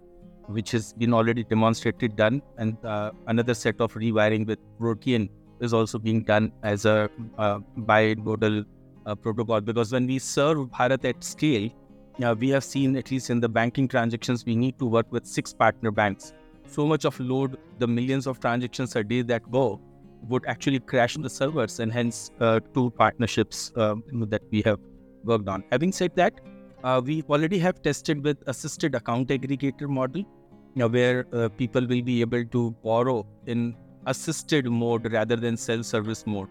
which 0.47 0.71
has 0.73 0.93
been 0.93 1.15
already 1.15 1.45
demonstrated 1.45 2.17
done, 2.17 2.43
and 2.59 2.77
uh, 2.85 3.13
another 3.29 3.55
set 3.55 3.81
of 3.81 3.95
rewiring 3.95 4.47
with 4.47 4.59
Protean 4.79 5.31
is 5.61 5.73
also 5.73 5.99
being 5.99 6.23
done 6.23 6.53
as 6.63 6.85
a 6.85 7.11
uh, 7.39 7.59
bi-modal 7.77 8.65
uh, 9.07 9.15
protocol 9.15 9.61
because 9.61 9.93
when 9.93 10.07
we 10.07 10.19
serve 10.19 10.59
Bharat 10.71 11.05
at 11.05 11.23
scale, 11.23 11.71
uh, 12.23 12.35
we 12.39 12.49
have 12.51 12.65
seen 12.65 12.97
at 12.97 13.11
least 13.11 13.31
in 13.31 13.41
the 13.41 13.49
banking 13.49 13.89
transactions, 13.89 14.45
we 14.45 14.57
need 14.57 14.79
to 14.79 14.87
work 14.87 15.11
with 15.11 15.27
six 15.27 15.53
partner 15.53 15.91
banks. 15.91 16.33
So 16.67 16.87
much 16.87 17.05
of 17.05 17.19
load, 17.19 17.59
the 17.79 17.87
millions 17.87 18.27
of 18.27 18.41
transactions 18.41 18.95
a 18.97 19.03
day 19.03 19.23
that 19.23 19.51
go, 19.51 19.81
would 20.29 20.45
actually 20.47 20.81
crash 20.81 21.17
the 21.17 21.31
servers, 21.31 21.81
and 21.81 21.93
hence 21.93 22.31
uh, 22.41 22.61
two 22.75 22.91
partnerships 22.91 23.73
um, 23.77 24.03
that 24.29 24.43
we 24.51 24.63
have 24.63 24.79
worked 25.25 25.49
on. 25.49 25.65
Having 25.73 25.93
said 25.93 26.13
that, 26.17 26.41
uh, 26.85 27.01
we 27.05 27.23
already 27.23 27.59
have 27.59 27.83
tested 27.83 28.23
with 28.23 28.37
assisted 28.47 28.95
account 28.95 29.29
aggregator 29.29 29.89
model, 29.89 30.21
you 30.21 30.27
know, 30.77 30.89
where 30.89 31.27
uh, 31.33 31.49
people 31.49 31.87
will 31.87 32.03
be 32.03 32.21
able 32.21 32.45
to 32.45 32.71
borrow 32.83 33.27
in 33.47 33.75
assisted 34.07 34.67
mode 34.67 35.11
rather 35.13 35.37
than 35.37 35.57
self-service 35.57 36.27
mode. 36.27 36.49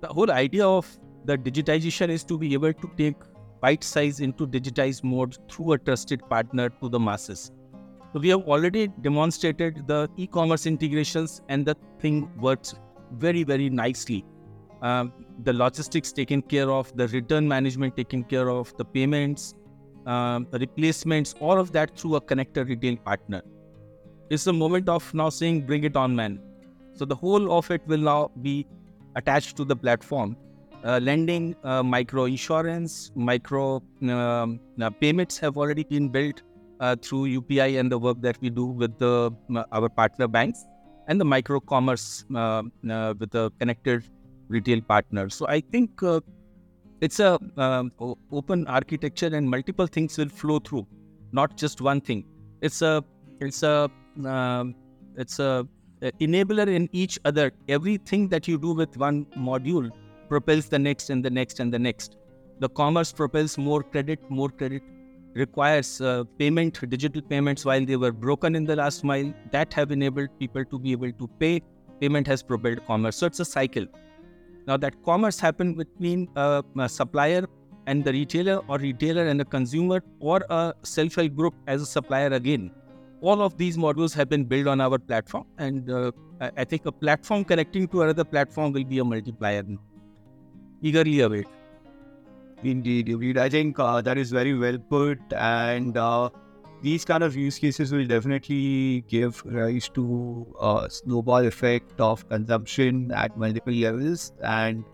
The 0.00 0.08
whole 0.08 0.30
idea 0.30 0.66
of 0.66 0.86
the 1.24 1.38
digitization 1.38 2.08
is 2.08 2.24
to 2.24 2.38
be 2.38 2.52
able 2.54 2.72
to 2.72 2.90
take 2.96 3.16
bite 3.60 3.82
size 3.82 4.20
into 4.20 4.46
digitized 4.46 5.04
mode 5.04 5.36
through 5.50 5.72
a 5.72 5.78
trusted 5.78 6.28
partner 6.28 6.68
to 6.68 6.88
the 6.88 6.98
masses. 7.00 7.50
So 8.12 8.20
we 8.20 8.28
have 8.28 8.42
already 8.42 8.88
demonstrated 8.88 9.86
the 9.86 10.08
e-commerce 10.16 10.66
integrations 10.66 11.42
and 11.48 11.66
the 11.66 11.74
thing 11.98 12.30
works 12.38 12.74
very, 13.12 13.42
very 13.42 13.70
nicely. 13.70 14.24
Um, 14.82 15.12
the 15.42 15.52
logistics 15.52 16.12
taken 16.12 16.42
care 16.42 16.70
of, 16.70 16.94
the 16.96 17.08
return 17.08 17.48
management 17.48 17.96
taken 17.96 18.22
care 18.22 18.50
of, 18.50 18.76
the 18.76 18.84
payments, 18.84 19.54
um, 20.06 20.46
the 20.50 20.58
replacements, 20.58 21.34
all 21.40 21.58
of 21.58 21.72
that 21.72 21.98
through 21.98 22.16
a 22.16 22.20
connected 22.20 22.68
retail 22.68 22.96
partner. 22.96 23.42
It's 24.30 24.44
the 24.44 24.52
moment 24.52 24.88
of 24.88 25.12
now 25.14 25.30
saying, 25.30 25.62
bring 25.62 25.84
it 25.84 25.96
on, 25.96 26.14
man. 26.14 26.40
So 26.92 27.04
the 27.04 27.14
whole 27.14 27.56
of 27.56 27.70
it 27.70 27.82
will 27.86 27.98
now 27.98 28.30
be 28.42 28.66
attached 29.16 29.56
to 29.56 29.64
the 29.64 29.74
platform. 29.74 30.36
Uh, 30.84 31.00
lending, 31.02 31.56
uh, 31.64 31.82
micro 31.82 32.24
insurance, 32.26 33.10
micro 33.14 33.82
um, 34.02 34.60
payments 35.00 35.38
have 35.38 35.56
already 35.56 35.82
been 35.84 36.10
built 36.10 36.42
uh, 36.80 36.94
through 37.00 37.24
UPI 37.24 37.80
and 37.80 37.90
the 37.90 37.98
work 37.98 38.20
that 38.20 38.36
we 38.42 38.50
do 38.50 38.66
with 38.66 38.98
the, 38.98 39.34
our 39.72 39.88
partner 39.88 40.28
banks 40.28 40.62
and 41.08 41.18
the 41.18 41.24
micro 41.24 41.58
commerce 41.58 42.26
uh, 42.34 42.62
uh, 42.90 43.14
with 43.18 43.30
the 43.30 43.50
connected 43.58 44.04
retail 44.48 44.82
partners. 44.82 45.34
So 45.34 45.46
I 45.48 45.60
think 45.60 46.02
uh, 46.02 46.20
it's 47.00 47.18
a 47.18 47.38
um, 47.56 47.90
open 48.30 48.66
architecture 48.66 49.34
and 49.34 49.48
multiple 49.48 49.86
things 49.86 50.18
will 50.18 50.28
flow 50.28 50.58
through, 50.58 50.86
not 51.32 51.56
just 51.56 51.80
one 51.80 52.02
thing. 52.02 52.26
It's 52.60 52.82
a 52.82 53.02
it's 53.40 53.62
a 53.62 53.90
um, 54.24 54.74
it's 55.16 55.38
a 55.38 55.66
enabler 56.02 56.68
in 56.68 56.88
each 56.92 57.18
other. 57.24 57.52
Everything 57.68 58.28
that 58.28 58.46
you 58.46 58.58
do 58.58 58.72
with 58.72 58.96
one 58.96 59.26
module 59.36 59.90
propels 60.34 60.68
the 60.74 60.80
next 60.88 61.10
and 61.10 61.24
the 61.24 61.30
next 61.38 61.60
and 61.60 61.72
the 61.72 61.78
next. 61.78 62.16
The 62.58 62.68
commerce 62.80 63.12
propels 63.12 63.56
more 63.56 63.82
credit, 63.82 64.30
more 64.40 64.48
credit 64.48 64.82
requires 65.34 66.00
uh, 66.00 66.24
payment, 66.38 66.78
digital 66.88 67.22
payments 67.22 67.64
while 67.64 67.84
they 67.84 67.96
were 67.96 68.12
broken 68.12 68.54
in 68.54 68.64
the 68.64 68.76
last 68.76 69.04
mile 69.04 69.32
that 69.50 69.74
have 69.74 69.90
enabled 69.90 70.28
people 70.38 70.64
to 70.72 70.78
be 70.78 70.92
able 70.92 71.12
to 71.12 71.28
pay. 71.40 71.60
Payment 72.00 72.26
has 72.26 72.42
propelled 72.42 72.84
commerce. 72.86 73.16
So 73.16 73.26
it's 73.26 73.40
a 73.40 73.44
cycle. 73.44 73.86
Now 74.66 74.76
that 74.78 75.00
commerce 75.04 75.38
happened 75.38 75.76
between 75.76 76.28
a, 76.36 76.62
supplier 76.88 77.46
and 77.86 78.04
the 78.04 78.12
retailer 78.12 78.58
or 78.68 78.78
retailer 78.78 79.26
and 79.28 79.38
the 79.38 79.44
consumer 79.44 80.02
or 80.20 80.44
a 80.50 80.74
self-help 80.82 81.34
group 81.34 81.54
as 81.66 81.82
a 81.82 81.86
supplier 81.86 82.28
again. 82.28 82.70
All 83.20 83.42
of 83.42 83.56
these 83.56 83.76
modules 83.76 84.14
have 84.14 84.28
been 84.28 84.44
built 84.44 84.66
on 84.66 84.80
our 84.80 84.98
platform 84.98 85.46
and 85.58 85.90
uh, 85.90 86.12
I 86.40 86.64
think 86.64 86.86
a 86.86 86.92
platform 86.92 87.44
connecting 87.44 87.88
to 87.88 88.02
another 88.02 88.24
platform 88.24 88.72
will 88.72 88.84
be 88.84 88.98
a 88.98 89.04
multiplier. 89.04 89.64
Eagerly 90.84 91.20
await. 91.20 91.46
Indeed, 92.62 93.08
indeed. 93.08 93.38
I 93.38 93.48
think 93.48 93.78
uh, 93.78 94.00
that 94.02 94.18
is 94.18 94.30
very 94.30 94.54
well 94.54 94.78
put, 94.78 95.18
and 95.32 95.96
uh, 95.96 96.28
these 96.82 97.04
kind 97.04 97.22
of 97.22 97.34
use 97.34 97.58
cases 97.58 97.90
will 97.90 98.06
definitely 98.06 99.02
give 99.08 99.42
rise 99.46 99.88
to 99.94 100.46
a 100.60 100.88
snowball 100.90 101.46
effect 101.46 101.98
of 101.98 102.28
consumption 102.28 103.10
at 103.12 103.36
multiple 103.38 103.72
levels. 103.72 104.32
And 104.42 104.84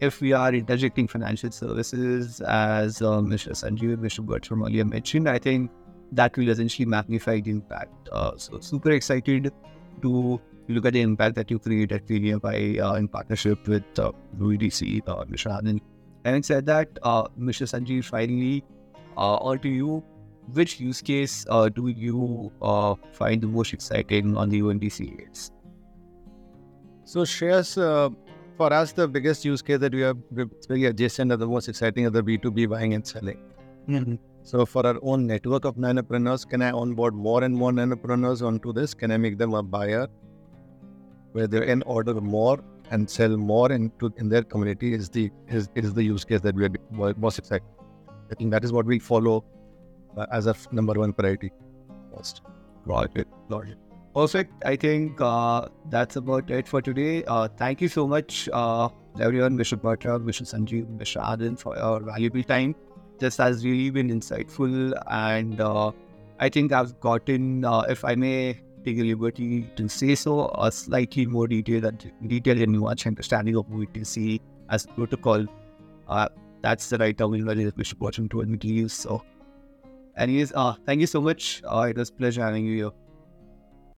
if 0.00 0.22
we 0.22 0.32
are 0.32 0.54
interjecting 0.54 1.06
financial 1.06 1.50
services, 1.50 2.40
as 2.40 3.02
uh, 3.02 3.20
Mr. 3.20 3.50
Sanjeev 3.50 3.92
and 3.94 4.02
Mr. 4.02 4.24
Bertram 4.24 4.64
earlier 4.64 4.86
mentioned, 4.86 5.28
I 5.28 5.38
think 5.38 5.70
that 6.12 6.34
will 6.38 6.48
essentially 6.48 6.86
magnify 6.86 7.40
the 7.40 7.50
impact. 7.50 8.08
Uh, 8.10 8.32
so, 8.36 8.58
super 8.60 8.92
excited 8.92 9.52
to 10.00 10.40
look 10.74 10.86
at 10.86 10.92
the 10.92 11.00
impact 11.00 11.34
that 11.36 11.50
you 11.50 11.58
create 11.58 11.92
at 11.92 12.06
by 12.40 12.78
uh, 12.78 12.94
in 12.94 13.08
partnership 13.08 13.66
with 13.68 13.84
uh, 13.98 14.08
uh, 14.08 14.12
Mr. 14.38 15.50
Anand 15.50 15.80
Having 16.24 16.42
said 16.42 16.66
that, 16.66 16.98
uh, 17.02 17.24
Mr. 17.38 17.66
Sanjeev, 17.66 18.04
finally, 18.04 18.62
uh, 19.16 19.36
on 19.36 19.58
to 19.60 19.68
you. 19.68 20.02
Which 20.52 20.80
use 20.80 21.00
case 21.00 21.46
uh, 21.48 21.68
do 21.68 21.88
you 21.88 22.50
uh, 22.60 22.96
find 23.12 23.40
the 23.40 23.46
most 23.46 23.72
exciting 23.72 24.36
on 24.36 24.48
the 24.48 24.62
ONDC 24.62 25.50
So, 27.04 27.20
Shreyas, 27.20 27.80
uh, 27.80 28.10
for 28.56 28.72
us, 28.72 28.92
the 28.92 29.06
biggest 29.06 29.44
use 29.44 29.62
case 29.62 29.78
that 29.78 29.94
we 29.94 30.02
are 30.02 30.14
very 30.68 30.86
adjacent 30.86 31.30
and 31.30 31.40
the 31.40 31.46
most 31.46 31.68
exciting 31.68 32.04
is 32.04 32.12
the 32.12 32.22
B2B 32.22 32.68
buying 32.68 32.94
and 32.94 33.06
selling. 33.06 33.38
Mm-hmm. 33.88 34.14
So, 34.42 34.66
for 34.66 34.84
our 34.84 34.98
own 35.02 35.26
network 35.26 35.64
of 35.64 35.76
nanopreneurs, 35.76 36.48
can 36.48 36.62
I 36.62 36.72
onboard 36.72 37.14
more 37.14 37.44
and 37.44 37.54
more 37.54 37.70
nanopreneurs 37.70 38.44
onto 38.44 38.72
this? 38.72 38.92
Can 38.92 39.12
I 39.12 39.18
make 39.18 39.38
them 39.38 39.54
a 39.54 39.62
buyer 39.62 40.08
where 41.32 41.46
they 41.46 41.64
can 41.66 41.82
order 41.82 42.14
more 42.14 42.58
and 42.90 43.08
sell 43.08 43.36
more 43.36 43.70
into 43.72 44.12
in 44.16 44.28
their 44.28 44.42
community 44.42 44.94
is 44.94 45.08
the 45.08 45.30
is, 45.48 45.68
is 45.74 45.94
the 45.94 46.02
use 46.02 46.24
case 46.24 46.40
that 46.40 46.54
we 46.54 46.64
are 46.64 47.14
most 47.16 47.38
excited. 47.38 47.66
I 48.30 48.34
think 48.34 48.50
that 48.50 48.64
is 48.64 48.72
what 48.72 48.86
we 48.86 48.98
follow 48.98 49.44
uh, 50.16 50.26
as 50.32 50.46
a 50.46 50.54
number 50.72 50.94
one 50.94 51.12
priority 51.12 51.52
first. 52.14 52.42
It. 53.14 53.28
Got. 53.48 53.66
Perfect. 54.14 54.64
I 54.64 54.74
think 54.74 55.20
uh, 55.20 55.68
that's 55.88 56.16
about 56.16 56.50
it 56.50 56.66
for 56.66 56.82
today. 56.82 57.22
Uh, 57.24 57.46
thank 57.56 57.80
you 57.80 57.88
so 57.88 58.08
much, 58.08 58.48
uh, 58.52 58.88
everyone, 59.20 59.56
Mr. 59.56 59.80
Bhatta, 59.80 60.18
Mr. 60.18 60.42
Sanjeev, 60.42 60.86
Mr. 60.98 61.22
Anand, 61.22 61.60
for 61.60 61.76
your 61.76 62.00
valuable 62.00 62.42
time. 62.42 62.74
This 63.18 63.36
has 63.36 63.64
really 63.64 63.90
been 63.90 64.08
insightful, 64.08 64.92
and 65.08 65.60
uh, 65.60 65.92
I 66.40 66.48
think 66.48 66.72
I've 66.72 66.98
gotten, 66.98 67.64
uh, 67.64 67.82
if 67.82 68.04
I 68.04 68.16
may 68.16 68.58
take 68.84 68.96
the 68.96 69.04
liberty 69.04 69.70
to 69.76 69.88
say 69.88 70.14
so, 70.14 70.50
a 70.58 70.70
slightly 70.70 71.26
more 71.26 71.46
detailed, 71.46 72.04
detailed 72.26 72.58
and 72.58 72.76
nuanced 72.76 73.06
understanding 73.06 73.56
of 73.56 73.66
VTC 73.66 74.40
as 74.68 74.86
protocol. 74.86 75.46
Uh, 76.08 76.28
that's 76.62 76.88
the 76.90 76.98
right 76.98 77.16
terminology 77.16 77.64
that 77.64 77.76
we 77.76 77.84
should 77.84 78.00
watch 78.00 78.18
into 78.18 78.40
and 78.40 78.62
use. 78.62 78.92
So, 78.92 79.22
anyways, 80.16 80.52
uh, 80.54 80.74
thank 80.86 81.00
you 81.00 81.06
so 81.06 81.20
much. 81.20 81.62
Uh, 81.64 81.88
it 81.90 81.96
was 81.96 82.10
a 82.10 82.12
pleasure 82.12 82.42
having 82.42 82.66
you 82.66 82.76
here. 82.76 82.90